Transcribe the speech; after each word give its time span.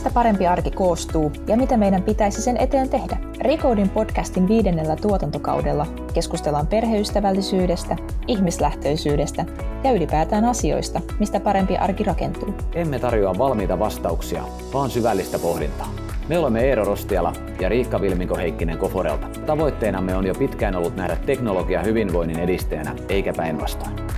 Mistä 0.00 0.14
parempi 0.14 0.46
arki 0.46 0.70
koostuu 0.70 1.32
ja 1.46 1.56
mitä 1.56 1.76
meidän 1.76 2.02
pitäisi 2.02 2.42
sen 2.42 2.56
eteen 2.56 2.88
tehdä? 2.88 3.16
Recodin 3.40 3.88
podcastin 3.88 4.48
viidennellä 4.48 4.96
tuotantokaudella 4.96 5.86
keskustellaan 6.14 6.66
perheystävällisyydestä, 6.66 7.96
ihmislähtöisyydestä 8.26 9.44
ja 9.84 9.92
ylipäätään 9.92 10.44
asioista, 10.44 11.00
mistä 11.18 11.40
parempi 11.40 11.76
arki 11.76 12.04
rakentuu. 12.04 12.54
Emme 12.74 12.98
tarjoa 12.98 13.38
valmiita 13.38 13.78
vastauksia, 13.78 14.42
vaan 14.74 14.90
syvällistä 14.90 15.38
pohdintaa. 15.38 15.88
Me 16.28 16.38
olemme 16.38 16.60
Eero 16.60 16.84
Rostiala 16.84 17.32
ja 17.60 17.68
Riikka 17.68 18.00
Vilminko 18.00 18.36
Heikkinen 18.36 18.78
Koforelta. 18.78 19.26
Tavoitteenamme 19.46 20.16
on 20.16 20.26
jo 20.26 20.34
pitkään 20.34 20.76
ollut 20.76 20.96
nähdä 20.96 21.16
teknologia 21.26 21.82
hyvinvoinnin 21.82 22.38
edistäjänä, 22.38 22.94
eikä 23.08 23.32
päinvastoin. 23.32 24.09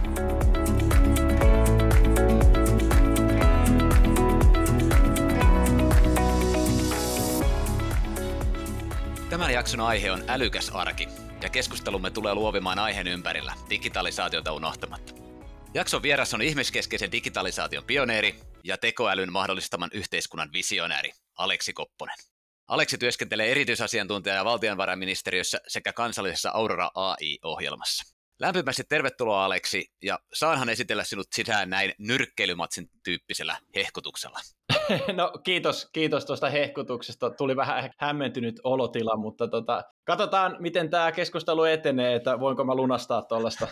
Jakson 9.62 9.80
aihe 9.80 10.12
on 10.12 10.24
älykäs 10.28 10.70
arki, 10.70 11.08
ja 11.42 11.48
keskustelumme 11.48 12.10
tulee 12.10 12.34
luovimaan 12.34 12.78
aiheen 12.78 13.06
ympärillä, 13.06 13.54
digitalisaatiota 13.70 14.52
unohtamatta. 14.52 15.14
Jakson 15.74 16.02
vieras 16.02 16.34
on 16.34 16.42
ihmiskeskeisen 16.42 17.12
digitalisaation 17.12 17.84
pioneeri 17.84 18.34
ja 18.64 18.78
tekoälyn 18.78 19.32
mahdollistaman 19.32 19.90
yhteiskunnan 19.92 20.52
visionääri, 20.52 21.12
Aleksi 21.38 21.72
Kopponen. 21.72 22.16
Aleksi 22.68 22.98
työskentelee 22.98 23.50
erityisasiantuntijana 23.50 24.44
valtionvarainministeriössä 24.44 25.60
sekä 25.68 25.92
kansallisessa 25.92 26.50
Aurora 26.54 26.90
AI-ohjelmassa. 26.94 28.14
Lämpimästi 28.40 28.84
tervetuloa 28.88 29.44
Aleksi, 29.44 29.92
ja 30.02 30.18
saanhan 30.34 30.68
esitellä 30.68 31.04
sinut 31.04 31.26
sisään 31.34 31.70
näin 31.70 31.94
nyrkkeilymatsin 31.98 32.90
tyyppisellä 33.04 33.58
hehkutuksella. 33.74 34.40
No 35.16 35.32
kiitos, 35.42 35.88
kiitos 35.92 36.24
tuosta 36.24 36.50
hehkutuksesta. 36.50 37.30
Tuli 37.30 37.56
vähän 37.56 37.90
hämmentynyt 37.98 38.60
olotila, 38.64 39.16
mutta 39.16 39.48
tota, 39.48 39.84
katsotaan, 40.04 40.56
miten 40.58 40.90
tämä 40.90 41.12
keskustelu 41.12 41.64
etenee, 41.64 42.14
että 42.14 42.40
voinko 42.40 42.64
mä 42.64 42.74
lunastaa 42.74 43.22
tuollaista 43.22 43.68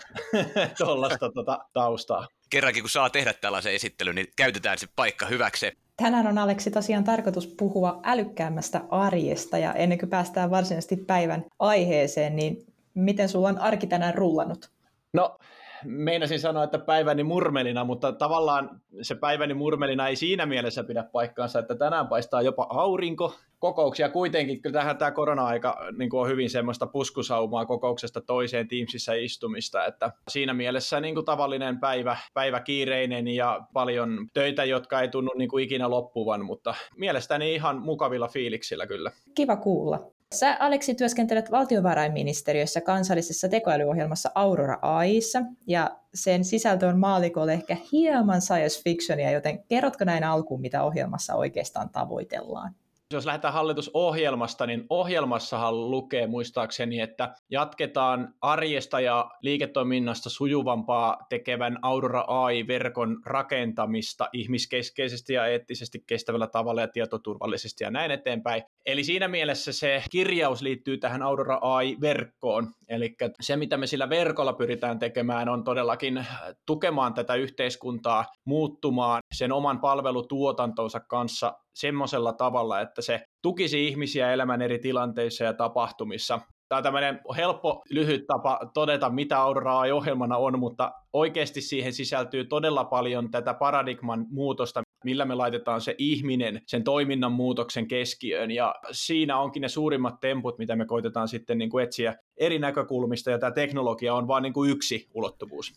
tota, 1.35 1.59
taustaa. 1.73 2.27
Kerrankin 2.51 2.83
kun 2.83 2.91
saa 2.91 3.11
tehdä 3.11 3.33
tällaisen 3.33 3.75
esittelyn, 3.75 4.15
niin 4.15 4.27
käytetään 4.37 4.79
se 4.79 4.87
paikka 4.97 5.27
hyväksi. 5.27 5.73
Tänään 5.97 6.27
on 6.27 6.39
Aleksi 6.39 6.71
tosiaan 6.71 7.05
tarkoitus 7.05 7.47
puhua 7.47 8.01
älykkäämmästä 8.05 8.81
arjesta 8.91 9.59
ja 9.59 9.75
ennen 9.75 9.99
kuin 9.99 10.11
päästään 10.11 10.51
varsinaisesti 10.51 10.97
päivän 10.97 11.45
aiheeseen, 11.59 12.37
niin 12.37 12.57
miten 12.95 13.29
sulla 13.29 13.49
on 13.49 13.59
arki 13.59 13.87
tänään 13.87 14.15
rullannut? 14.15 14.71
No 15.13 15.39
meinasin 15.85 16.41
sanoa, 16.41 16.65
että 16.65 16.79
päiväni 16.79 17.25
murmelina, 17.25 17.85
mutta 17.85 18.13
tavallaan 18.13 18.81
se 19.03 19.15
päiväni 19.15 19.55
murmelina 19.55 20.09
ei 20.09 20.17
siinä 20.17 20.47
mielessä 20.47 20.85
pidä 20.85 21.03
paikkaansa, 21.03 21.59
että 21.59 21.75
tänään 21.75 22.09
paistaa 22.09 22.43
jopa 22.43 22.67
aurinko. 22.71 23.35
Kokouksia 23.59 24.09
kuitenkin, 24.09 24.63
kyllä 24.63 24.79
tähän 24.79 24.99
tämä 24.99 25.11
korona-aika 25.11 25.79
niin 25.99 26.11
on 26.15 26.29
hyvin 26.29 26.51
semmoista 26.51 26.87
puskusaumaa 26.87 27.67
kokouksesta 27.67 28.21
toiseen 28.21 28.69
Teamsissa 28.69 29.13
istumista, 29.13 29.85
että 29.85 30.13
siinä 30.29 30.55
mielessä 30.55 31.01
niin 31.01 31.15
kuin 31.15 31.27
tavallinen 31.27 31.81
päivä, 31.81 32.17
päivä 32.35 32.61
kiireinen 32.61 33.29
ja 33.29 33.61
paljon 33.73 34.29
töitä, 34.35 34.65
jotka 34.65 35.01
ei 35.01 35.09
tunnu 35.09 35.31
niin 35.37 35.49
kuin 35.51 35.65
ikinä 35.65 35.91
loppuvan, 35.91 36.45
mutta 36.45 36.75
mielestäni 36.97 37.55
ihan 37.55 37.83
mukavilla 37.83 38.29
fiiliksillä 38.29 38.87
kyllä. 38.87 39.13
Kiva 39.35 39.57
kuulla. 39.57 40.20
Sä, 40.35 40.57
Aleksi, 40.61 40.95
työskentelet 40.95 41.51
valtiovarainministeriössä 41.51 42.81
kansallisessa 42.81 43.49
tekoälyohjelmassa 43.49 44.31
Aurora 44.35 44.79
AIssa, 44.83 45.43
ja 45.67 45.91
sen 46.15 46.45
sisältö 46.45 46.87
on 46.87 46.99
maalikolle 46.99 47.53
ehkä 47.53 47.77
hieman 47.93 48.41
science 48.41 48.83
fictionia, 48.85 49.31
joten 49.31 49.65
kerrotko 49.65 50.05
näin 50.05 50.25
alkuun, 50.25 50.61
mitä 50.61 50.83
ohjelmassa 50.83 51.35
oikeastaan 51.35 51.91
tavoitellaan? 51.91 52.75
Jos 53.13 53.27
lähdetään 53.27 53.55
hallitusohjelmasta, 53.55 54.67
niin 54.67 54.87
ohjelmassahan 54.91 55.91
lukee 55.91 56.27
muistaakseni, 56.27 57.01
että 57.01 57.35
jatketaan 57.51 58.35
arjesta 58.41 59.01
ja 59.01 59.31
liiketoiminnasta 59.43 60.31
sujuvampaa 60.31 61.27
tekevän 61.29 61.79
Aurora 61.83 62.25
AI-verkon 62.27 63.23
rakentamista 63.27 64.29
ihmiskeskeisesti 64.33 65.33
ja 65.33 65.47
eettisesti 65.47 66.05
kestävällä 66.07 66.47
tavalla 66.47 66.81
ja 66.81 66.89
tietoturvallisesti 66.89 67.85
ja 67.85 67.91
näin 67.91 68.11
eteenpäin. 68.11 68.63
Eli 68.87 69.05
siinä 69.05 69.29
mielessä 69.29 69.73
se 69.73 70.03
kirjaus 70.11 70.63
liittyy 70.63 70.99
tähän 70.99 71.23
Aurora 71.23 71.59
AI-verkkoon. 71.61 72.69
Eli 72.89 73.15
se, 73.41 73.57
mitä 73.57 73.77
me 73.77 73.87
sillä 73.87 74.09
verkolla 74.09 74.53
pyritään 74.53 74.99
tekemään, 74.99 75.49
on 75.49 75.65
todellakin 75.65 76.27
tukemaan 76.67 77.15
tätä 77.15 77.35
yhteiskuntaa 77.35 78.25
muuttumaan 78.45 79.21
sen 79.35 79.53
oman 79.53 79.81
palvelutuotantonsa 79.81 81.01
kanssa 81.01 81.53
semmoisella 81.75 82.33
tavalla, 82.33 82.81
että 82.81 83.03
se 83.03 83.25
tukisi 83.43 83.87
ihmisiä 83.89 84.33
elämän 84.33 84.63
eri 84.63 84.79
tilanteissa 84.79 85.45
ja 85.45 85.55
tapahtumissa. 85.55 86.41
Tämä 86.69 86.77
on 86.77 86.83
tämmöinen 86.83 87.21
helppo, 87.37 87.83
lyhyt 87.91 88.27
tapa 88.27 88.61
todeta, 88.75 89.11
mitä 89.11 89.39
Aurora 89.39 89.79
AI-ohjelmana 89.79 90.37
on, 90.37 90.59
mutta 90.59 90.93
oikeasti 91.13 91.61
siihen 91.61 91.93
sisältyy 91.93 92.45
todella 92.45 92.85
paljon 92.85 93.31
tätä 93.31 93.55
paradigman 93.55 94.27
muutosta, 94.31 94.83
millä 95.05 95.25
me 95.25 95.35
laitetaan 95.35 95.81
se 95.81 95.95
ihminen 95.99 96.63
sen 96.67 96.85
toiminnan 96.85 97.33
muutoksen 97.33 97.89
keskiöön. 97.89 98.51
Ja 98.51 98.75
siinä 98.93 99.39
onkin 99.39 99.61
ne 99.61 99.69
suurimmat 99.69 100.21
temput, 100.21 100.59
mitä 100.59 100.77
me 100.77 100.87
koitetaan 100.87 101.29
sitten 101.29 101.59
niin 101.59 101.71
kuin 101.71 101.85
etsiä 101.85 102.15
eri 102.37 102.59
näkökulmista, 102.59 103.31
ja 103.31 103.39
tämä 103.39 103.53
teknologia 103.53 104.15
on 104.15 104.29
vain 104.29 104.43
niin 104.43 104.53
kuin 104.53 104.71
yksi 104.71 105.09
ulottuvuus. 105.15 105.75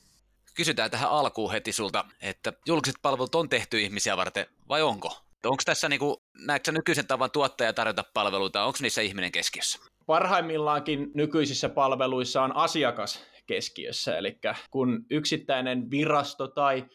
Kysytään 0.55 0.91
tähän 0.91 1.09
alkuun 1.09 1.51
heti 1.51 1.71
sulta, 1.71 2.05
että 2.21 2.53
julkiset 2.67 2.95
palvelut 3.01 3.35
on 3.35 3.49
tehty 3.49 3.81
ihmisiä 3.81 4.17
varten, 4.17 4.45
vai 4.69 4.81
onko? 4.81 5.17
Onko 5.45 5.63
tässä, 5.65 5.89
niin 5.89 5.99
kuin, 5.99 6.15
näetkö 6.45 6.71
nykyisen 6.71 7.07
tavan 7.07 7.31
tuottaja 7.31 7.73
tarjota 7.73 8.03
palveluita, 8.13 8.63
onko 8.63 8.79
niissä 8.81 9.01
ihminen 9.01 9.31
keskiössä? 9.31 9.79
Parhaimmillaankin 10.05 11.11
nykyisissä 11.13 11.69
palveluissa 11.69 12.41
on 12.41 12.55
asiakas 12.55 13.25
keskiössä, 13.45 14.17
eli 14.17 14.39
kun 14.71 15.05
yksittäinen 15.09 15.91
virasto 15.91 16.47
tai 16.47 16.85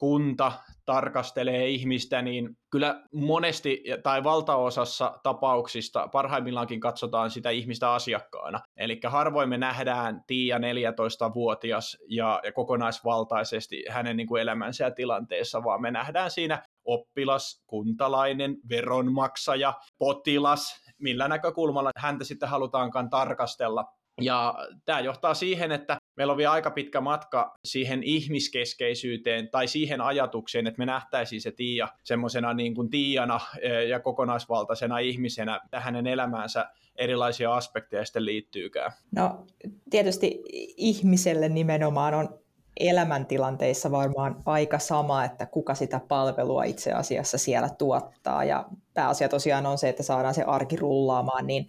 kunta 0.00 0.52
tarkastelee 0.84 1.68
ihmistä, 1.68 2.22
niin 2.22 2.56
kyllä 2.70 3.02
monesti 3.14 3.84
tai 4.02 4.24
valtaosassa 4.24 5.20
tapauksista 5.22 6.08
parhaimmillaankin 6.08 6.80
katsotaan 6.80 7.30
sitä 7.30 7.50
ihmistä 7.50 7.92
asiakkaana. 7.92 8.60
Eli 8.76 9.00
harvoin 9.06 9.48
me 9.48 9.58
nähdään 9.58 10.24
Tiia 10.26 10.58
14-vuotias 10.58 11.98
ja, 12.08 12.40
ja 12.44 12.52
kokonaisvaltaisesti 12.52 13.84
hänen 13.88 14.16
niin 14.16 14.26
kuin 14.26 14.42
elämänsä 14.42 14.84
ja 14.84 14.90
tilanteessa, 14.90 15.64
vaan 15.64 15.82
me 15.82 15.90
nähdään 15.90 16.30
siinä 16.30 16.62
oppilas, 16.84 17.62
kuntalainen, 17.66 18.56
veronmaksaja, 18.68 19.74
potilas, 19.98 20.80
millä 20.98 21.28
näkökulmalla 21.28 21.90
häntä 21.96 22.24
sitten 22.24 22.48
halutaankaan 22.48 23.10
tarkastella. 23.10 23.84
Ja 24.20 24.54
tämä 24.84 25.00
johtaa 25.00 25.34
siihen, 25.34 25.72
että 25.72 25.98
meillä 26.16 26.30
on 26.30 26.36
vielä 26.36 26.52
aika 26.52 26.70
pitkä 26.70 27.00
matka 27.00 27.58
siihen 27.64 28.02
ihmiskeskeisyyteen 28.02 29.48
tai 29.50 29.68
siihen 29.68 30.00
ajatukseen, 30.00 30.66
että 30.66 30.78
me 30.78 30.86
nähtäisiin 30.86 31.40
se 31.40 31.52
Tiia 31.52 31.88
semmoisena 32.04 32.54
niin 32.54 32.74
kuin 32.74 32.90
Tiiana 32.90 33.40
e, 33.60 33.84
ja 33.84 34.00
kokonaisvaltaisena 34.00 34.98
ihmisenä 34.98 35.60
hänen 35.74 36.06
elämäänsä 36.06 36.70
erilaisia 36.96 37.54
aspekteja 37.54 38.04
sitten 38.04 38.24
liittyykään. 38.24 38.92
No 39.16 39.46
tietysti 39.90 40.42
ihmiselle 40.76 41.48
nimenomaan 41.48 42.14
on 42.14 42.40
elämäntilanteissa 42.80 43.90
varmaan 43.90 44.42
aika 44.46 44.78
sama, 44.78 45.24
että 45.24 45.46
kuka 45.46 45.74
sitä 45.74 46.00
palvelua 46.08 46.64
itse 46.64 46.92
asiassa 46.92 47.38
siellä 47.38 47.68
tuottaa. 47.68 48.44
Ja 48.44 48.68
pääasia 48.94 49.28
tosiaan 49.28 49.66
on 49.66 49.78
se, 49.78 49.88
että 49.88 50.02
saadaan 50.02 50.34
se 50.34 50.42
arki 50.42 50.76
rullaamaan. 50.76 51.46
Niin 51.46 51.68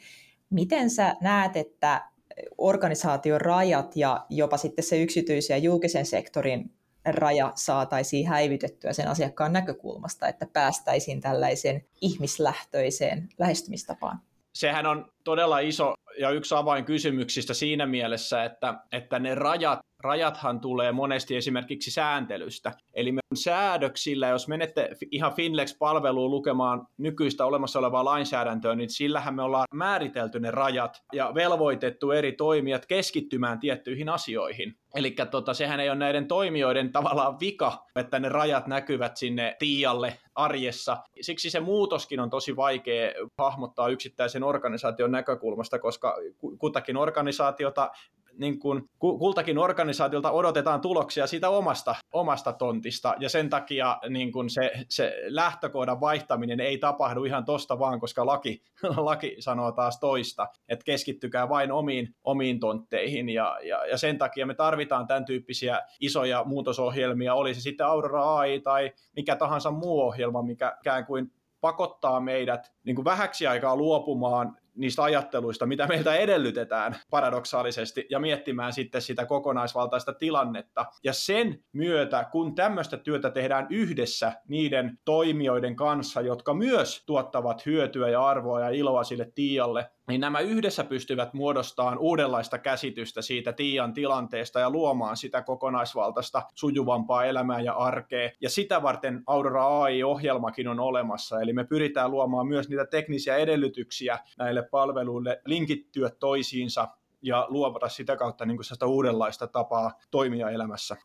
miten 0.49 0.89
sä 0.89 1.15
näet, 1.21 1.57
että 1.57 2.10
organisaation 2.57 3.41
rajat 3.41 3.95
ja 3.95 4.25
jopa 4.29 4.57
sitten 4.57 4.85
se 4.85 5.01
yksityisen 5.01 5.55
ja 5.55 5.57
julkisen 5.57 6.05
sektorin 6.05 6.71
raja 7.05 7.51
saataisiin 7.55 8.27
häivytettyä 8.27 8.93
sen 8.93 9.07
asiakkaan 9.07 9.53
näkökulmasta, 9.53 10.27
että 10.27 10.47
päästäisiin 10.53 11.21
tällaiseen 11.21 11.85
ihmislähtöiseen 12.01 13.29
lähestymistapaan? 13.39 14.19
Sehän 14.53 14.85
on 14.85 15.11
todella 15.23 15.59
iso 15.59 15.93
ja 16.19 16.29
yksi 16.29 16.55
avainkysymyksistä 16.55 17.53
siinä 17.53 17.85
mielessä, 17.85 18.43
että, 18.43 18.75
että 18.91 19.19
ne 19.19 19.35
rajat 19.35 19.79
rajathan 20.01 20.59
tulee 20.59 20.91
monesti 20.91 21.35
esimerkiksi 21.35 21.91
sääntelystä. 21.91 22.71
Eli 22.93 23.11
me 23.11 23.19
säädöksillä, 23.35 24.27
jos 24.27 24.47
menette 24.47 24.89
ihan 25.11 25.33
Finlex-palveluun 25.33 26.31
lukemaan 26.31 26.87
nykyistä 26.97 27.45
olemassa 27.45 27.79
olevaa 27.79 28.05
lainsäädäntöä, 28.05 28.75
niin 28.75 28.89
sillähän 28.89 29.35
me 29.35 29.43
ollaan 29.43 29.67
määritelty 29.73 30.39
ne 30.39 30.51
rajat 30.51 31.03
ja 31.13 31.31
velvoitettu 31.35 32.11
eri 32.11 32.31
toimijat 32.31 32.85
keskittymään 32.85 33.59
tiettyihin 33.59 34.09
asioihin. 34.09 34.75
Eli 34.95 35.15
tota, 35.31 35.53
sehän 35.53 35.79
ei 35.79 35.89
ole 35.89 35.97
näiden 35.97 36.27
toimijoiden 36.27 36.91
tavallaan 36.91 37.39
vika, 37.39 37.85
että 37.95 38.19
ne 38.19 38.29
rajat 38.29 38.67
näkyvät 38.67 39.17
sinne 39.17 39.55
tiialle 39.59 40.17
arjessa. 40.35 40.97
Siksi 41.21 41.49
se 41.49 41.59
muutoskin 41.59 42.19
on 42.19 42.29
tosi 42.29 42.55
vaikea 42.55 43.11
hahmottaa 43.37 43.87
yksittäisen 43.87 44.43
organisaation 44.43 45.10
näkökulmasta, 45.11 45.79
koska 45.79 46.17
kutakin 46.59 46.97
organisaatiota 46.97 47.91
niin 48.37 48.59
kuin, 48.59 48.89
kultakin 48.99 49.57
organisaatiolta 49.57 50.31
odotetaan 50.31 50.81
tuloksia 50.81 51.27
siitä 51.27 51.49
omasta, 51.49 51.95
omasta 52.13 52.53
tontista, 52.53 53.15
ja 53.19 53.29
sen 53.29 53.49
takia 53.49 53.99
niin 54.09 54.31
kuin 54.31 54.49
se, 54.49 54.71
se 54.89 55.15
lähtökohdan 55.27 56.01
vaihtaminen 56.01 56.59
ei 56.59 56.77
tapahdu 56.77 57.23
ihan 57.23 57.45
tosta 57.45 57.79
vaan, 57.79 57.99
koska 57.99 58.25
laki, 58.25 58.63
laki 58.97 59.35
sanoo 59.39 59.71
taas 59.71 59.99
toista, 59.99 60.47
että 60.69 60.85
keskittykää 60.85 61.49
vain 61.49 61.71
omiin, 61.71 62.15
omiin 62.23 62.59
tontteihin, 62.59 63.29
ja, 63.29 63.59
ja, 63.63 63.85
ja 63.85 63.97
sen 63.97 64.17
takia 64.17 64.45
me 64.45 64.53
tarvitaan 64.53 65.07
tämän 65.07 65.25
tyyppisiä 65.25 65.81
isoja 65.99 66.43
muutosohjelmia, 66.43 67.33
oli 67.33 67.53
se 67.53 67.61
sitten 67.61 67.85
Aurora 67.85 68.37
AI 68.37 68.59
tai 68.59 68.91
mikä 69.15 69.35
tahansa 69.35 69.71
muu 69.71 70.01
ohjelma, 70.01 70.41
mikä 70.41 70.77
ikään 70.79 71.05
kuin 71.05 71.31
pakottaa 71.61 72.19
meidät 72.19 72.71
niin 72.83 72.95
kuin 72.95 73.05
vähäksi 73.05 73.47
aikaa 73.47 73.75
luopumaan 73.75 74.57
niistä 74.75 75.03
ajatteluista, 75.03 75.65
mitä 75.65 75.87
meiltä 75.87 76.15
edellytetään 76.15 76.95
paradoksaalisesti, 77.09 78.05
ja 78.09 78.19
miettimään 78.19 78.73
sitten 78.73 79.01
sitä 79.01 79.25
kokonaisvaltaista 79.25 80.13
tilannetta. 80.13 80.85
Ja 81.03 81.13
sen 81.13 81.63
myötä, 81.73 82.25
kun 82.31 82.55
tämmöistä 82.55 82.97
työtä 82.97 83.29
tehdään 83.29 83.67
yhdessä 83.69 84.33
niiden 84.47 84.99
toimijoiden 85.05 85.75
kanssa, 85.75 86.21
jotka 86.21 86.53
myös 86.53 87.03
tuottavat 87.05 87.65
hyötyä 87.65 88.09
ja 88.09 88.27
arvoa 88.27 88.59
ja 88.59 88.69
iloa 88.69 89.03
sille 89.03 89.31
tialle, 89.35 89.91
niin 90.07 90.21
nämä 90.21 90.39
yhdessä 90.39 90.83
pystyvät 90.83 91.33
muodostamaan 91.33 91.97
uudenlaista 91.97 92.57
käsitystä 92.57 93.21
siitä 93.21 93.53
Tiian 93.53 93.93
tilanteesta 93.93 94.59
ja 94.59 94.69
luomaan 94.69 95.17
sitä 95.17 95.41
kokonaisvaltaista 95.41 96.43
sujuvampaa 96.55 97.25
elämää 97.25 97.59
ja 97.59 97.73
arkea. 97.73 98.29
Ja 98.41 98.49
sitä 98.49 98.83
varten 98.83 99.23
Aurora 99.27 99.81
AI-ohjelmakin 99.83 100.67
on 100.67 100.79
olemassa, 100.79 101.41
eli 101.41 101.53
me 101.53 101.63
pyritään 101.63 102.11
luomaan 102.11 102.47
myös 102.47 102.69
niitä 102.69 102.85
teknisiä 102.85 103.37
edellytyksiä 103.37 104.19
näille 104.37 104.63
palveluille 104.71 105.41
linkittyä 105.45 106.09
toisiinsa 106.19 106.87
ja 107.21 107.45
luovata 107.49 107.89
sitä 107.89 108.15
kautta 108.15 108.45
niin 108.45 108.57
kuin 108.57 108.89
uudenlaista 108.89 109.47
tapaa 109.47 109.91
toimia 110.11 110.49
elämässä. 110.49 110.97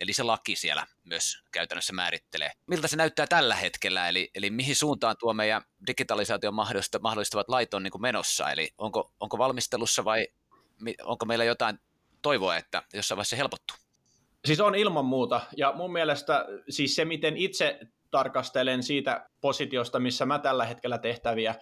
Eli 0.00 0.12
se 0.12 0.22
laki 0.22 0.56
siellä 0.56 0.86
myös 1.04 1.42
käytännössä 1.52 1.92
määrittelee. 1.92 2.50
Miltä 2.66 2.88
se 2.88 2.96
näyttää 2.96 3.26
tällä 3.26 3.54
hetkellä, 3.54 4.08
eli, 4.08 4.30
eli 4.34 4.50
mihin 4.50 4.76
suuntaan 4.76 5.16
tuo 5.18 5.32
meidän 5.32 5.62
digitalisaation 5.86 6.54
mahdollistavat 7.00 7.48
lait 7.48 7.74
on 7.74 7.82
niin 7.82 7.90
kuin 7.90 8.02
menossa, 8.02 8.50
eli 8.50 8.70
onko, 8.78 9.12
onko 9.20 9.38
valmistelussa 9.38 10.04
vai 10.04 10.28
onko 11.02 11.26
meillä 11.26 11.44
jotain 11.44 11.78
toivoa, 12.22 12.56
että 12.56 12.82
jossain 12.94 13.16
vaiheessa 13.16 13.36
helpottuu? 13.36 13.76
Siis 14.44 14.60
on 14.60 14.74
ilman 14.74 15.04
muuta, 15.04 15.40
ja 15.56 15.72
mun 15.72 15.92
mielestä 15.92 16.46
siis 16.68 16.94
se, 16.94 17.04
miten 17.04 17.36
itse 17.36 17.78
tarkastelen 18.10 18.82
siitä 18.82 19.28
positiosta, 19.40 19.98
missä 19.98 20.26
mä 20.26 20.38
tällä 20.38 20.64
hetkellä 20.64 20.98
tehtäviä 20.98 21.54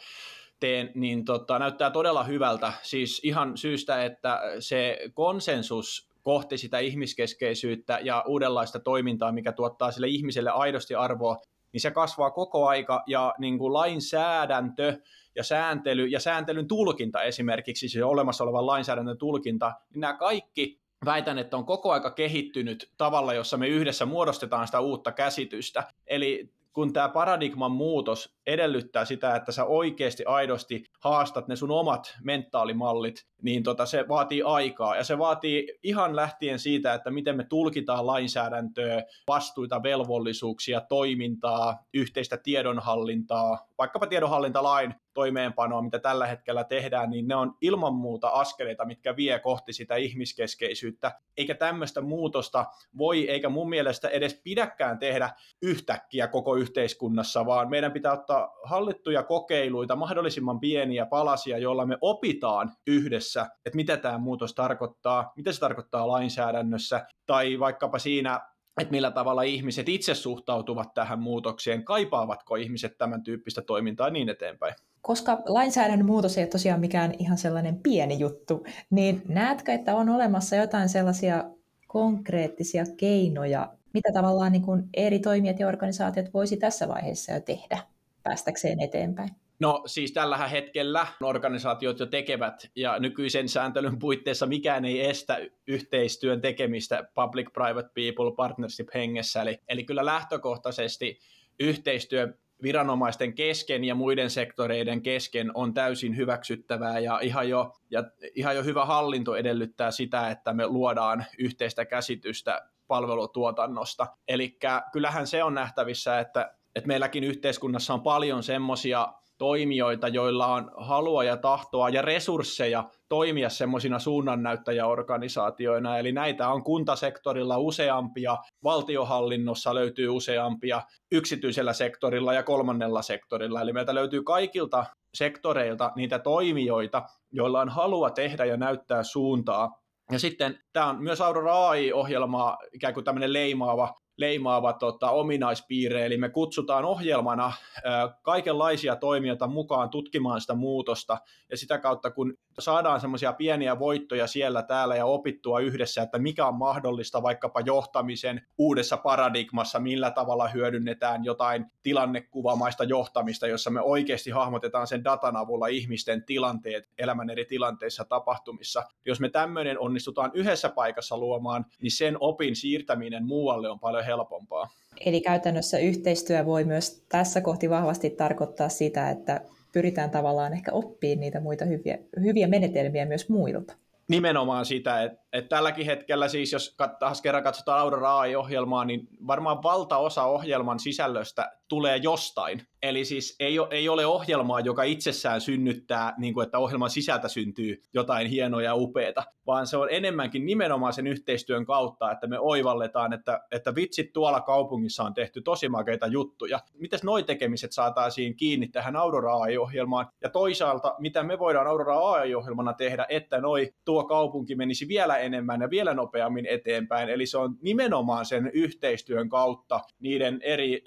teen, 0.61 0.93
niin 0.95 1.25
tota, 1.25 1.59
näyttää 1.59 1.91
todella 1.91 2.25
hyvältä. 2.25 2.73
Siis 2.83 3.21
ihan 3.25 3.57
syystä, 3.57 4.05
että 4.05 4.41
se 4.61 4.99
konsensus 5.15 6.14
kohti 6.25 6.59
sitä 6.59 6.79
ihmiskeskeisyyttä 6.79 7.99
ja 8.03 8.25
uudenlaista 8.27 8.81
toimintaa, 8.81 9.33
mikä 9.33 9.53
tuottaa 9.53 9.91
sille 9.91 10.09
ihmiselle 10.09 10.51
aidosti 10.51 10.95
arvoa, 10.95 11.37
niin 11.73 11.81
se 11.81 11.91
kasvaa 11.91 12.31
koko 12.31 12.67
aika 12.67 13.03
ja 13.07 13.35
niin 13.39 13.59
kuin 13.59 13.73
lainsäädäntö 13.73 14.99
ja 15.37 15.45
sääntely 15.45 16.07
ja 16.07 16.21
sääntelyn 16.21 16.69
tulkinta 16.69 17.23
esimerkiksi, 17.23 17.89
siis 17.89 18.05
olemassa 18.05 18.45
olevan 18.45 18.67
lainsäädännön 18.67 19.19
tulkinta, 19.19 19.73
niin 19.91 20.01
nämä 20.01 20.15
kaikki 20.15 20.81
väitän, 21.05 21.39
että 21.39 21.57
on 21.57 21.67
koko 21.67 21.93
aika 21.93 22.11
kehittynyt 22.11 22.91
tavalla, 22.97 23.35
jossa 23.35 23.57
me 23.57 23.69
yhdessä 23.69 24.07
muodostetaan 24.07 24.67
sitä 24.67 24.81
uutta 24.81 25.13
käsitystä. 25.13 25.85
Eli 26.07 26.51
kun 26.75 26.93
tämä 26.93 27.09
paradigman 27.09 27.73
muutos 27.73 28.37
edellyttää 28.47 29.05
sitä, 29.05 29.37
että 29.37 29.53
sä 29.53 29.65
oikeasti 29.65 30.25
aidosti 30.25 30.85
haastat 31.01 31.49
ne 31.49 31.57
sun 31.57 31.71
omat 31.71 32.15
mentaalimallit, 32.23 33.27
niin 33.43 33.63
tota, 33.63 33.87
se 33.87 34.05
vaatii 34.09 34.43
aikaa. 34.43 34.97
Ja 34.97 35.05
se 35.05 35.19
vaatii 35.19 35.79
ihan 35.83 36.17
lähtien 36.17 36.59
siitä, 36.59 36.95
että 36.95 37.11
miten 37.11 37.37
me 37.37 37.45
tulkitaan 37.45 38.07
lainsäädäntöä, 38.07 39.03
vastuita, 39.29 39.83
velvollisuuksia, 39.83 40.81
toimintaa, 40.81 41.79
yhteistä 41.95 42.37
tiedonhallintaa, 42.37 43.67
vaikkapa 43.79 44.07
tiedonhallintalain 44.07 44.95
toimeenpanoa, 45.15 45.83
mitä 45.83 45.99
tällä 45.99 46.27
hetkellä 46.27 46.65
tehdään, 46.65 47.11
niin 47.11 47.29
ne 47.29 47.35
on 47.37 47.55
ilman 47.61 47.95
muuta 47.95 48.29
askeleita, 48.29 48.85
mitkä 48.85 49.17
vie 49.17 49.39
kohti 49.39 49.73
sitä 49.73 49.97
ihmiskeskeisyyttä. 49.97 51.13
Eikä 51.37 51.55
tämmöistä 51.55 52.01
muutosta 52.01 52.67
voi, 52.99 53.31
eikä 53.31 53.49
mun 53.49 53.69
mielestä 53.69 54.09
edes 54.09 54.41
pidäkään 54.45 54.99
tehdä 54.99 55.31
yhtäkkiä 55.63 56.29
koko 56.29 56.57
yhteiskunnassa, 56.57 57.47
vaan 57.47 57.71
meidän 57.71 57.93
pitää 57.93 58.13
ottaa 58.13 58.53
hallittuja 58.65 59.23
kokeiluita, 59.23 59.97
mahdollisimman 59.97 60.61
pieniä 60.61 61.07
palasia, 61.07 61.59
joilla 61.59 61.87
me 61.87 61.99
opitaan 62.01 62.73
yhdessä, 62.87 63.47
että 63.67 63.77
mitä 63.77 63.97
tämä 63.97 64.19
muutos 64.19 64.55
tarkoittaa, 64.55 65.33
mitä 65.37 65.53
se 65.53 65.61
tarkoittaa 65.61 66.09
lainsäädännössä, 66.09 67.07
tai 67.27 67.59
vaikkapa 67.59 67.99
siinä 67.99 68.54
että 68.81 68.91
millä 68.91 69.11
tavalla 69.11 69.43
ihmiset 69.43 69.89
itse 69.89 70.15
suhtautuvat 70.15 70.95
tähän 70.95 71.19
muutokseen, 71.19 71.85
kaipaavatko 71.85 72.57
ihmiset 72.57 72.99
tämän 72.99 73.23
tyyppistä 73.23 73.63
toimintaa 73.63 74.11
niin 74.11 74.29
eteenpäin. 74.29 74.75
Koska 75.01 75.43
lainsäädännön 75.47 76.07
muutos 76.07 76.39
ei 76.39 76.43
ole 76.43 76.49
tosiaan 76.51 76.81
mikään 76.81 77.13
ihan 77.19 77.39
sellainen 77.39 77.81
pieni 77.83 78.19
juttu, 78.19 78.67
niin 78.91 79.23
näetkö, 79.29 79.73
että 79.73 79.97
on 79.97 80.09
olemassa 80.09 80.57
jotain 80.57 80.89
sellaisia 80.89 81.45
konkreettisia 81.87 82.85
keinoja, 82.97 83.73
mitä 83.95 84.13
tavallaan 84.13 84.53
niin 84.53 84.63
kuin 84.63 84.89
eri 84.95 85.19
toimijat 85.19 85.61
ja 85.61 85.69
organisaatiot 85.69 86.35
voisi 86.35 86.57
tässä 86.57 86.89
vaiheessa 86.89 87.33
jo 87.33 87.41
tehdä 87.41 87.79
päästäkseen 88.23 88.81
eteenpäin? 88.81 89.31
No 89.61 89.83
siis 89.87 90.13
tällä 90.13 90.49
hetkellä 90.49 91.07
organisaatiot 91.23 91.99
jo 91.99 92.07
tekevät 92.07 92.71
ja 92.77 92.99
nykyisen 92.99 93.49
sääntelyn 93.49 93.99
puitteissa 93.99 94.47
mikään 94.47 94.85
ei 94.85 95.07
estä 95.07 95.39
yhteistyön 95.67 96.41
tekemistä 96.41 97.05
public-private 97.15 97.91
people 97.95 98.37
partnership 98.37 98.89
hengessä. 98.95 99.43
Eli, 99.43 99.59
eli 99.69 99.85
kyllä 99.85 100.05
lähtökohtaisesti 100.05 101.19
yhteistyö 101.61 102.35
viranomaisten 102.63 103.35
kesken 103.35 103.85
ja 103.85 103.95
muiden 103.95 104.31
sektoreiden 104.31 105.03
kesken 105.03 105.51
on 105.55 105.75
täysin 105.75 106.17
hyväksyttävää 106.17 106.99
ja 106.99 107.21
ihan 107.23 107.49
jo, 107.49 107.73
ja 107.91 108.05
ihan 108.35 108.57
jo 108.57 108.63
hyvä 108.63 108.85
hallinto 108.85 109.37
edellyttää 109.37 109.91
sitä, 109.91 110.31
että 110.31 110.53
me 110.53 110.67
luodaan 110.67 111.25
yhteistä 111.39 111.85
käsitystä 111.85 112.69
palvelutuotannosta. 112.87 114.07
Eli 114.29 114.59
kyllähän 114.93 115.27
se 115.27 115.45
on 115.45 115.55
nähtävissä, 115.55 116.19
että, 116.19 116.55
että 116.75 116.89
meilläkin 116.89 117.25
yhteiskunnassa 117.25 117.95
on 117.95 118.03
paljon 118.03 118.43
semmoisia 118.43 119.13
toimijoita, 119.45 120.09
joilla 120.09 120.47
on 120.47 120.71
halua 120.77 121.25
ja 121.25 121.37
tahtoa 121.37 121.89
ja 121.89 122.03
resursseja 122.03 122.85
toimia 123.09 123.49
semmoisina 123.49 123.99
suunnannäyttäjäorganisaatioina. 123.99 125.99
Eli 125.99 126.13
näitä 126.13 126.49
on 126.49 126.65
kuntasektorilla 126.65 127.59
useampia, 127.59 128.37
valtiohallinnossa 128.65 129.75
löytyy 129.75 130.09
useampia, 130.09 130.83
yksityisellä 131.13 131.73
sektorilla 131.73 132.33
ja 132.33 132.43
kolmannella 132.43 133.03
sektorilla. 133.03 133.61
Eli 133.61 133.73
meiltä 133.73 133.95
löytyy 133.95 134.23
kaikilta 134.23 134.85
sektoreilta 135.15 135.93
niitä 135.97 136.19
toimijoita, 136.19 137.03
joilla 137.33 137.61
on 137.61 137.69
halua 137.69 138.11
tehdä 138.11 138.45
ja 138.45 138.57
näyttää 138.57 139.03
suuntaa. 139.03 139.71
Ja 140.13 140.19
sitten 140.19 140.59
tämä 140.73 140.87
on 140.87 141.03
myös 141.03 141.21
Aurora 141.21 141.69
AI-ohjelmaa 141.69 142.59
ikään 142.73 142.95
kuin 142.95 143.05
tämmöinen 143.05 143.33
leimaava 143.33 143.95
leimaava 144.17 144.73
tota, 144.73 145.11
ominaispiirre, 145.11 146.07
eli 146.07 146.17
me 146.17 146.29
kutsutaan 146.29 146.85
ohjelmana 146.85 147.53
ää, 147.85 148.19
kaikenlaisia 148.23 148.97
toimijoita 148.97 149.47
mukaan 149.47 149.91
tutkimaan 149.91 150.41
sitä 150.41 150.55
muutosta, 150.55 151.19
ja 151.51 151.57
sitä 151.57 151.79
kautta 151.79 152.11
kun 152.11 152.35
saadaan 152.59 153.01
semmoisia 153.01 153.33
pieniä 153.33 153.79
voittoja 153.79 154.27
siellä 154.27 154.63
täällä 154.63 154.97
ja 154.97 155.07
opittua 155.07 155.61
yhdessä, 155.61 156.03
että 156.03 156.19
mikä 156.19 156.47
on 156.47 156.55
mahdollista 156.55 157.23
vaikkapa 157.23 157.61
johtamisen 157.61 158.47
uudessa 158.59 158.97
paradigmassa, 158.97 159.81
millä 159.81 160.11
tavalla 160.11 160.49
hyödynnetään 160.49 161.25
jotain 161.25 161.67
tilannekuvamaista 161.83 162.85
johtamista, 162.85 163.47
jossa 163.47 163.71
me 163.71 163.81
oikeasti 163.81 164.31
hahmotetaan 164.31 164.87
sen 164.87 165.05
datan 165.05 165.37
avulla 165.37 165.67
ihmisten 165.67 166.25
tilanteet 166.25 166.89
elämän 166.99 167.31
eri 167.31 167.45
tilanteissa 167.45 168.05
tapahtumissa. 168.05 168.83
Jos 169.07 169.21
me 169.21 169.29
tämmöinen 169.29 169.79
onnistutaan 169.79 170.31
yhdessä 170.35 170.69
paikassa 170.69 171.19
luomaan, 171.19 171.67
niin 171.83 171.91
sen 171.91 172.17
opin 172.21 172.57
siirtäminen 172.57 173.27
muualle 173.27 173.71
on 173.71 173.81
paljon 173.81 174.04
helpompaa. 174.05 174.69
Eli 175.07 175.21
käytännössä 175.21 175.79
yhteistyö 175.79 176.45
voi 176.45 176.65
myös 176.65 177.05
tässä 177.09 177.41
kohti 177.41 177.71
vahvasti 177.71 178.11
tarkoittaa 178.11 178.69
sitä, 178.69 179.11
että 179.11 179.41
pyritään 179.73 180.11
tavallaan 180.11 180.53
ehkä 180.53 180.73
oppimaan 180.73 181.21
niitä 181.21 181.41
muita 181.41 181.65
hyviä, 181.65 181.99
hyviä 182.21 182.49
menetelmiä 182.49 183.07
myös 183.07 183.29
muilta. 183.29 183.75
Nimenomaan 184.09 184.65
sitä, 184.65 185.03
että 185.03 185.24
Et 185.35 185.49
tälläkin 185.49 185.87
hetkellä 185.87 186.29
siis, 186.29 186.53
jos 186.53 186.77
taas 186.99 187.23
kerran 187.23 187.43
katsotaan 187.43 187.81
Aurora 187.81 188.19
AI-ohjelmaa, 188.19 188.85
niin 188.85 189.09
varmaan 189.27 189.63
valtaosa 189.63 190.25
ohjelman 190.25 190.79
sisällöstä 190.79 191.53
tulee 191.69 191.97
jostain. 191.97 192.63
Eli 192.83 193.05
siis 193.05 193.37
ei, 193.41 193.57
ei 193.71 193.89
ole 193.89 194.07
ohjelmaa, 194.07 194.61
joka 194.61 194.83
itsessään 194.83 195.41
synnyttää, 195.41 196.15
niin 196.19 196.35
kuin 196.35 196.45
että 196.45 196.59
ohjelman 196.59 196.91
sisältä 196.91 197.29
syntyy 197.29 197.83
jotain 197.95 198.27
hienoa 198.27 198.63
ja 198.63 198.75
upeata, 198.75 199.25
vaan 199.47 199.67
se 199.67 199.77
on 199.77 199.89
enemmänkin 199.91 200.47
nimenomaan 200.47 200.93
sen 200.93 201.07
yhteistyön 201.07 201.67
kautta, 201.67 202.13
että 202.13 202.27
me 202.27 202.39
oivalletaan, 202.39 203.13
että, 203.13 203.41
että 203.51 203.75
vitsit 203.75 204.13
tuolla 204.13 204.41
kaupungissa 204.41 205.05
on 205.05 205.15
tehty 205.15 205.43
tosi 205.43 205.69
makeita 205.69 206.07
juttuja. 206.07 206.61
Miten 206.75 207.01
noi 207.03 207.23
tekemiset 207.23 207.73
saataisiin 207.73 208.37
kiinni 208.37 208.69
tähän 208.69 208.97
Aurora 208.97 209.37
AI-ohjelmaan, 209.37 210.07
ja 210.23 210.31
toisaalta, 210.31 210.95
mitä 210.99 211.23
me 211.23 211.39
voidaan 211.39 211.67
Aurora 211.67 211.99
AI-ohjelmana 211.99 212.73
tehdä, 212.73 213.07
että 213.09 213.41
noi 213.41 213.75
tuo 213.85 214.05
kaupunki 214.05 214.55
menisi 214.55 214.89
vielä 214.89 215.17
enemmän 215.25 215.61
ja 215.61 215.71
vielä 215.71 215.95
nopeammin 215.95 216.47
eteenpäin. 216.47 217.09
Eli 217.09 217.27
se 217.27 217.39
on 217.39 217.57
nimenomaan 217.63 218.27
sen 218.27 218.51
yhteistyön 218.55 219.29
kautta 219.29 219.81
niiden 220.01 220.39
eri 220.43 220.83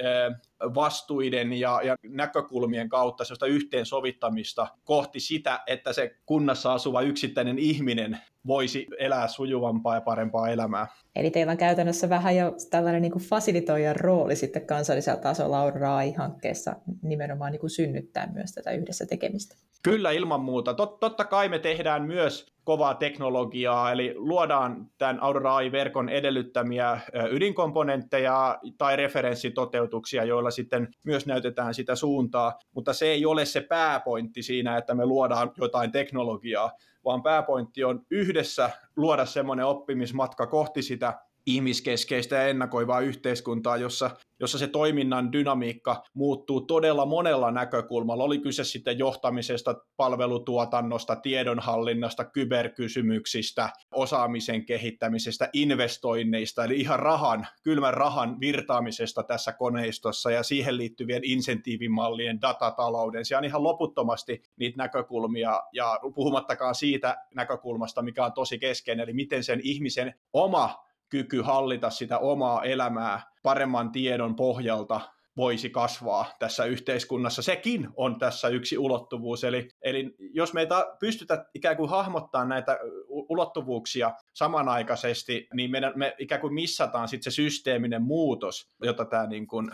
vastuiden 0.76 1.54
ja, 1.54 1.82
ja 1.84 1.96
näkökulmien 2.10 2.90
kautta 2.90 3.24
sellaista 3.24 3.46
yhteensovittamista 3.46 4.68
kohti 4.84 5.20
sitä, 5.20 5.60
että 5.68 5.94
se 5.94 6.16
kunnassa 6.26 6.74
asuva 6.74 7.02
yksittäinen 7.02 7.60
ihminen 7.60 8.18
voisi 8.48 8.88
elää 9.00 9.28
sujuvampaa 9.28 9.96
ja 9.96 10.02
parempaa 10.02 10.50
elämää. 10.50 10.88
Eli 11.16 11.32
teillä 11.32 11.52
on 11.52 11.58
käytännössä 11.58 12.10
vähän 12.10 12.36
jo 12.36 12.56
tällainen 12.70 13.02
niin 13.02 13.12
kuin 13.12 13.24
fasilitoijan 13.24 13.96
rooli 13.96 14.36
sitten 14.36 14.66
kansallisella 14.66 15.22
tasolla 15.22 15.60
Aurorai-hankkeessa 15.60 16.76
nimenomaan 17.02 17.52
niin 17.52 17.60
kuin 17.60 17.70
synnyttää 17.70 18.30
myös 18.34 18.52
tätä 18.52 18.72
yhdessä 18.72 19.06
tekemistä. 19.06 19.56
Kyllä 19.84 20.12
ilman 20.12 20.42
muuta. 20.42 20.74
Tot, 20.74 21.00
totta 21.00 21.26
kai 21.26 21.50
me 21.50 21.60
tehdään 21.60 22.04
myös 22.04 22.46
kovaa 22.64 22.94
teknologiaa, 22.96 23.92
eli 23.92 24.14
luodaan 24.16 24.86
tämän 24.98 25.24
Aurora 25.24 25.56
AI-verkon 25.56 26.10
edellyttämiä 26.10 27.00
ydinkomponentteja 27.32 28.60
tai 28.78 28.96
referenssitoteutuksia, 28.96 30.24
joilla 30.24 30.52
sitten 30.52 30.88
myös 31.06 31.26
näytetään 31.26 31.74
sitä 31.74 31.96
suuntaa, 31.96 32.60
mutta 32.76 32.94
se 32.94 33.06
ei 33.06 33.26
ole 33.26 33.46
se 33.46 33.62
pääpointti 33.62 34.44
siinä, 34.44 34.78
että 34.78 34.96
me 34.96 35.06
luodaan 35.06 35.52
jotain 35.58 35.92
teknologiaa, 35.92 36.72
vaan 37.06 37.24
pääpointti 37.24 37.84
on 37.84 38.02
yhdessä 38.12 38.70
luoda 38.96 39.26
semmoinen 39.26 39.66
oppimismatka 39.66 40.48
kohti 40.48 40.82
sitä 40.82 41.14
ihmiskeskeistä 41.48 42.36
ja 42.36 42.48
ennakoivaa 42.48 43.00
yhteiskuntaa, 43.00 43.78
jossa, 43.78 44.10
jossa 44.40 44.58
se 44.58 44.68
toiminnan 44.68 45.32
dynamiikka 45.32 46.04
muuttuu 46.14 46.62
todella 46.62 47.06
monella 47.06 47.52
näkökulmalla. 47.52 48.24
Oli 48.24 48.40
kyse 48.40 48.64
sitten 48.64 49.00
johtamisesta, 49.00 49.76
palvelutuotannosta, 49.98 51.16
tiedonhallinnasta, 51.16 52.26
kyberkysymyksistä, 52.26 53.70
osaamisen 53.92 54.66
kehittämisestä, 54.66 55.50
investoinneista, 55.54 56.64
eli 56.64 56.80
ihan 56.80 57.00
rahan, 57.00 57.48
kylmän 57.64 57.94
rahan 57.94 58.40
virtaamisesta 58.40 59.24
tässä 59.24 59.54
koneistossa 59.54 60.32
ja 60.32 60.44
siihen 60.44 60.78
liittyvien 60.78 61.24
insentiivimallien, 61.24 62.42
datatalouden. 62.42 63.26
Se 63.26 63.38
on 63.38 63.46
ihan 63.46 63.64
loputtomasti 63.64 64.42
niitä 64.60 64.78
näkökulmia 64.78 65.62
ja 65.74 66.00
puhumattakaan 66.16 66.76
siitä 66.76 67.18
näkökulmasta, 67.36 68.02
mikä 68.02 68.26
on 68.26 68.34
tosi 68.34 68.60
keskeinen, 68.60 69.04
eli 69.04 69.14
miten 69.14 69.44
sen 69.44 69.60
ihmisen 69.64 70.14
oma 70.34 70.87
kyky 71.10 71.42
hallita 71.42 71.90
sitä 71.90 72.18
omaa 72.18 72.64
elämää 72.64 73.22
paremman 73.44 73.92
tiedon 73.92 74.36
pohjalta 74.36 75.02
voisi 75.38 75.70
kasvaa 75.70 76.26
tässä 76.40 76.66
yhteiskunnassa. 76.66 77.42
Sekin 77.42 77.88
on 77.96 78.20
tässä 78.20 78.48
yksi 78.48 78.78
ulottuvuus. 78.78 79.44
Eli, 79.44 79.68
eli 79.82 80.16
jos 80.20 80.54
me 80.54 80.62
ei 80.62 80.68
pystytä 81.00 81.46
ikään 81.56 81.78
kuin 81.78 81.90
hahmottaa 81.90 82.46
näitä 82.46 82.80
ulottuvuuksia 83.08 84.14
samanaikaisesti, 84.34 85.48
niin 85.54 85.72
meidän, 85.72 85.94
me 85.96 86.16
ikään 86.20 86.42
kuin 86.42 86.54
missataan 86.54 87.08
sitten 87.08 87.32
se 87.32 87.36
systeeminen 87.36 88.02
muutos, 88.02 88.70
jota 88.84 89.06
tämä 89.06 89.28
niin 89.28 89.48
kuin 89.48 89.70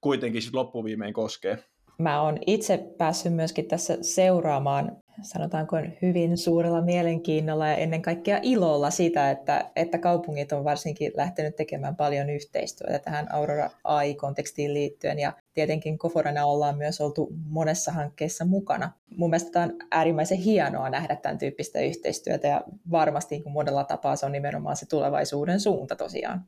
kuitenkin 0.00 0.42
sit 0.42 0.54
loppuviimein 0.54 1.14
koskee. 1.14 1.64
Mä 1.98 2.22
oon 2.22 2.38
itse 2.46 2.94
päässyt 2.98 3.34
myöskin 3.34 3.68
tässä 3.68 3.98
seuraamaan 4.00 5.01
sanotaanko 5.22 5.76
hyvin 6.02 6.38
suurella 6.38 6.80
mielenkiinnolla 6.82 7.66
ja 7.66 7.76
ennen 7.76 8.02
kaikkea 8.02 8.38
ilolla 8.42 8.90
sitä, 8.90 9.30
että, 9.30 9.70
että 9.76 9.98
kaupungit 9.98 10.52
on 10.52 10.64
varsinkin 10.64 11.12
lähtenyt 11.16 11.56
tekemään 11.56 11.96
paljon 11.96 12.30
yhteistyötä 12.30 12.98
tähän 12.98 13.34
Aurora 13.34 13.70
AI-kontekstiin 13.84 14.74
liittyen 14.74 15.18
ja 15.18 15.32
tietenkin 15.54 15.98
Koforana 15.98 16.44
ollaan 16.44 16.78
myös 16.78 17.00
oltu 17.00 17.28
monessa 17.48 17.92
hankkeessa 17.92 18.44
mukana. 18.44 18.92
Mun 19.16 19.30
mielestä 19.30 19.50
tämä 19.50 19.64
on 19.64 19.72
äärimmäisen 19.90 20.38
hienoa 20.38 20.90
nähdä 20.90 21.16
tämän 21.16 21.38
tyyppistä 21.38 21.80
yhteistyötä 21.80 22.48
ja 22.48 22.62
varmasti 22.90 23.38
niin 23.38 23.52
monella 23.52 23.84
tapaa 23.84 24.16
se 24.16 24.26
on 24.26 24.32
nimenomaan 24.32 24.76
se 24.76 24.86
tulevaisuuden 24.86 25.60
suunta 25.60 25.96
tosiaan. 25.96 26.44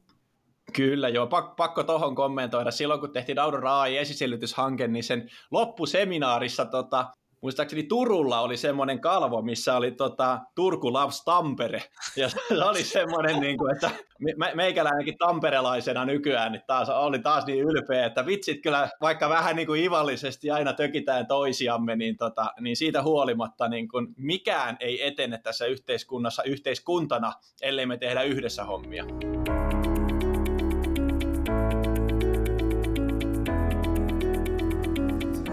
Kyllä 0.72 1.08
joo, 1.08 1.26
Pak- 1.26 1.56
pakko 1.56 1.82
tuohon 1.82 2.14
kommentoida. 2.14 2.70
Silloin 2.70 3.00
kun 3.00 3.12
tehtiin 3.12 3.38
Aurora 3.38 3.80
AI 3.80 3.96
esisellytyshanke, 3.96 4.88
niin 4.88 5.04
sen 5.04 5.30
loppuseminaarissa 5.50 6.64
tota, 6.64 7.06
muistaakseni 7.44 7.82
Turulla 7.82 8.40
oli 8.40 8.56
semmoinen 8.56 9.00
kalvo, 9.00 9.42
missä 9.42 9.76
oli 9.76 9.90
tota, 9.90 10.40
Turku 10.54 10.92
loves 10.92 11.24
Tampere. 11.24 11.82
Ja 12.16 12.28
se 12.28 12.38
oli 12.70 12.82
semmoinen, 12.82 13.40
niin 13.40 13.58
kuin, 13.58 13.74
että 13.74 13.90
me, 14.36 14.52
meikäläinenkin 14.54 15.18
tamperelaisena 15.18 16.04
nykyään 16.04 16.52
niin 16.52 16.62
taas, 16.66 16.88
oli 16.88 17.18
taas 17.18 17.46
niin 17.46 17.64
ylpeä, 17.64 18.06
että 18.06 18.26
vitsit 18.26 18.62
kyllä, 18.62 18.88
vaikka 19.00 19.28
vähän 19.28 19.56
niin 19.56 19.66
kuin 19.66 19.84
ivallisesti 19.84 20.50
aina 20.50 20.72
tökitään 20.72 21.26
toisiamme, 21.26 21.96
niin, 21.96 22.16
tota, 22.16 22.52
niin 22.60 22.76
siitä 22.76 23.02
huolimatta 23.02 23.68
niin 23.68 23.88
kuin 23.88 24.06
mikään 24.16 24.76
ei 24.80 25.06
etene 25.06 25.38
tässä 25.38 25.66
yhteiskunnassa 25.66 26.42
yhteiskuntana, 26.42 27.32
ellei 27.62 27.86
me 27.86 27.96
tehdä 27.96 28.22
yhdessä 28.22 28.64
hommia. 28.64 29.04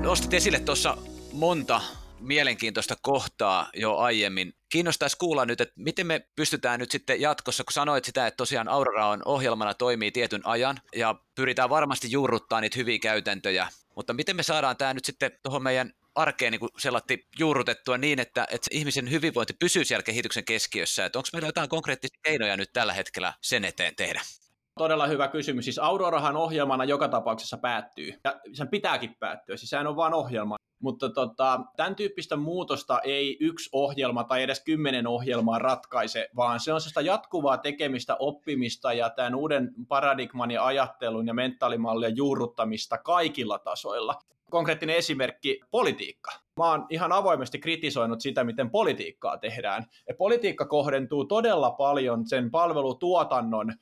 Nostit 0.02 0.34
esille 0.34 0.60
tuossa 0.60 0.98
monta 1.32 1.82
mielenkiintoista 2.20 2.96
kohtaa 3.02 3.70
jo 3.74 3.98
aiemmin. 3.98 4.54
Kiinnostaisi 4.70 5.18
kuulla 5.18 5.46
nyt, 5.46 5.62
että 5.62 5.74
miten 5.78 6.08
me 6.08 6.28
pystytään 6.36 6.80
nyt 6.80 6.92
sitten 6.92 7.22
jatkossa, 7.22 7.64
kun 7.64 7.74
sanoit 7.74 8.06
sitä, 8.06 8.28
että 8.28 8.38
tosiaan 8.38 8.68
Aurora 8.68 9.08
on 9.08 9.22
ohjelmana 9.26 9.74
toimii 9.74 10.12
tietyn 10.12 10.42
ajan 10.44 10.78
ja 10.96 11.16
pyritään 11.36 11.70
varmasti 11.70 12.12
juurruttaa 12.12 12.62
niitä 12.62 12.80
hyviä 12.80 13.00
käytäntöjä, 13.00 13.68
mutta 13.96 14.14
miten 14.14 14.36
me 14.36 14.44
saadaan 14.44 14.78
tämä 14.78 14.94
nyt 14.94 15.06
sitten 15.06 15.32
tuohon 15.44 15.64
meidän 15.64 15.94
arkeen 16.16 16.52
niin 16.52 16.70
sellatti 16.78 17.28
juurrutettua 17.40 17.98
niin, 17.98 18.20
että, 18.20 18.48
että 18.52 18.68
ihmisen 18.72 19.12
hyvinvointi 19.12 19.54
pysyy 19.54 19.86
siellä 19.86 20.04
kehityksen 20.04 20.46
keskiössä, 20.46 21.06
että 21.06 21.20
onko 21.20 21.30
meillä 21.34 21.48
jotain 21.48 21.70
konkreettisia 21.70 22.20
keinoja 22.24 22.58
nyt 22.58 22.74
tällä 22.74 22.94
hetkellä 22.94 23.34
sen 23.42 23.66
eteen 23.66 23.96
tehdä? 23.96 24.22
Todella 24.78 25.08
hyvä 25.08 25.28
kysymys. 25.28 25.66
Siis 25.66 25.80
Aurorahan 25.80 26.38
ohjelmana 26.38 26.86
joka 26.86 27.08
tapauksessa 27.08 27.58
päättyy. 27.58 28.14
Ja 28.24 28.40
sen 28.54 28.68
pitääkin 28.68 29.16
päättyä. 29.20 29.58
Siis 29.58 29.70
sehän 29.70 29.88
on 29.88 29.96
vain 29.96 30.14
ohjelma. 30.14 30.56
Mutta 30.82 31.10
tota, 31.10 31.60
tämän 31.78 31.96
tyyppistä 31.96 32.36
muutosta 32.36 33.00
ei 33.00 33.38
yksi 33.40 33.70
ohjelma 33.72 34.24
tai 34.24 34.44
edes 34.44 34.64
kymmenen 34.64 35.08
ohjelmaa 35.08 35.60
ratkaise, 35.60 36.30
vaan 36.36 36.60
se 36.60 36.74
on 36.74 36.82
sitä 36.82 37.02
jatkuvaa 37.02 37.58
tekemistä, 37.58 38.16
oppimista 38.20 38.94
ja 38.94 39.10
tämän 39.10 39.36
uuden 39.36 39.72
paradigman 39.88 40.52
ja 40.52 40.66
ajattelun 40.66 41.28
ja 41.28 41.34
mentaalimallien 41.34 42.18
juurruttamista 42.18 42.98
kaikilla 42.98 43.60
tasoilla. 43.60 44.16
Konkreettinen 44.52 44.96
esimerkki, 44.96 45.60
politiikka. 45.72 46.32
Mä 46.58 46.70
oon 46.70 46.86
ihan 46.90 47.12
avoimesti 47.12 47.60
kritisoinut 47.60 48.22
sitä, 48.22 48.44
miten 48.44 48.70
politiikkaa 48.70 49.38
tehdään. 49.38 49.86
Ja 50.08 50.16
politiikka 50.16 50.66
kohdentuu 50.66 51.26
todella 51.26 51.72
paljon 51.72 52.28
sen 52.28 52.52
palvelutuotannon 52.52 53.74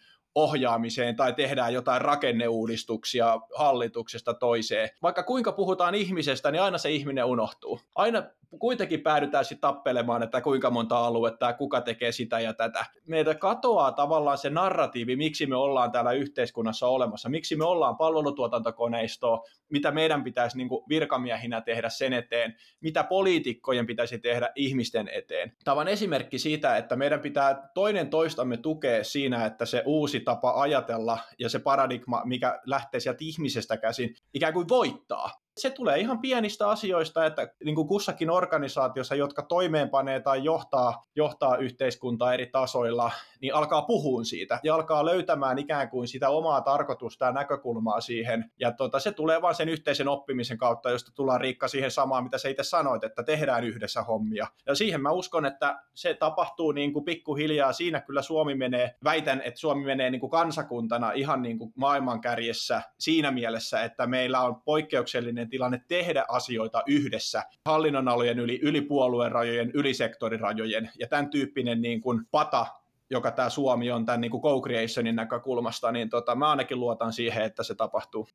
ohjaamiseen 0.44 1.16
tai 1.16 1.34
tehdään 1.34 1.74
jotain 1.74 2.02
rakenneuudistuksia 2.02 3.40
hallituksesta 3.56 4.34
toiseen. 4.34 4.90
Vaikka 5.02 5.24
kuinka 5.24 5.52
puhutaan 5.52 5.96
ihmisestä, 5.96 6.52
niin 6.52 6.62
aina 6.62 6.78
se 6.78 6.92
ihminen 6.92 7.26
unohtuu. 7.26 7.80
Aina 7.96 8.24
kuitenkin 8.60 9.02
päädytään 9.02 9.46
sitten 9.46 9.62
tappelemaan, 9.62 10.24
että 10.24 10.42
kuinka 10.42 10.70
monta 10.70 10.98
aluetta 10.98 11.46
ja 11.46 11.54
kuka 11.54 11.82
tekee 11.82 12.12
sitä 12.12 12.40
ja 12.40 12.54
tätä. 12.54 12.86
Meiltä 13.06 13.36
katoaa 13.36 13.92
tavallaan 13.92 14.38
se 14.38 14.50
narratiivi, 14.50 15.16
miksi 15.16 15.46
me 15.46 15.56
ollaan 15.56 15.92
täällä 15.92 16.12
yhteiskunnassa 16.12 16.88
olemassa, 16.88 17.30
miksi 17.30 17.56
me 17.56 17.66
ollaan 17.66 17.98
palvelutuotantokoneistoa, 17.98 19.44
mitä 19.70 19.92
meidän 19.92 20.24
pitäisi 20.24 20.58
niin 20.58 20.70
kuin 20.70 20.86
virkamiehinä 20.90 21.62
tehdä 21.62 21.90
sen 21.90 22.14
eteen, 22.14 22.56
mitä 22.82 23.04
poliitikkojen 23.04 23.88
pitäisi 23.88 24.20
tehdä 24.20 24.50
ihmisten 24.56 25.10
eteen. 25.14 25.54
Tämä 25.64 25.82
on 25.82 25.88
esimerkki 25.88 26.40
siitä, 26.40 26.78
että 26.78 26.96
meidän 26.96 27.20
pitää 27.20 27.70
toinen 27.74 28.10
toistamme 28.10 28.58
tukea 28.58 29.04
siinä, 29.04 29.46
että 29.46 29.66
se 29.66 29.84
uusi 29.86 30.20
tapa 30.20 30.62
ajatella 30.62 31.18
ja 31.40 31.50
se 31.50 31.60
paradigma, 31.60 32.22
mikä 32.26 32.60
lähtee 32.66 33.00
sieltä 33.00 33.20
ihmisestä 33.22 33.78
käsin, 33.78 34.16
ikään 34.34 34.54
kuin 34.54 34.70
voittaa 34.70 35.32
Se 35.60 35.70
tulee 35.70 36.00
ihan 36.00 36.20
pienistä 36.20 36.70
asioista, 36.70 37.26
että 37.26 37.48
niin 37.64 37.76
kuin 37.76 37.88
kussakin 37.88 38.30
organisaatiossa, 38.30 39.16
jotka 39.16 39.42
toimeenpanee 39.42 40.20
tai 40.20 40.44
johtaa, 40.44 41.04
johtaa 41.16 41.58
yhteiskuntaa 41.58 42.34
eri 42.34 42.46
tasoilla, 42.46 43.12
niin 43.42 43.56
alkaa 43.56 43.82
puhua 43.82 44.24
siitä 44.24 44.60
ja 44.64 44.76
alkaa 44.76 45.06
löytämään 45.06 45.60
ikään 45.60 45.90
kuin 45.90 46.08
sitä 46.08 46.30
omaa 46.30 46.62
tarkoitusta 46.62 47.26
ja 47.26 47.32
näkökulmaa 47.32 48.02
siihen. 48.02 48.52
Ja 48.60 48.72
tota, 48.72 49.00
se 49.00 49.12
tulee 49.12 49.42
vain 49.42 49.56
sen 49.56 49.70
yhteisen 49.70 50.08
oppimisen 50.08 50.58
kautta, 50.58 50.90
josta 50.90 51.12
tullaan 51.16 51.42
Riikka 51.42 51.68
siihen 51.68 51.92
samaan, 51.92 52.24
mitä 52.24 52.38
sä 52.38 52.50
itse 52.50 52.64
sanoit, 52.64 53.04
että 53.04 53.24
tehdään 53.24 53.64
yhdessä 53.64 54.04
hommia. 54.04 54.48
Ja 54.66 54.76
siihen 54.76 55.02
mä 55.02 55.12
uskon, 55.12 55.46
että 55.46 55.84
se 55.94 56.14
tapahtuu 56.14 56.72
niin 56.72 56.94
kuin 56.94 57.06
pikkuhiljaa. 57.06 57.74
Siinä 57.74 58.02
kyllä 58.02 58.22
Suomi 58.22 58.56
menee, 58.56 58.96
väitän, 59.04 59.42
että 59.42 59.60
Suomi 59.60 59.86
menee 59.86 60.10
niin 60.10 60.20
kuin 60.20 60.30
kansakuntana 60.30 61.12
ihan 61.12 61.42
niin 61.42 61.58
kuin 61.58 61.74
maailmankärjessä 61.76 62.82
siinä 63.00 63.32
mielessä, 63.32 63.84
että 63.84 64.08
meillä 64.08 64.42
on 64.42 64.62
poikkeuksellinen 64.62 65.49
tilanne 65.50 65.82
tehdä 65.88 66.26
asioita 66.28 66.84
yhdessä 66.88 67.44
hallinnonalojen 67.66 68.40
yli, 68.40 68.60
yli 68.64 68.82
puoluerajojen, 68.82 69.72
yli 69.74 69.94
sektorirajojen 69.94 70.90
ja 71.00 71.08
tämän 71.08 71.30
tyyppinen 71.30 71.82
niin 71.82 72.02
kuin 72.02 72.26
pata 72.32 72.66
joka 73.10 73.32
tämä 73.32 73.50
Suomi 73.50 73.92
on 73.92 74.06
tämän 74.06 74.22
niin 74.22 74.32
kuin 74.32 74.44
co-creationin 74.44 75.16
näkökulmasta, 75.16 75.92
niin 75.92 76.10
tota, 76.10 76.36
mä 76.36 76.50
ainakin 76.50 76.80
luotan 76.80 77.14
siihen, 77.14 77.44
että 77.44 77.64
se 77.64 77.76
tapahtuu. 77.76 78.28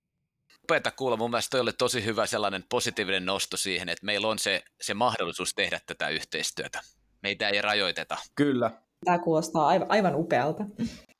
Upeata 0.64 0.90
kuulla. 0.90 1.16
Mun 1.16 1.30
mielestä 1.30 1.50
toi 1.50 1.60
oli 1.60 1.72
tosi 1.72 2.04
hyvä 2.04 2.26
sellainen 2.26 2.64
positiivinen 2.68 3.26
nosto 3.26 3.56
siihen, 3.56 3.88
että 3.88 4.06
meillä 4.06 4.28
on 4.28 4.38
se, 4.38 4.62
se 4.80 4.94
mahdollisuus 4.94 5.54
tehdä 5.54 5.80
tätä 5.86 6.08
yhteistyötä. 6.08 6.80
Meitä 7.22 7.48
ei 7.48 7.62
rajoiteta. 7.62 8.16
Kyllä. 8.34 8.70
Tämä 9.04 9.18
kuulostaa 9.18 9.66
aivan, 9.66 9.90
aivan 9.90 10.16
upealta. 10.16 10.64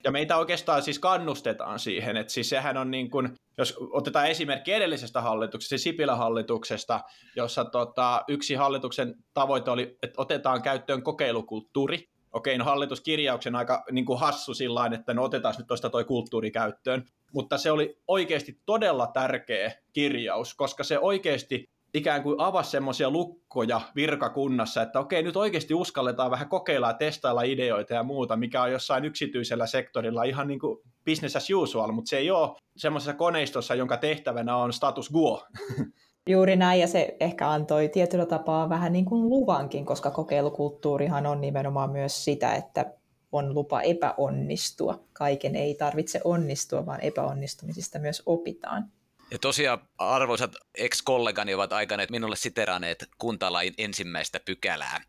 Ja 0.04 0.10
meitä 0.10 0.36
oikeastaan 0.36 0.82
siis 0.82 0.98
kannustetaan 0.98 1.78
siihen, 1.78 2.16
että 2.16 2.32
siis 2.32 2.48
sehän 2.48 2.76
on 2.76 2.90
niin 2.90 3.10
kuin, 3.10 3.34
jos 3.58 3.76
otetaan 3.90 4.26
esimerkki 4.26 4.72
edellisestä 4.72 5.20
hallituksesta, 5.20 5.78
Sipilän 5.78 6.18
hallituksesta, 6.18 7.00
jossa 7.36 7.64
tota, 7.64 8.24
yksi 8.28 8.54
hallituksen 8.54 9.14
tavoite 9.34 9.70
oli, 9.70 9.98
että 10.02 10.22
otetaan 10.22 10.62
käyttöön 10.62 11.02
kokeilukulttuuri, 11.02 12.08
okei, 12.32 12.58
no 12.58 12.64
hallituskirjauksen 12.64 13.56
aika 13.56 13.84
niin 13.92 14.04
kuin 14.04 14.20
hassu 14.20 14.54
sillä 14.54 14.90
että 14.94 15.14
no 15.14 15.22
otetaan 15.22 15.54
nyt 15.58 15.66
tuosta 15.66 15.90
toi 15.90 16.04
kulttuuri 16.04 16.50
käyttöön, 16.50 17.04
mutta 17.34 17.58
se 17.58 17.70
oli 17.70 17.98
oikeasti 18.08 18.60
todella 18.66 19.06
tärkeä 19.06 19.72
kirjaus, 19.92 20.54
koska 20.54 20.84
se 20.84 20.98
oikeasti 20.98 21.70
ikään 21.94 22.22
kuin 22.22 22.40
avasi 22.40 22.70
semmoisia 22.70 23.10
lukkoja 23.10 23.80
virkakunnassa, 23.96 24.82
että 24.82 25.00
okei, 25.00 25.22
nyt 25.22 25.36
oikeasti 25.36 25.74
uskalletaan 25.74 26.30
vähän 26.30 26.48
kokeilla 26.48 26.86
ja 26.86 26.94
testailla 26.94 27.42
ideoita 27.42 27.94
ja 27.94 28.02
muuta, 28.02 28.36
mikä 28.36 28.62
on 28.62 28.72
jossain 28.72 29.04
yksityisellä 29.04 29.66
sektorilla 29.66 30.24
ihan 30.24 30.48
niin 30.48 30.60
kuin 30.60 30.78
business 31.04 31.36
as 31.36 31.50
usual, 31.50 31.92
mutta 31.92 32.08
se 32.08 32.16
ei 32.16 32.30
ole 32.30 32.56
semmoisessa 32.76 33.14
koneistossa, 33.14 33.74
jonka 33.74 33.96
tehtävänä 33.96 34.56
on 34.56 34.72
status 34.72 35.10
quo. 35.14 35.46
Juuri 36.28 36.56
näin, 36.56 36.80
ja 36.80 36.86
se 36.86 37.16
ehkä 37.20 37.50
antoi 37.50 37.88
tietyllä 37.88 38.26
tapaa 38.26 38.68
vähän 38.68 38.92
niin 38.92 39.04
kuin 39.04 39.28
luvankin, 39.28 39.86
koska 39.86 40.10
kokeilukulttuurihan 40.10 41.26
on 41.26 41.40
nimenomaan 41.40 41.90
myös 41.90 42.24
sitä, 42.24 42.54
että 42.54 42.92
on 43.32 43.54
lupa 43.54 43.80
epäonnistua. 43.80 45.04
Kaiken 45.12 45.56
ei 45.56 45.74
tarvitse 45.74 46.20
onnistua, 46.24 46.86
vaan 46.86 47.00
epäonnistumisista 47.00 47.98
myös 47.98 48.22
opitaan. 48.26 48.92
Ja 49.30 49.38
tosiaan 49.38 49.88
arvoisat 49.98 50.52
ex-kollegani 50.74 51.54
ovat 51.54 51.72
aikaneet 51.72 52.10
minulle 52.10 52.36
siteraneet 52.36 53.06
kuntalain 53.18 53.74
ensimmäistä 53.78 54.40
pykälää. 54.44 55.00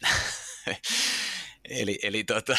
eli 1.70 2.00
eli 2.04 2.24
tota, 2.24 2.58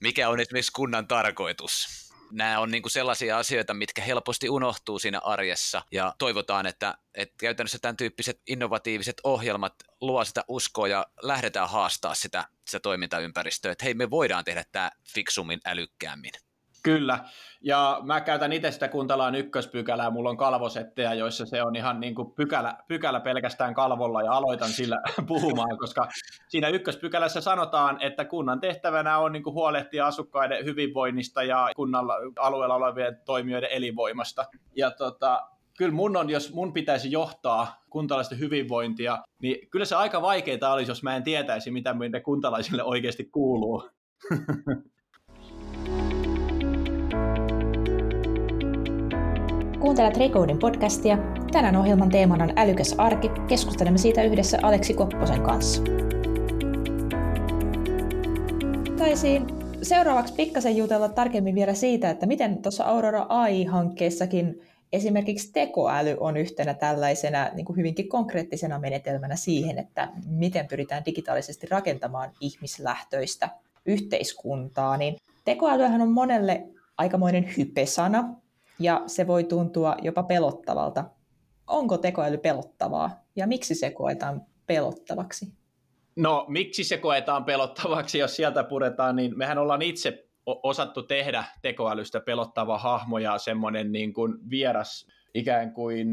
mikä 0.00 0.28
on 0.28 0.40
esimerkiksi 0.40 0.72
kunnan 0.72 1.08
tarkoitus? 1.08 2.11
Nämä 2.32 2.60
on 2.60 2.70
niin 2.70 2.82
kuin 2.82 2.92
sellaisia 2.92 3.38
asioita, 3.38 3.74
mitkä 3.74 4.02
helposti 4.02 4.48
unohtuu 4.48 4.98
siinä 4.98 5.18
arjessa 5.18 5.82
ja 5.92 6.14
toivotaan, 6.18 6.66
että, 6.66 6.94
että 7.14 7.34
käytännössä 7.38 7.78
tämän 7.82 7.96
tyyppiset 7.96 8.40
innovatiiviset 8.46 9.16
ohjelmat 9.24 9.74
luo 10.00 10.24
sitä 10.24 10.44
uskoa 10.48 10.88
ja 10.88 11.06
lähdetään 11.22 11.68
haastaa 11.68 12.14
sitä, 12.14 12.44
sitä 12.68 12.80
toimintaympäristöä, 12.80 13.72
että 13.72 13.84
hei 13.84 13.94
me 13.94 14.10
voidaan 14.10 14.44
tehdä 14.44 14.64
tämä 14.72 14.90
fiksummin 15.14 15.60
älykkäämmin. 15.64 16.32
Kyllä, 16.82 17.18
ja 17.60 18.00
mä 18.02 18.20
käytän 18.20 18.52
itse 18.52 18.70
sitä 18.70 18.88
kuntalaan 18.88 19.34
ykköspykälää, 19.34 20.10
mulla 20.10 20.30
on 20.30 20.36
kalvosetteja, 20.36 21.14
joissa 21.14 21.46
se 21.46 21.62
on 21.62 21.76
ihan 21.76 22.00
niin 22.00 22.14
kuin 22.14 22.30
pykälä, 22.30 22.76
pykälä 22.88 23.20
pelkästään 23.20 23.74
kalvolla 23.74 24.22
ja 24.22 24.32
aloitan 24.32 24.68
sillä 24.68 25.00
puhumaan, 25.28 25.78
koska 25.78 26.08
siinä 26.48 26.68
ykköspykälässä 26.68 27.40
sanotaan, 27.40 28.00
että 28.00 28.24
kunnan 28.24 28.60
tehtävänä 28.60 29.18
on 29.18 29.32
niin 29.32 29.42
kuin 29.42 29.54
huolehtia 29.54 30.06
asukkaiden 30.06 30.64
hyvinvoinnista 30.64 31.42
ja 31.42 31.68
kunnan 31.76 32.04
alueella 32.38 32.74
olevien 32.74 33.20
toimijoiden 33.24 33.70
elinvoimasta. 33.72 34.44
Ja 34.76 34.90
tota, 34.90 35.40
kyllä 35.78 35.92
mun 35.92 36.16
on, 36.16 36.30
jos 36.30 36.52
mun 36.54 36.72
pitäisi 36.72 37.10
johtaa 37.10 37.82
kuntalaisten 37.90 38.38
hyvinvointia, 38.38 39.18
niin 39.42 39.68
kyllä 39.70 39.84
se 39.84 39.94
aika 39.94 40.22
vaikeaa 40.22 40.72
olisi, 40.72 40.90
jos 40.90 41.02
mä 41.02 41.16
en 41.16 41.22
tietäisi, 41.22 41.70
mitä 41.70 41.94
meidän 41.94 42.22
kuntalaisille 42.22 42.82
oikeasti 42.82 43.24
kuuluu. 43.24 43.90
Kuuntelet 49.82 50.16
Recodin 50.16 50.58
podcastia. 50.58 51.18
Tänään 51.52 51.76
ohjelman 51.76 52.08
teemana 52.08 52.44
on 52.44 52.52
älykäs 52.56 52.94
arki. 52.98 53.30
Keskustelemme 53.48 53.98
siitä 53.98 54.22
yhdessä 54.22 54.58
Aleksi 54.62 54.94
Kopposen 54.94 55.42
kanssa. 55.42 55.82
Taisin 58.98 59.46
seuraavaksi 59.82 60.34
pikkasen 60.34 60.76
jutella 60.76 61.08
tarkemmin 61.08 61.54
vielä 61.54 61.74
siitä, 61.74 62.10
että 62.10 62.26
miten 62.26 62.62
tuossa 62.62 62.84
Aurora 62.84 63.26
AI-hankkeessakin 63.28 64.62
esimerkiksi 64.92 65.52
tekoäly 65.52 66.16
on 66.20 66.36
yhtenä 66.36 66.74
tällaisena 66.74 67.50
niin 67.54 67.66
kuin 67.66 67.76
hyvinkin 67.76 68.08
konkreettisena 68.08 68.78
menetelmänä 68.78 69.36
siihen, 69.36 69.78
että 69.78 70.08
miten 70.26 70.66
pyritään 70.66 71.04
digitaalisesti 71.06 71.66
rakentamaan 71.70 72.30
ihmislähtöistä 72.40 73.48
yhteiskuntaa. 73.86 74.96
Niin 74.96 75.16
tekoälyhän 75.44 76.00
on 76.00 76.12
monelle 76.12 76.66
aikamoinen 76.98 77.48
hypesana, 77.56 78.41
ja 78.82 79.02
se 79.06 79.26
voi 79.26 79.44
tuntua 79.44 79.96
jopa 80.02 80.22
pelottavalta. 80.22 81.04
Onko 81.66 81.98
tekoäly 81.98 82.38
pelottavaa 82.38 83.10
ja 83.36 83.46
miksi 83.46 83.74
se 83.74 83.90
koetaan 83.90 84.42
pelottavaksi? 84.66 85.46
No 86.16 86.44
miksi 86.48 86.84
se 86.84 86.98
koetaan 86.98 87.44
pelottavaksi, 87.44 88.18
jos 88.18 88.36
sieltä 88.36 88.64
puretaan, 88.64 89.16
niin 89.16 89.38
mehän 89.38 89.58
ollaan 89.58 89.82
itse 89.82 90.28
osattu 90.46 91.02
tehdä 91.02 91.44
tekoälystä 91.62 92.20
pelottava 92.20 92.78
hahmo 92.78 93.18
ja 93.18 93.38
semmoinen 93.38 93.92
niin 93.92 94.12
kuin 94.12 94.50
vieras 94.50 95.06
ikään 95.34 95.72
kuin 95.72 96.08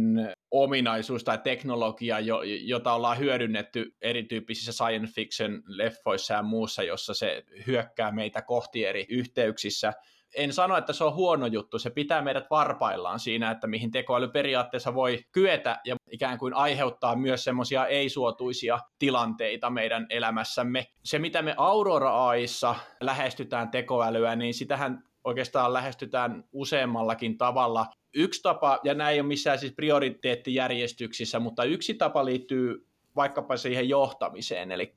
ominaisuus 0.52 1.24
tai 1.24 1.38
teknologia, 1.38 2.18
jota 2.62 2.94
ollaan 2.94 3.20
hyödynnetty 3.20 3.96
erityyppisissä 4.02 4.72
science 4.72 5.14
fiction 5.14 5.64
leffoissa 5.68 6.34
ja 6.34 6.44
muussa, 6.44 6.84
jossa 6.84 7.14
se 7.14 7.44
hyökkää 7.68 8.12
meitä 8.12 8.42
kohti 8.42 8.86
eri 8.86 9.06
yhteyksissä 9.10 9.94
en 10.36 10.54
sano, 10.54 10.78
että 10.78 10.94
se 10.94 11.04
on 11.04 11.16
huono 11.16 11.46
juttu, 11.46 11.80
se 11.80 11.90
pitää 11.90 12.22
meidät 12.22 12.50
varpaillaan 12.50 13.20
siinä, 13.20 13.52
että 13.52 13.68
mihin 13.68 13.92
tekoäly 13.92 14.28
periaatteessa 14.28 14.94
voi 14.94 15.20
kyetä 15.32 15.80
ja 15.86 15.96
ikään 16.12 16.38
kuin 16.38 16.54
aiheuttaa 16.54 17.16
myös 17.16 17.44
semmoisia 17.44 17.86
ei-suotuisia 17.86 18.80
tilanteita 19.00 19.70
meidän 19.70 20.06
elämässämme. 20.10 20.88
Se, 21.04 21.20
mitä 21.20 21.42
me 21.42 21.54
Aurora 21.58 22.28
AIssa 22.28 22.76
lähestytään 23.02 23.70
tekoälyä, 23.70 24.36
niin 24.36 24.54
sitähän 24.54 25.04
oikeastaan 25.24 25.74
lähestytään 25.74 26.44
useammallakin 26.52 27.38
tavalla. 27.38 27.86
Yksi 28.14 28.42
tapa, 28.42 28.80
ja 28.84 28.94
näin 28.94 29.14
ei 29.14 29.20
ole 29.20 29.28
missään 29.28 29.60
siis 29.60 29.74
prioriteettijärjestyksissä, 29.74 31.40
mutta 31.40 31.64
yksi 31.64 31.94
tapa 31.94 32.26
liittyy 32.26 32.88
vaikkapa 33.16 33.58
siihen 33.58 33.90
johtamiseen, 33.90 34.72
eli 34.72 34.94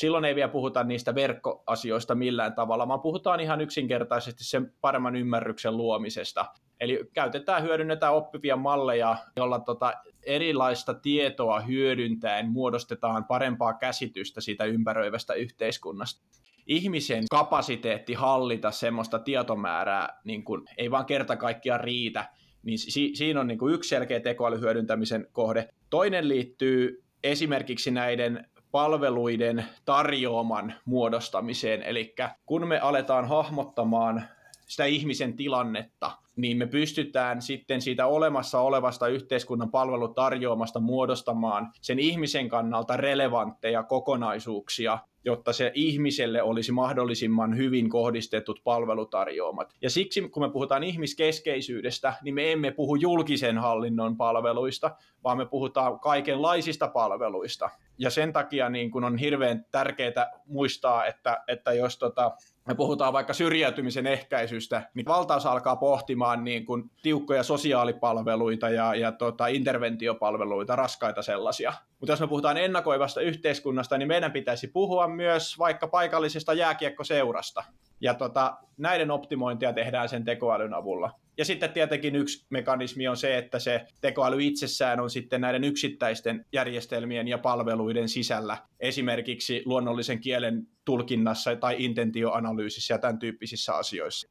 silloin 0.00 0.24
ei 0.24 0.34
vielä 0.34 0.48
puhuta 0.48 0.84
niistä 0.84 1.14
verkkoasioista 1.14 2.14
millään 2.14 2.54
tavalla, 2.54 2.88
vaan 2.88 3.00
puhutaan 3.00 3.40
ihan 3.40 3.60
yksinkertaisesti 3.60 4.44
sen 4.44 4.72
paremman 4.80 5.16
ymmärryksen 5.16 5.76
luomisesta. 5.76 6.46
Eli 6.80 7.10
käytetään, 7.12 7.62
hyödynnetään 7.62 8.14
oppivia 8.14 8.56
malleja, 8.56 9.16
jolla 9.36 9.60
tota 9.60 9.92
erilaista 10.22 10.94
tietoa 10.94 11.60
hyödyntäen 11.60 12.50
muodostetaan 12.50 13.24
parempaa 13.24 13.74
käsitystä 13.74 14.40
siitä 14.40 14.64
ympäröivästä 14.64 15.34
yhteiskunnasta 15.34 16.22
ihmisen 16.66 17.24
kapasiteetti 17.30 18.14
hallita 18.14 18.70
semmoista 18.70 19.18
tietomäärää 19.18 20.20
niin 20.24 20.44
kun, 20.44 20.64
ei 20.78 20.90
vaan 20.90 21.06
kerta 21.06 21.36
kaikkiaan 21.36 21.80
riitä, 21.80 22.28
niin 22.62 22.78
si- 22.78 23.10
siinä 23.14 23.40
on 23.40 23.46
niin 23.46 23.58
yksi 23.72 23.88
selkeä 23.88 24.20
tekoälyhyödyntämisen 24.20 25.26
kohde. 25.32 25.68
Toinen 25.90 26.28
liittyy 26.28 27.04
esimerkiksi 27.22 27.90
näiden 27.90 28.50
palveluiden 28.72 29.64
tarjoaman 29.84 30.74
muodostamiseen. 30.84 31.82
Eli 31.82 32.14
kun 32.46 32.68
me 32.68 32.78
aletaan 32.78 33.28
hahmottamaan 33.28 34.22
sitä 34.66 34.84
ihmisen 34.84 35.36
tilannetta, 35.36 36.10
niin 36.36 36.56
me 36.56 36.66
pystytään 36.66 37.42
sitten 37.42 37.80
siitä 37.82 38.06
olemassa 38.06 38.60
olevasta 38.60 39.08
yhteiskunnan 39.08 39.70
palvelutarjoamasta 39.70 40.80
muodostamaan 40.80 41.72
sen 41.80 41.98
ihmisen 41.98 42.48
kannalta 42.48 42.96
relevantteja 42.96 43.82
kokonaisuuksia, 43.82 44.98
jotta 45.24 45.52
se 45.52 45.72
ihmiselle 45.74 46.42
olisi 46.42 46.72
mahdollisimman 46.72 47.56
hyvin 47.56 47.90
kohdistetut 47.90 48.60
palvelutarjoamat. 48.64 49.74
Ja 49.82 49.90
siksi, 49.90 50.28
kun 50.28 50.42
me 50.42 50.50
puhutaan 50.50 50.82
ihmiskeskeisyydestä, 50.82 52.14
niin 52.22 52.34
me 52.34 52.52
emme 52.52 52.70
puhu 52.70 52.94
julkisen 52.94 53.58
hallinnon 53.58 54.16
palveluista, 54.16 54.96
vaan 55.24 55.38
me 55.38 55.46
puhutaan 55.46 56.00
kaikenlaisista 56.00 56.88
palveluista. 56.88 57.70
Ja 58.00 58.10
sen 58.10 58.32
takia 58.32 58.68
niin 58.68 58.90
kun 58.90 59.04
on 59.04 59.18
hirveän 59.18 59.64
tärkeää 59.70 60.32
muistaa, 60.46 61.06
että, 61.06 61.42
että 61.48 61.72
jos 61.72 61.98
tota, 61.98 62.36
me 62.66 62.74
puhutaan 62.74 63.12
vaikka 63.12 63.32
syrjäytymisen 63.32 64.06
ehkäisystä, 64.06 64.82
niin 64.94 65.06
valtaus 65.06 65.46
alkaa 65.46 65.76
pohtimaan 65.76 66.44
niin 66.44 66.66
kuin 66.66 66.90
tiukkoja 67.02 67.42
sosiaalipalveluita 67.42 68.68
ja, 68.68 68.94
ja 68.94 69.12
tota, 69.12 69.46
interventiopalveluita, 69.46 70.76
raskaita 70.76 71.22
sellaisia. 71.22 71.72
Mutta 72.00 72.12
jos 72.12 72.20
me 72.20 72.26
puhutaan 72.26 72.56
ennakoivasta 72.56 73.20
yhteiskunnasta, 73.20 73.98
niin 73.98 74.08
meidän 74.08 74.32
pitäisi 74.32 74.66
puhua 74.66 75.08
myös 75.08 75.58
vaikka 75.58 75.88
paikallisesta 75.88 76.54
jääkiekkoseurasta. 76.54 77.64
Ja 78.00 78.14
tota, 78.14 78.58
näiden 78.76 79.10
optimointia 79.10 79.72
tehdään 79.72 80.08
sen 80.08 80.24
tekoälyn 80.24 80.74
avulla. 80.74 81.12
Ja 81.38 81.44
sitten 81.44 81.72
tietenkin 81.72 82.16
yksi 82.16 82.46
mekanismi 82.50 83.08
on 83.08 83.16
se, 83.16 83.38
että 83.38 83.58
se 83.58 83.86
tekoäly 84.00 84.44
itsessään 84.44 85.00
on 85.00 85.10
sitten 85.10 85.40
näiden 85.40 85.64
yksittäisten 85.64 86.46
järjestelmien 86.52 87.28
ja 87.28 87.38
palveluiden 87.38 88.08
sisällä, 88.08 88.56
esimerkiksi 88.80 89.62
luonnollisen 89.64 90.20
kielen 90.20 90.66
tulkinnassa 90.84 91.56
tai 91.56 91.76
intentioanalyysissä 91.78 92.94
ja 92.94 92.98
tämän 92.98 93.18
tyyppisissä 93.18 93.74
asioissa. 93.74 94.28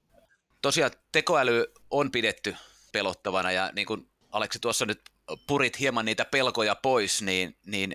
Tosiaan 0.62 0.92
tekoäly 1.12 1.66
on 1.92 2.12
pidetty 2.12 2.56
pelottavana 2.94 3.52
ja 3.52 3.72
niin 3.76 3.88
kuin 3.88 4.10
Aleksi 4.32 4.60
tuossa 4.60 4.86
nyt 4.86 5.02
purit 5.48 5.80
hieman 5.80 6.06
niitä 6.06 6.26
pelkoja 6.26 6.76
pois, 6.76 7.22
niin, 7.22 7.58
niin 7.66 7.94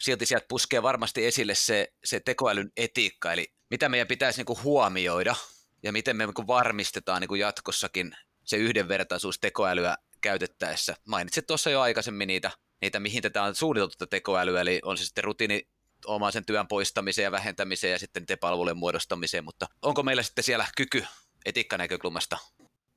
silti 0.00 0.26
sieltä 0.26 0.46
puskee 0.48 0.82
varmasti 0.82 1.26
esille 1.26 1.54
se, 1.54 1.92
se 2.04 2.20
tekoälyn 2.20 2.70
etiikka, 2.76 3.32
eli 3.32 3.55
mitä 3.70 3.88
meidän 3.88 4.08
pitäisi 4.08 4.38
niin 4.38 4.46
kuin 4.46 4.62
huomioida 4.62 5.34
ja 5.82 5.92
miten 5.92 6.16
me 6.16 6.26
niin 6.26 6.34
kuin 6.34 6.46
varmistetaan 6.46 7.20
niin 7.20 7.28
kuin 7.28 7.40
jatkossakin 7.40 8.16
se 8.44 8.56
yhdenvertaisuus 8.56 9.38
tekoälyä 9.38 9.96
käytettäessä. 10.20 10.96
Mainitsit 11.04 11.46
tuossa 11.46 11.70
jo 11.70 11.80
aikaisemmin 11.80 12.26
niitä, 12.26 12.50
niitä 12.80 13.00
mihin 13.00 13.22
tätä 13.22 13.42
on 13.42 13.54
suunniteltu 13.54 14.06
tekoälyä, 14.06 14.60
eli 14.60 14.80
on 14.84 14.98
se 14.98 15.04
sitten 15.04 15.24
rutiini 15.24 15.68
omaisen 16.06 16.46
työn 16.46 16.68
poistamiseen 16.68 17.24
ja 17.24 17.32
vähentämiseen 17.32 17.92
ja 17.92 17.98
sitten 17.98 18.22
niiden 18.22 18.38
palvelujen 18.38 18.76
muodostamiseen, 18.76 19.44
mutta 19.44 19.66
onko 19.82 20.02
meillä 20.02 20.22
sitten 20.22 20.44
siellä 20.44 20.66
kyky 20.76 21.04
etiikkanäkökulmasta 21.46 22.38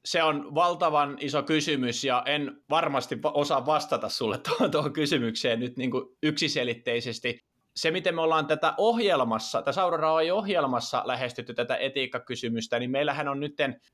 se 0.06 0.24
on 0.24 0.56
valtavan 0.56 1.18
iso 1.20 1.44
kysymys 1.44 2.04
ja 2.04 2.24
en 2.26 2.62
varmasti 2.70 3.18
osaa 3.24 3.66
vastata 3.66 4.10
sulle 4.10 4.38
tuohon, 4.38 4.72
tuohon 4.72 4.94
kysymykseen 4.94 5.60
nyt 5.60 5.78
niin 5.78 5.92
kuin 5.92 6.06
yksiselitteisesti 6.24 7.40
se, 7.82 7.92
miten 7.92 8.16
me 8.16 8.22
ollaan 8.22 8.48
tätä 8.48 8.74
ohjelmassa, 8.78 9.62
tässä 9.62 9.84
Aurora 9.84 10.14
ohjelmassa 10.14 11.04
lähestytty 11.06 11.54
tätä 11.54 11.76
etiikkakysymystä, 11.76 12.80
niin 12.80 12.92
meillähän 12.92 13.28
on 13.28 13.40
nyt 13.40 13.54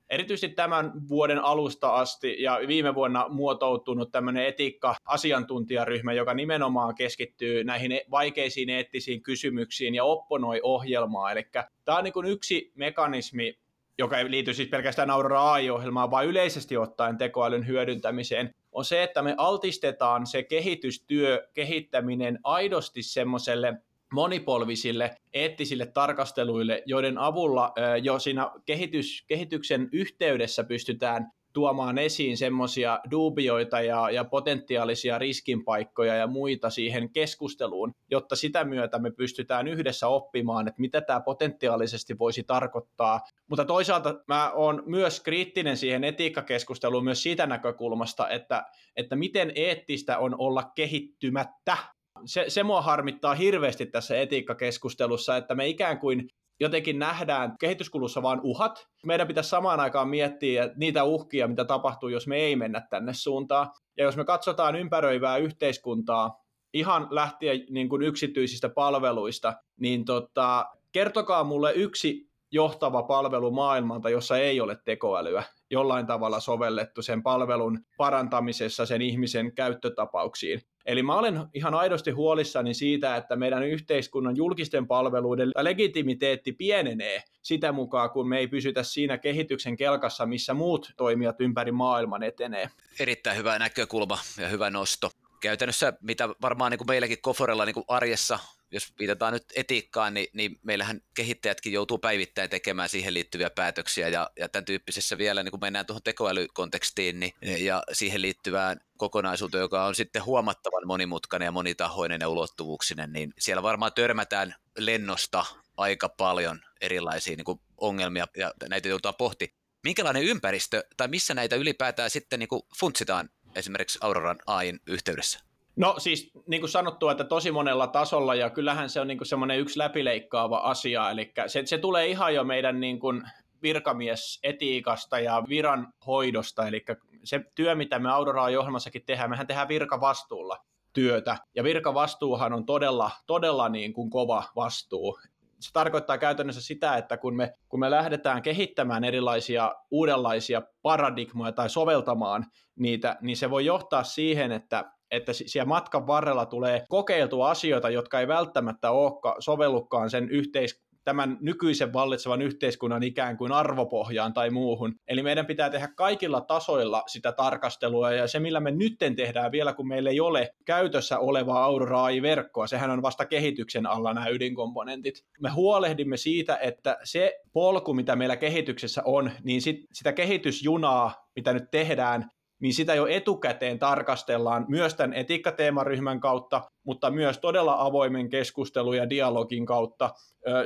erityisesti 0.10 0.56
tämän 0.56 0.92
vuoden 1.10 1.40
alusta 1.40 1.96
asti 1.96 2.44
ja 2.44 2.60
viime 2.68 2.96
vuonna 2.96 3.30
muotoutunut 3.30 4.12
tämmöinen 4.12 4.46
etiikka-asiantuntijaryhmä, 4.46 6.14
joka 6.14 6.34
nimenomaan 6.34 6.96
keskittyy 6.96 7.64
näihin 7.64 7.92
e-, 7.92 8.06
vaikeisiin 8.12 8.70
eettisiin 8.70 9.24
kysymyksiin 9.24 9.96
ja 9.96 10.04
opponoi 10.04 10.60
ohjelmaa. 10.64 11.32
Eli 11.32 11.46
tämä 11.86 11.98
on 11.98 12.04
niin 12.04 12.26
yksi 12.26 12.72
mekanismi, 12.76 13.60
joka 13.98 14.18
ei 14.18 14.32
liity 14.32 14.54
siis 14.54 14.70
pelkästään 14.70 15.10
Aurora 15.10 15.52
AI-ohjelmaan, 15.52 16.12
vaan 16.12 16.26
yleisesti 16.26 16.78
ottaen 16.78 17.18
tekoälyn 17.18 17.68
hyödyntämiseen, 17.68 18.50
on 18.76 18.86
se, 18.86 19.04
että 19.04 19.22
me 19.22 19.36
altistetaan 19.38 20.28
se 20.28 20.44
kehitystyö, 20.44 21.48
kehittäminen 21.54 22.40
aidosti 22.44 23.04
semmoiselle 23.04 23.74
monipolvisille 24.14 25.18
eettisille 25.34 25.86
tarkasteluille, 25.86 26.84
joiden 26.86 27.18
avulla 27.18 27.74
jo 28.02 28.20
siinä 28.20 28.52
kehitys, 28.66 29.24
kehityksen 29.28 29.90
yhteydessä 29.92 30.64
pystytään 30.64 31.32
tuomaan 31.56 31.98
esiin 31.98 32.38
semmoisia 32.38 33.00
dubioita 33.12 33.82
ja, 33.82 34.10
ja 34.10 34.24
potentiaalisia 34.24 35.18
riskinpaikkoja 35.18 36.16
ja 36.16 36.28
muita 36.28 36.70
siihen 36.70 37.10
keskusteluun, 37.14 37.92
jotta 38.12 38.36
sitä 38.36 38.64
myötä 38.64 39.00
me 39.00 39.12
pystytään 39.12 39.68
yhdessä 39.68 40.08
oppimaan, 40.08 40.68
että 40.68 40.82
mitä 40.82 41.02
tämä 41.02 41.20
potentiaalisesti 41.20 42.20
voisi 42.20 42.44
tarkoittaa. 42.44 43.22
Mutta 43.50 43.66
toisaalta 43.66 44.16
mä 44.28 44.52
oon 44.52 44.84
myös 44.86 45.20
kriittinen 45.20 45.78
siihen 45.78 46.04
etiikkakeskusteluun 46.04 47.04
myös 47.04 47.24
siitä 47.24 47.48
näkökulmasta, 47.48 48.30
että, 48.30 48.64
että 48.96 49.16
miten 49.16 49.52
eettistä 49.56 50.18
on 50.18 50.36
olla 50.38 50.72
kehittymättä 50.76 51.78
se, 52.26 52.46
se 52.48 52.64
mua 52.64 52.82
harmittaa 52.82 53.36
hirveästi 53.36 53.86
tässä 53.86 54.22
etiikkakeskustelussa, 54.22 55.38
että 55.38 55.56
me 55.56 55.68
ikään 55.68 56.00
kuin 56.00 56.30
jotenkin 56.60 57.00
nähdään 57.00 57.58
kehityskulussa 57.60 58.22
vain 58.22 58.40
uhat. 58.44 58.88
Meidän 59.06 59.28
pitäisi 59.28 59.50
samaan 59.50 59.80
aikaan 59.80 60.10
miettiä 60.10 60.70
niitä 60.76 61.04
uhkia, 61.04 61.48
mitä 61.48 61.66
tapahtuu, 61.66 62.10
jos 62.10 62.28
me 62.28 62.36
ei 62.36 62.56
mennä 62.56 62.82
tänne 62.90 63.14
suuntaan. 63.14 63.72
Ja 63.98 64.04
jos 64.04 64.18
me 64.18 64.26
katsotaan 64.26 64.76
ympäröivää 64.76 65.38
yhteiskuntaa, 65.38 66.40
ihan 66.74 67.08
lähtien 67.12 67.66
niin 67.70 67.90
kuin 67.90 68.02
yksityisistä 68.02 68.70
palveluista, 68.70 69.54
niin 69.80 70.06
tota, 70.06 70.66
kertokaa 70.92 71.44
mulle 71.44 71.74
yksi 71.74 72.30
johtava 72.52 73.04
palvelu 73.04 73.52
maailmalta, 73.52 74.10
jossa 74.10 74.38
ei 74.38 74.62
ole 74.62 74.78
tekoälyä 74.86 75.44
jollain 75.72 76.08
tavalla 76.08 76.40
sovellettu 76.40 77.02
sen 77.02 77.24
palvelun 77.24 77.80
parantamisessa 77.98 78.86
sen 78.86 79.02
ihmisen 79.02 79.56
käyttötapauksiin. 79.56 80.62
Eli 80.86 81.04
mä 81.04 81.16
olen 81.16 81.40
ihan 81.54 81.74
aidosti 81.74 82.12
huolissani 82.12 82.74
siitä, 82.74 83.16
että 83.16 83.36
meidän 83.36 83.64
yhteiskunnan 83.64 84.38
julkisten 84.38 84.88
palveluiden 84.88 85.52
legitimiteetti 85.62 86.52
pienenee 86.52 87.24
sitä 87.42 87.72
mukaan, 87.72 88.10
kun 88.10 88.30
me 88.30 88.38
ei 88.38 88.48
pysytä 88.48 88.84
siinä 88.84 89.18
kehityksen 89.18 89.78
kelkassa, 89.78 90.26
missä 90.26 90.54
muut 90.54 90.94
toimijat 90.98 91.42
ympäri 91.42 91.72
maailman 91.72 92.24
etenee. 92.24 92.70
Erittäin 93.00 93.38
hyvä 93.38 93.60
näkökulma 93.60 94.18
ja 94.38 94.48
hyvä 94.48 94.70
nosto. 94.70 95.12
Käytännössä, 95.40 95.94
mitä 96.02 96.30
varmaan 96.42 96.72
niin 96.72 96.78
kuin 96.78 96.88
meilläkin 96.88 97.22
Koforella 97.22 97.66
niin 97.66 97.74
kuin 97.74 97.86
arjessa 97.88 98.40
jos 98.76 98.94
viitataan 99.00 99.34
nyt 99.34 99.46
etiikkaan, 99.56 100.14
niin, 100.14 100.28
niin 100.34 100.60
meillähän 100.64 101.02
kehittäjätkin 101.16 101.74
joutuu 101.74 101.98
päivittäin 101.98 102.50
tekemään 102.50 102.90
siihen 102.90 103.14
liittyviä 103.14 103.50
päätöksiä 103.50 104.08
ja, 104.10 104.30
ja 104.40 104.50
tämän 104.50 104.66
tyyppisessä 104.66 105.18
vielä, 105.18 105.44
niin 105.44 105.52
kun 105.52 105.60
mennään 105.60 105.86
tuohon 105.86 106.04
tekoälykontekstiin 106.04 107.20
niin, 107.20 107.34
ja 107.42 107.84
siihen 107.92 108.22
liittyvään 108.22 108.80
kokonaisuuteen, 108.98 109.62
joka 109.62 109.86
on 109.86 109.96
sitten 109.96 110.26
huomattavan 110.26 110.88
monimutkainen 110.88 111.46
ja 111.46 111.52
monitahoinen 111.52 112.22
ja 112.22 112.30
ulottuvuuksinen, 112.30 113.14
niin 113.14 113.34
siellä 113.40 113.64
varmaan 113.64 113.94
törmätään 113.94 114.56
lennosta 114.78 115.46
aika 115.78 116.10
paljon 116.10 116.62
erilaisia 116.82 117.36
niin 117.36 117.60
ongelmia 117.78 118.28
ja 118.38 118.54
näitä 118.70 118.88
joutuu 118.88 119.14
pohti. 119.14 119.56
Minkälainen 119.84 120.24
ympäristö 120.24 120.84
tai 120.98 121.08
missä 121.08 121.34
näitä 121.34 121.56
ylipäätään 121.56 122.10
sitten 122.10 122.40
niin 122.40 122.50
funtsitaan 122.80 123.30
esimerkiksi 123.56 124.00
Auroran 124.02 124.38
AIN 124.46 124.80
yhteydessä? 124.88 125.45
No 125.76 125.96
siis 125.98 126.32
niin 126.48 126.62
kuin 126.62 126.70
sanottu, 126.70 127.10
että 127.10 127.24
tosi 127.24 127.52
monella 127.52 127.88
tasolla 127.88 128.36
ja 128.36 128.50
kyllähän 128.50 128.90
se 128.90 129.02
on 129.02 129.08
niin 129.08 129.18
kuin 129.18 129.28
semmoinen 129.28 129.60
yksi 129.60 129.80
läpileikkaava 129.80 130.58
asia, 130.58 131.12
eli 131.12 131.32
se, 131.48 131.62
se 131.66 131.78
tulee 131.78 132.08
ihan 132.08 132.36
jo 132.36 132.44
meidän 132.44 132.80
niin 132.80 133.00
kuin 133.00 133.24
virkamiesetiikasta 133.62 135.20
ja 135.20 135.44
viran 135.50 135.94
hoidosta, 136.08 136.68
eli 136.68 136.86
se 137.24 137.42
työ, 137.56 137.76
mitä 137.76 138.00
me 138.00 138.10
Aurora-ohjelmassakin 138.10 139.06
tehdään, 139.06 139.30
mehän 139.30 139.48
tehdään 139.48 139.68
virkavastuulla 139.68 140.58
työtä, 140.94 141.38
ja 141.56 141.64
virkavastuuhan 141.64 142.54
on 142.54 142.66
todella, 142.66 143.12
todella 143.26 143.70
niin 143.70 143.94
kuin 143.94 144.10
kova 144.10 144.44
vastuu. 144.56 145.20
Se 145.60 145.74
tarkoittaa 145.74 146.18
käytännössä 146.18 146.62
sitä, 146.62 146.98
että 146.98 147.18
kun 147.18 147.36
me, 147.36 147.54
kun 147.70 147.80
me 147.80 147.92
lähdetään 147.92 148.42
kehittämään 148.42 149.04
erilaisia 149.04 149.76
uudenlaisia 149.92 150.62
paradigmoja 150.82 151.52
tai 151.52 151.70
soveltamaan 151.70 152.46
niitä, 152.76 153.18
niin 153.22 153.38
se 153.38 153.50
voi 153.50 153.66
johtaa 153.66 154.04
siihen, 154.04 154.52
että 154.52 154.92
että 155.12 155.34
siellä 155.34 155.68
matkan 155.68 156.08
varrella 156.08 156.46
tulee 156.46 156.86
kokeiltua 156.90 157.50
asioita, 157.50 157.90
jotka 157.90 158.20
ei 158.20 158.28
välttämättä 158.28 158.92
ole 158.92 159.36
sovellukaan 159.40 160.10
sen 160.10 160.30
yhteis- 160.30 160.86
tämän 161.06 161.38
nykyisen 161.42 161.94
vallitsevan 161.94 162.42
yhteiskunnan 162.42 163.04
ikään 163.04 163.38
kuin 163.38 163.52
arvopohjaan 163.52 164.34
tai 164.34 164.50
muuhun. 164.50 164.96
Eli 165.08 165.24
meidän 165.24 165.46
pitää 165.46 165.70
tehdä 165.70 165.88
kaikilla 165.96 166.42
tasoilla 166.42 167.04
sitä 167.08 167.32
tarkastelua, 167.32 168.12
ja 168.12 168.28
se 168.28 168.40
millä 168.40 168.60
me 168.60 168.72
nytten 168.72 169.16
tehdään 169.16 169.52
vielä, 169.52 169.74
kun 169.74 169.88
meillä 169.88 170.10
ei 170.10 170.20
ole 170.20 170.50
käytössä 170.66 171.20
olevaa 171.20 171.64
Aurora 171.64 172.04
AI-verkkoa, 172.04 172.68
sehän 172.68 172.90
on 172.90 173.02
vasta 173.02 173.26
kehityksen 173.26 173.86
alla 173.86 174.14
nämä 174.14 174.28
ydinkomponentit. 174.28 175.26
Me 175.40 175.50
huolehdimme 175.50 176.18
siitä, 176.18 176.58
että 176.58 176.98
se 177.04 177.40
polku, 177.54 177.94
mitä 177.94 178.16
meillä 178.16 178.38
kehityksessä 178.38 179.02
on, 179.06 179.32
niin 179.44 179.62
sit, 179.62 179.78
sitä 179.94 180.14
kehitysjunaa, 180.14 181.28
mitä 181.36 181.54
nyt 181.54 181.72
tehdään, 181.72 182.32
niin 182.60 182.74
sitä 182.74 182.96
jo 182.96 183.08
etukäteen 183.08 183.80
tarkastellaan 183.80 184.66
myös 184.68 184.96
tämän 184.96 185.14
etiikkateemaryhmän 185.14 186.20
kautta, 186.20 186.62
mutta 186.84 187.12
myös 187.12 187.38
todella 187.40 187.76
avoimen 187.80 188.30
keskustelun 188.30 188.98
ja 188.98 189.10
dialogin 189.10 189.66
kautta 189.66 190.10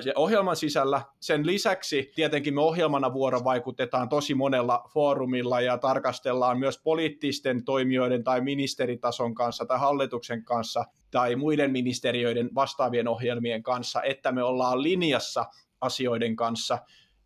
se 0.04 0.13
ohjelman 0.15 0.56
sisällä. 0.56 1.02
Sen 1.19 1.45
lisäksi 1.45 2.12
tietenkin 2.15 2.54
me 2.54 2.62
ohjelmana 2.62 3.13
vuorovaikutetaan 3.13 4.10
tosi 4.10 4.36
monella 4.36 4.89
foorumilla 4.93 5.62
ja 5.62 5.78
tarkastellaan 5.78 6.60
myös 6.60 6.82
poliittisten 6.84 7.65
toimijoiden 7.65 8.23
tai 8.23 8.41
ministeritason 8.41 9.36
kanssa 9.36 9.65
tai 9.65 9.80
hallituksen 9.80 10.43
kanssa 10.43 10.86
tai 11.12 11.36
muiden 11.36 11.71
ministeriöiden 11.71 12.49
vastaavien 12.56 13.08
ohjelmien 13.08 13.63
kanssa, 13.63 14.02
että 14.02 14.32
me 14.32 14.43
ollaan 14.43 14.84
linjassa 14.84 15.45
asioiden 15.82 16.36
kanssa. 16.36 16.78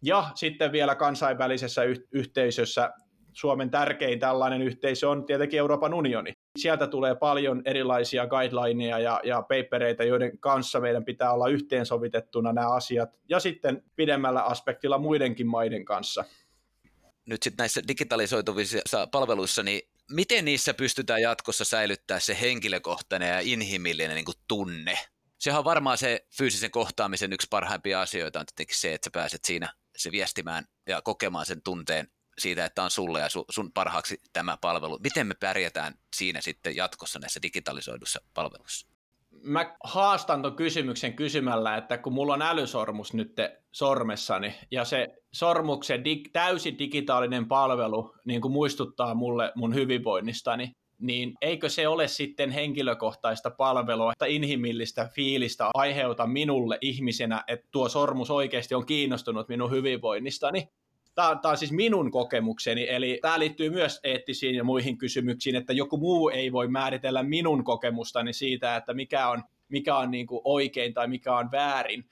Ja 0.01 0.29
sitten 0.35 0.71
vielä 0.71 0.95
kansainvälisessä 0.95 1.81
yhteisössä 2.11 2.91
Suomen 3.33 3.69
tärkein 3.69 4.19
tällainen 4.19 4.61
yhteisö 4.61 5.09
on 5.09 5.25
tietenkin 5.25 5.59
Euroopan 5.59 5.93
unioni. 5.93 6.33
Sieltä 6.59 6.87
tulee 6.87 7.15
paljon 7.15 7.61
erilaisia 7.65 8.27
guidelineja 8.27 8.99
ja, 8.99 9.21
ja 9.23 9.41
papereita, 9.41 10.03
joiden 10.03 10.39
kanssa 10.39 10.79
meidän 10.79 11.05
pitää 11.05 11.33
olla 11.33 11.47
yhteensovitettuna 11.47 12.53
nämä 12.53 12.73
asiat, 12.73 13.09
ja 13.29 13.39
sitten 13.39 13.83
pidemmällä 13.95 14.41
aspektilla 14.41 14.97
muidenkin 14.97 15.47
maiden 15.47 15.85
kanssa. 15.85 16.25
Nyt 17.25 17.43
sitten 17.43 17.63
näissä 17.63 17.81
digitalisoituvissa 17.87 19.07
palveluissa, 19.11 19.63
niin 19.63 19.81
miten 20.11 20.45
niissä 20.45 20.73
pystytään 20.73 21.21
jatkossa 21.21 21.65
säilyttää 21.65 22.19
se 22.19 22.37
henkilökohtainen 22.41 23.29
ja 23.29 23.39
inhimillinen 23.39 24.15
niin 24.15 24.25
kuin 24.25 24.37
tunne? 24.47 24.97
Sehän 25.39 25.59
on 25.59 25.65
varmaan 25.65 25.97
se 25.97 26.25
fyysisen 26.37 26.71
kohtaamisen 26.71 27.33
yksi 27.33 27.47
parhaimpia 27.49 28.01
asioita 28.01 28.39
on 28.39 28.45
tietenkin 28.45 28.77
se, 28.77 28.93
että 28.93 29.05
sä 29.05 29.11
pääset 29.11 29.45
siinä 29.45 29.73
se 29.97 30.11
viestimään 30.11 30.65
ja 30.87 31.01
kokemaan 31.01 31.45
sen 31.45 31.61
tunteen 31.61 32.07
siitä, 32.37 32.65
että 32.65 32.83
on 32.83 32.91
sulle 32.91 33.19
ja 33.19 33.27
sun 33.49 33.71
parhaaksi 33.71 34.21
tämä 34.33 34.57
palvelu. 34.61 34.99
Miten 35.03 35.27
me 35.27 35.33
pärjätään 35.39 35.93
siinä 36.15 36.41
sitten 36.41 36.75
jatkossa 36.75 37.19
näissä 37.19 37.41
digitalisoidussa 37.41 38.21
palveluissa? 38.33 38.87
Mä 39.41 39.75
haastan 39.83 40.41
tuon 40.41 40.55
kysymyksen 40.55 41.13
kysymällä, 41.13 41.77
että 41.77 41.97
kun 41.97 42.13
mulla 42.13 42.33
on 42.33 42.41
älysormus 42.41 43.13
nyt 43.13 43.33
sormessani 43.71 44.55
ja 44.71 44.85
se 44.85 45.07
sormuksen 45.31 46.03
dig, 46.03 46.29
täysin 46.33 46.79
digitaalinen 46.79 47.47
palvelu 47.47 48.15
niin 48.25 48.41
kuin 48.41 48.51
muistuttaa 48.51 49.15
mulle 49.15 49.51
mun 49.55 49.75
hyvinvoinnistani, 49.75 50.71
niin 50.99 51.33
eikö 51.41 51.69
se 51.69 51.87
ole 51.87 52.07
sitten 52.07 52.51
henkilökohtaista 52.51 53.51
palvelua 53.51 54.13
tai 54.17 54.35
inhimillistä 54.35 55.09
fiilistä 55.15 55.69
aiheuta 55.73 56.27
minulle 56.27 56.77
ihmisenä, 56.81 57.43
että 57.47 57.67
tuo 57.71 57.89
sormus 57.89 58.31
oikeasti 58.31 58.75
on 58.75 58.85
kiinnostunut 58.85 59.49
minun 59.49 59.71
hyvinvoinnistani? 59.71 60.67
Tämä, 61.15 61.39
tämä 61.41 61.51
on 61.51 61.57
siis 61.57 61.71
minun 61.71 62.11
kokemukseni, 62.11 62.89
eli 62.89 63.19
tämä 63.21 63.39
liittyy 63.39 63.69
myös 63.69 63.99
eettisiin 64.03 64.55
ja 64.55 64.63
muihin 64.63 64.97
kysymyksiin, 64.97 65.55
että 65.55 65.73
joku 65.73 65.97
muu 65.97 66.29
ei 66.29 66.51
voi 66.51 66.67
määritellä 66.67 67.23
minun 67.23 67.63
kokemustani 67.63 68.33
siitä, 68.33 68.75
että 68.75 68.93
mikä 68.93 69.29
on, 69.29 69.43
mikä 69.69 69.97
on 69.97 70.11
niin 70.11 70.27
kuin 70.27 70.41
oikein 70.43 70.93
tai 70.93 71.07
mikä 71.07 71.35
on 71.35 71.51
väärin. 71.51 72.05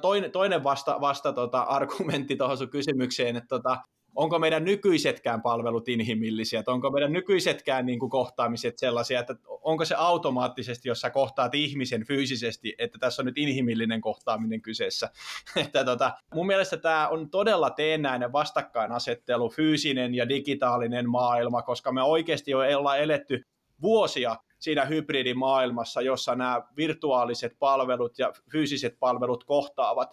Toinen, 0.00 0.32
toinen 0.32 0.64
vasta, 0.64 1.00
vasta 1.00 1.32
tota, 1.32 1.60
argumentti 1.60 2.36
tuohon 2.36 2.58
sun 2.58 2.70
kysymykseen, 2.70 3.36
että 3.36 3.48
tota, 3.48 3.78
onko 4.14 4.38
meidän 4.38 4.64
nykyisetkään 4.64 5.42
palvelut 5.42 5.88
inhimillisiä, 5.88 6.60
että 6.60 6.72
onko 6.72 6.90
meidän 6.90 7.12
nykyisetkään 7.12 7.86
niin 7.86 7.98
kuin 7.98 8.10
kohtaamiset 8.10 8.78
sellaisia, 8.78 9.20
että 9.20 9.34
onko 9.48 9.84
se 9.84 9.94
automaattisesti, 9.94 10.88
jos 10.88 11.00
sä 11.00 11.10
kohtaat 11.10 11.54
ihmisen 11.54 12.04
fyysisesti, 12.06 12.74
että 12.78 12.98
tässä 12.98 13.22
on 13.22 13.26
nyt 13.26 13.38
inhimillinen 13.38 14.00
kohtaaminen 14.00 14.62
kyseessä. 14.62 15.10
että 15.64 15.84
tota, 15.84 16.12
mun 16.34 16.46
mielestä 16.46 16.76
tämä 16.76 17.08
on 17.08 17.30
todella 17.30 17.70
teennäinen 17.70 18.32
vastakkainasettelu, 18.32 19.50
fyysinen 19.50 20.14
ja 20.14 20.28
digitaalinen 20.28 21.10
maailma, 21.10 21.62
koska 21.62 21.92
me 21.92 22.02
oikeasti 22.02 22.50
jo 22.50 22.58
ollaan 22.58 23.00
eletty 23.00 23.44
vuosia 23.82 24.36
siinä 24.58 24.84
hybridimaailmassa, 24.84 26.00
jossa 26.02 26.34
nämä 26.34 26.62
virtuaaliset 26.76 27.56
palvelut 27.58 28.18
ja 28.18 28.32
fyysiset 28.52 28.96
palvelut 29.00 29.44
kohtaavat. 29.44 30.10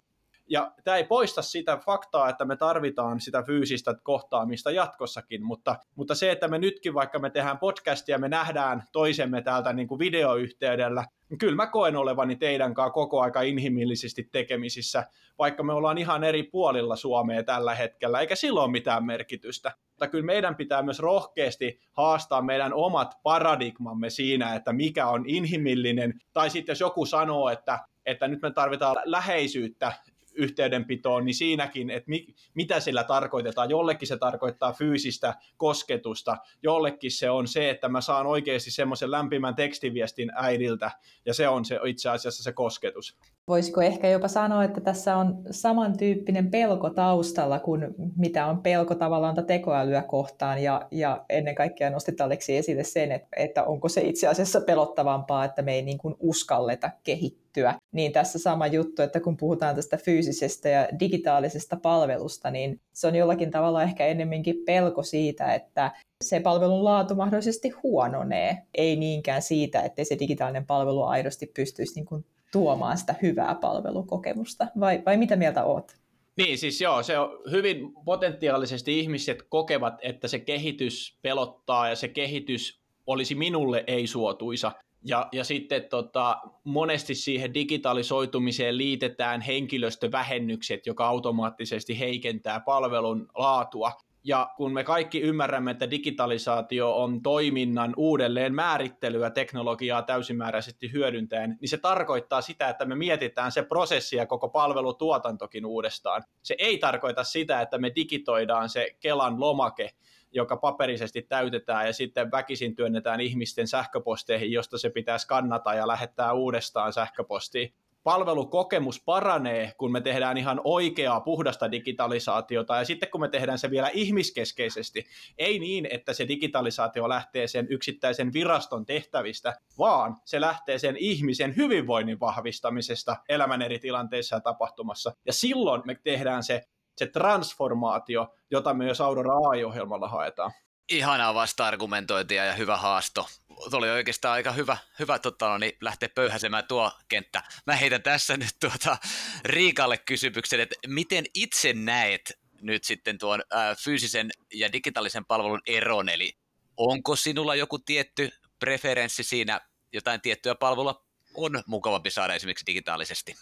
Ja 0.52 0.72
tämä 0.84 0.96
ei 0.96 1.04
poista 1.04 1.42
sitä 1.42 1.76
faktaa, 1.76 2.28
että 2.28 2.44
me 2.44 2.56
tarvitaan 2.56 3.20
sitä 3.20 3.42
fyysistä 3.42 3.94
kohtaamista 4.02 4.70
jatkossakin, 4.70 5.44
mutta, 5.44 5.76
mutta 5.94 6.14
se, 6.14 6.30
että 6.30 6.48
me 6.48 6.58
nytkin 6.58 6.94
vaikka 6.94 7.18
me 7.18 7.30
tehdään 7.30 7.58
podcastia, 7.58 8.18
me 8.18 8.28
nähdään 8.28 8.82
toisemme 8.92 9.42
täältä 9.42 9.72
niin 9.72 9.88
kuin 9.88 9.98
videoyhteydellä, 9.98 11.04
niin 11.28 11.38
kyllä 11.38 11.56
mä 11.56 11.66
koen 11.66 11.96
olevani 11.96 12.36
teidän 12.36 12.74
kanssa 12.74 12.92
koko 12.92 13.20
aika 13.20 13.42
inhimillisesti 13.42 14.28
tekemisissä, 14.32 15.04
vaikka 15.38 15.62
me 15.62 15.72
ollaan 15.72 15.98
ihan 15.98 16.24
eri 16.24 16.42
puolilla 16.42 16.96
Suomea 16.96 17.42
tällä 17.42 17.74
hetkellä, 17.74 18.20
eikä 18.20 18.34
silloin 18.34 18.70
mitään 18.70 19.04
merkitystä. 19.04 19.72
Mutta 19.90 20.08
kyllä 20.08 20.24
meidän 20.24 20.56
pitää 20.56 20.82
myös 20.82 20.98
rohkeasti 20.98 21.80
haastaa 21.92 22.42
meidän 22.42 22.74
omat 22.74 23.14
paradigmamme 23.22 24.10
siinä, 24.10 24.54
että 24.54 24.72
mikä 24.72 25.06
on 25.06 25.24
inhimillinen, 25.26 26.20
tai 26.32 26.50
sitten 26.50 26.72
jos 26.72 26.80
joku 26.80 27.06
sanoo, 27.06 27.48
että 27.48 27.78
että 28.06 28.28
nyt 28.28 28.42
me 28.42 28.50
tarvitaan 28.50 28.96
läheisyyttä 29.04 29.92
yhteydenpitoon, 30.34 31.24
niin 31.24 31.34
siinäkin, 31.34 31.90
että 31.90 32.10
mi, 32.10 32.26
mitä 32.54 32.80
sillä 32.80 33.04
tarkoitetaan. 33.04 33.70
Jollekin 33.70 34.08
se 34.08 34.16
tarkoittaa 34.16 34.72
fyysistä 34.72 35.34
kosketusta, 35.56 36.36
jollekin 36.62 37.10
se 37.10 37.30
on 37.30 37.48
se, 37.48 37.70
että 37.70 37.88
mä 37.88 38.00
saan 38.00 38.26
oikeasti 38.26 38.70
semmoisen 38.70 39.10
lämpimän 39.10 39.54
tekstiviestin 39.54 40.32
äidiltä, 40.34 40.90
ja 41.26 41.34
se 41.34 41.48
on 41.48 41.64
se 41.64 41.78
itse 41.86 42.10
asiassa 42.10 42.42
se 42.42 42.52
kosketus. 42.52 43.16
Voisiko 43.48 43.82
ehkä 43.82 44.08
jopa 44.08 44.28
sanoa, 44.28 44.64
että 44.64 44.80
tässä 44.80 45.16
on 45.16 45.42
samantyyppinen 45.50 46.50
pelko 46.50 46.90
taustalla 46.90 47.58
kuin 47.58 47.94
mitä 48.16 48.46
on 48.46 48.62
pelko 48.62 48.94
tavallaan 48.94 49.46
tekoälyä 49.46 50.02
kohtaan, 50.02 50.62
ja, 50.62 50.88
ja 50.90 51.24
ennen 51.28 51.54
kaikkea 51.54 51.90
nostit 51.90 52.20
Aleksi 52.20 52.56
esille 52.56 52.84
sen, 52.84 53.12
että, 53.12 53.28
että 53.36 53.64
onko 53.64 53.88
se 53.88 54.00
itse 54.00 54.28
asiassa 54.28 54.60
pelottavampaa, 54.60 55.44
että 55.44 55.62
me 55.62 55.74
ei 55.74 55.82
niin 55.82 55.98
kuin 55.98 56.14
uskalleta 56.20 56.90
kehittyä. 57.04 57.74
Niin 57.92 58.12
tässä 58.12 58.38
sama 58.38 58.66
juttu, 58.66 59.02
että 59.02 59.20
kun 59.20 59.36
puhutaan 59.36 59.74
tästä 59.74 59.96
fyysisestä 59.96 60.68
ja 60.68 60.88
digitaalisesta 61.00 61.76
palvelusta, 61.76 62.50
niin 62.50 62.80
se 62.92 63.06
on 63.06 63.14
jollakin 63.14 63.50
tavalla 63.50 63.82
ehkä 63.82 64.06
ennemminkin 64.06 64.56
pelko 64.66 65.02
siitä, 65.02 65.54
että 65.54 65.90
se 66.24 66.40
palvelun 66.40 66.84
laatu 66.84 67.14
mahdollisesti 67.14 67.70
huononee, 67.82 68.58
ei 68.74 68.96
niinkään 68.96 69.42
siitä, 69.42 69.80
että 69.80 70.04
se 70.04 70.18
digitaalinen 70.18 70.66
palvelu 70.66 71.02
aidosti 71.02 71.46
pystyisi 71.46 71.94
niin 71.94 72.06
kuin 72.06 72.24
tuomaan 72.52 72.98
sitä 72.98 73.14
hyvää 73.22 73.54
palvelukokemusta, 73.54 74.66
vai, 74.80 75.02
vai 75.06 75.16
mitä 75.16 75.36
mieltä 75.36 75.64
oot? 75.64 75.92
Niin, 76.36 76.58
siis 76.58 76.80
joo, 76.80 77.02
se 77.02 77.18
on 77.18 77.38
hyvin 77.50 77.92
potentiaalisesti 78.04 79.00
ihmiset 79.00 79.42
kokevat, 79.48 79.94
että 80.02 80.28
se 80.28 80.38
kehitys 80.38 81.18
pelottaa 81.22 81.88
ja 81.88 81.96
se 81.96 82.08
kehitys 82.08 82.82
olisi 83.06 83.34
minulle 83.34 83.84
ei 83.86 84.06
suotuisa. 84.06 84.72
Ja, 85.04 85.28
ja 85.32 85.44
sitten 85.44 85.84
tota, 85.84 86.40
monesti 86.64 87.14
siihen 87.14 87.54
digitalisoitumiseen 87.54 88.78
liitetään 88.78 89.40
henkilöstövähennykset, 89.40 90.86
joka 90.86 91.06
automaattisesti 91.06 91.98
heikentää 91.98 92.60
palvelun 92.60 93.28
laatua. 93.34 93.92
Ja 94.24 94.50
kun 94.56 94.72
me 94.72 94.84
kaikki 94.84 95.20
ymmärrämme, 95.20 95.70
että 95.70 95.90
digitalisaatio 95.90 96.96
on 96.96 97.22
toiminnan 97.22 97.94
uudelleen 97.96 98.54
määrittelyä 98.54 99.30
teknologiaa 99.30 100.02
täysimääräisesti 100.02 100.92
hyödyntäen, 100.92 101.58
niin 101.60 101.68
se 101.68 101.78
tarkoittaa 101.78 102.40
sitä, 102.40 102.68
että 102.68 102.84
me 102.84 102.94
mietitään 102.94 103.52
se 103.52 103.62
prosessi 103.62 104.16
ja 104.16 104.26
koko 104.26 104.48
palvelutuotantokin 104.48 105.66
uudestaan. 105.66 106.22
Se 106.42 106.54
ei 106.58 106.78
tarkoita 106.78 107.24
sitä, 107.24 107.60
että 107.60 107.78
me 107.78 107.92
digitoidaan 107.96 108.68
se 108.68 108.96
Kelan 109.00 109.40
lomake, 109.40 109.90
joka 110.32 110.56
paperisesti 110.56 111.22
täytetään 111.22 111.86
ja 111.86 111.92
sitten 111.92 112.30
väkisin 112.30 112.74
työnnetään 112.74 113.20
ihmisten 113.20 113.68
sähköposteihin, 113.68 114.52
josta 114.52 114.78
se 114.78 114.90
pitää 114.90 115.18
skannata 115.18 115.74
ja 115.74 115.88
lähettää 115.88 116.32
uudestaan 116.32 116.92
sähköpostiin 116.92 117.74
palvelukokemus 118.04 119.02
paranee, 119.04 119.72
kun 119.78 119.92
me 119.92 120.00
tehdään 120.00 120.38
ihan 120.38 120.60
oikeaa, 120.64 121.20
puhdasta 121.20 121.70
digitalisaatiota, 121.70 122.76
ja 122.76 122.84
sitten 122.84 123.10
kun 123.10 123.20
me 123.20 123.28
tehdään 123.28 123.58
se 123.58 123.70
vielä 123.70 123.90
ihmiskeskeisesti, 123.92 125.04
ei 125.38 125.58
niin, 125.58 125.88
että 125.90 126.12
se 126.12 126.28
digitalisaatio 126.28 127.08
lähtee 127.08 127.46
sen 127.46 127.66
yksittäisen 127.70 128.32
viraston 128.32 128.86
tehtävistä, 128.86 129.56
vaan 129.78 130.16
se 130.24 130.40
lähtee 130.40 130.78
sen 130.78 130.96
ihmisen 130.96 131.56
hyvinvoinnin 131.56 132.20
vahvistamisesta 132.20 133.16
elämän 133.28 133.62
eri 133.62 133.78
tilanteissa 133.78 134.36
ja 134.36 134.40
tapahtumassa. 134.40 135.14
Ja 135.26 135.32
silloin 135.32 135.82
me 135.84 135.96
tehdään 136.04 136.42
se, 136.42 136.62
se 136.96 137.06
transformaatio, 137.06 138.34
jota 138.50 138.74
me 138.74 138.84
myös 138.84 139.00
Aurora 139.00 139.34
AI-ohjelmalla 139.48 140.08
haetaan. 140.08 140.52
Ihanaa 140.92 141.34
vasta-argumentointia 141.34 142.44
ja 142.44 142.52
hyvä 142.52 142.76
haasto. 142.76 143.28
Tuo 143.70 143.78
oli 143.78 143.90
oikeastaan 143.90 144.34
aika 144.34 144.52
hyvä, 144.52 144.76
hyvä 144.98 145.18
tota, 145.18 145.48
no 145.48 145.58
niin 145.58 145.72
lähteä 145.80 146.08
pöyhäsemään 146.14 146.64
tuo 146.68 146.92
kenttä. 147.08 147.42
Mä 147.66 147.76
heitän 147.76 148.02
tässä 148.02 148.36
nyt 148.36 148.56
tuota 148.60 148.96
Riikalle 149.44 149.98
kysymyksen, 149.98 150.60
että 150.60 150.74
miten 150.86 151.24
itse 151.34 151.72
näet 151.72 152.38
nyt 152.60 152.84
sitten 152.84 153.18
tuon 153.18 153.42
ää, 153.50 153.74
fyysisen 153.74 154.30
ja 154.54 154.72
digitaalisen 154.72 155.24
palvelun 155.24 155.60
eron, 155.66 156.08
eli 156.08 156.32
onko 156.76 157.16
sinulla 157.16 157.54
joku 157.54 157.78
tietty 157.78 158.30
preferenssi 158.58 159.22
siinä, 159.22 159.60
jotain 159.92 160.20
tiettyä 160.20 160.54
palvelua 160.54 161.06
on 161.34 161.62
mukavampi 161.66 162.10
saada 162.10 162.34
esimerkiksi 162.34 162.66
digitaalisesti? 162.66 163.34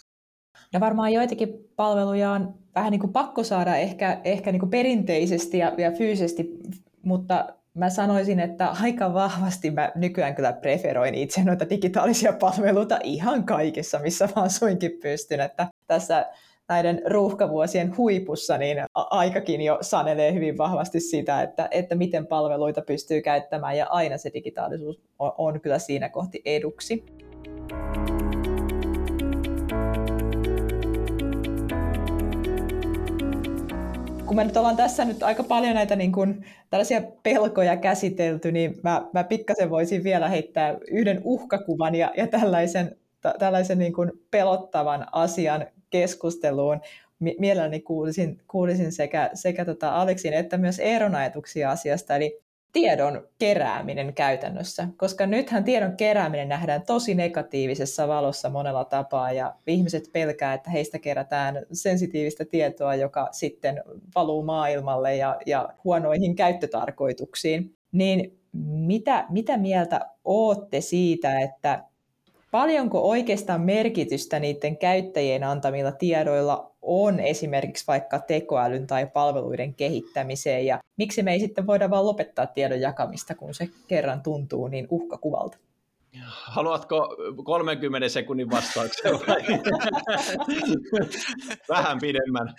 No 0.73 0.79
varmaan 0.79 1.13
joitakin 1.13 1.49
palveluja 1.75 2.31
on 2.31 2.55
vähän 2.75 2.91
niin 2.91 3.01
kuin 3.01 3.13
pakko 3.13 3.43
saada 3.43 3.75
ehkä, 3.75 4.21
ehkä 4.23 4.51
niin 4.51 4.59
kuin 4.59 4.69
perinteisesti 4.69 5.57
ja, 5.57 5.71
ja 5.77 5.91
fyysisesti 5.91 6.45
mutta 7.03 7.45
mä 7.73 7.89
sanoisin, 7.89 8.39
että 8.39 8.69
aika 8.83 9.13
vahvasti 9.13 9.71
mä 9.71 9.91
nykyään 9.95 10.35
kyllä 10.35 10.53
preferoin 10.53 11.15
itse 11.15 11.43
noita 11.43 11.69
digitaalisia 11.69 12.33
palveluita 12.33 12.99
ihan 13.03 13.43
kaikessa, 13.43 13.99
missä 13.99 14.29
vaan 14.35 14.49
suinkin 14.49 14.91
pystyn. 15.01 15.39
Että 15.39 15.67
tässä 15.87 16.25
näiden 16.69 17.01
ruuhkavuosien 17.05 17.97
huipussa, 17.97 18.57
niin 18.57 18.77
aikakin 18.93 19.61
jo 19.61 19.77
sanelee 19.81 20.33
hyvin 20.33 20.57
vahvasti 20.57 20.99
sitä, 20.99 21.41
että, 21.41 21.67
että 21.71 21.95
miten 21.95 22.27
palveluita 22.27 22.81
pystyy 22.81 23.21
käyttämään, 23.21 23.77
ja 23.77 23.87
aina 23.89 24.17
se 24.17 24.31
digitaalisuus 24.33 25.01
on, 25.19 25.31
on 25.37 25.61
kyllä 25.61 25.79
siinä 25.79 26.09
kohti 26.09 26.41
eduksi. 26.45 27.05
Kun 34.31 34.35
me 34.35 34.43
nyt 34.43 34.57
ollaan 34.57 34.77
tässä 34.77 35.05
nyt 35.05 35.23
aika 35.23 35.43
paljon 35.43 35.75
näitä 35.75 35.95
niin 35.95 36.11
kuin, 36.11 36.45
tällaisia 36.69 37.01
pelkoja 37.23 37.77
käsitelty, 37.77 38.51
niin 38.51 38.79
mä, 38.83 39.01
mä 39.13 39.23
pikkasen 39.23 39.69
voisin 39.69 40.03
vielä 40.03 40.29
heittää 40.29 40.77
yhden 40.91 41.21
uhkakuvan 41.23 41.95
ja, 41.95 42.11
ja 42.17 42.27
tällaisen, 42.27 42.95
tällaisen 43.39 43.79
niin 43.79 43.93
kuin 43.93 44.11
pelottavan 44.31 45.07
asian 45.11 45.65
keskusteluun. 45.89 46.81
Mielelläni 47.19 47.79
kuulisin, 47.79 48.41
kuulisin 48.47 48.91
sekä, 48.91 49.29
sekä 49.33 49.65
tota 49.65 49.89
Aleksin 49.89 50.33
että 50.33 50.57
myös 50.57 50.79
Eeron 50.79 51.15
ajatuksia 51.15 51.71
asiasta. 51.71 52.15
Eli 52.15 52.41
tiedon 52.73 53.27
kerääminen 53.39 54.13
käytännössä, 54.13 54.87
koska 54.97 55.25
nythän 55.25 55.63
tiedon 55.63 55.97
kerääminen 55.97 56.49
nähdään 56.49 56.85
tosi 56.85 57.15
negatiivisessa 57.15 58.07
valossa 58.07 58.49
monella 58.49 58.85
tapaa 58.85 59.31
ja 59.31 59.55
ihmiset 59.67 60.09
pelkää, 60.13 60.53
että 60.53 60.69
heistä 60.69 60.99
kerätään 60.99 61.65
sensitiivistä 61.71 62.45
tietoa, 62.45 62.95
joka 62.95 63.27
sitten 63.31 63.83
valuu 64.15 64.43
maailmalle 64.43 65.15
ja, 65.15 65.37
ja 65.45 65.69
huonoihin 65.83 66.35
käyttötarkoituksiin. 66.35 67.75
Niin 67.91 68.39
mitä, 68.63 69.25
mitä 69.29 69.57
mieltä 69.57 70.09
ootte 70.23 70.81
siitä, 70.81 71.39
että 71.39 71.83
paljonko 72.51 73.09
oikeastaan 73.09 73.61
merkitystä 73.61 74.39
niiden 74.39 74.77
käyttäjien 74.77 75.43
antamilla 75.43 75.91
tiedoilla 75.91 76.70
on 76.81 77.19
esimerkiksi 77.19 77.87
vaikka 77.87 78.19
tekoälyn 78.19 78.87
tai 78.87 79.07
palveluiden 79.07 79.73
kehittämiseen 79.73 80.65
ja 80.65 80.79
miksi 80.97 81.23
me 81.23 81.31
ei 81.31 81.39
sitten 81.39 81.67
voida 81.67 81.89
vaan 81.89 82.05
lopettaa 82.05 82.47
tiedon 82.47 82.81
jakamista, 82.81 83.35
kun 83.35 83.53
se 83.53 83.69
kerran 83.87 84.21
tuntuu 84.21 84.67
niin 84.67 84.87
uhkakuvalta? 84.89 85.57
Haluatko 86.25 87.15
30 87.43 88.09
sekunnin 88.09 88.49
vastauksen 88.49 89.13
vai? 89.13 89.39
Vähän 91.69 91.97
pidemmän. 92.01 92.53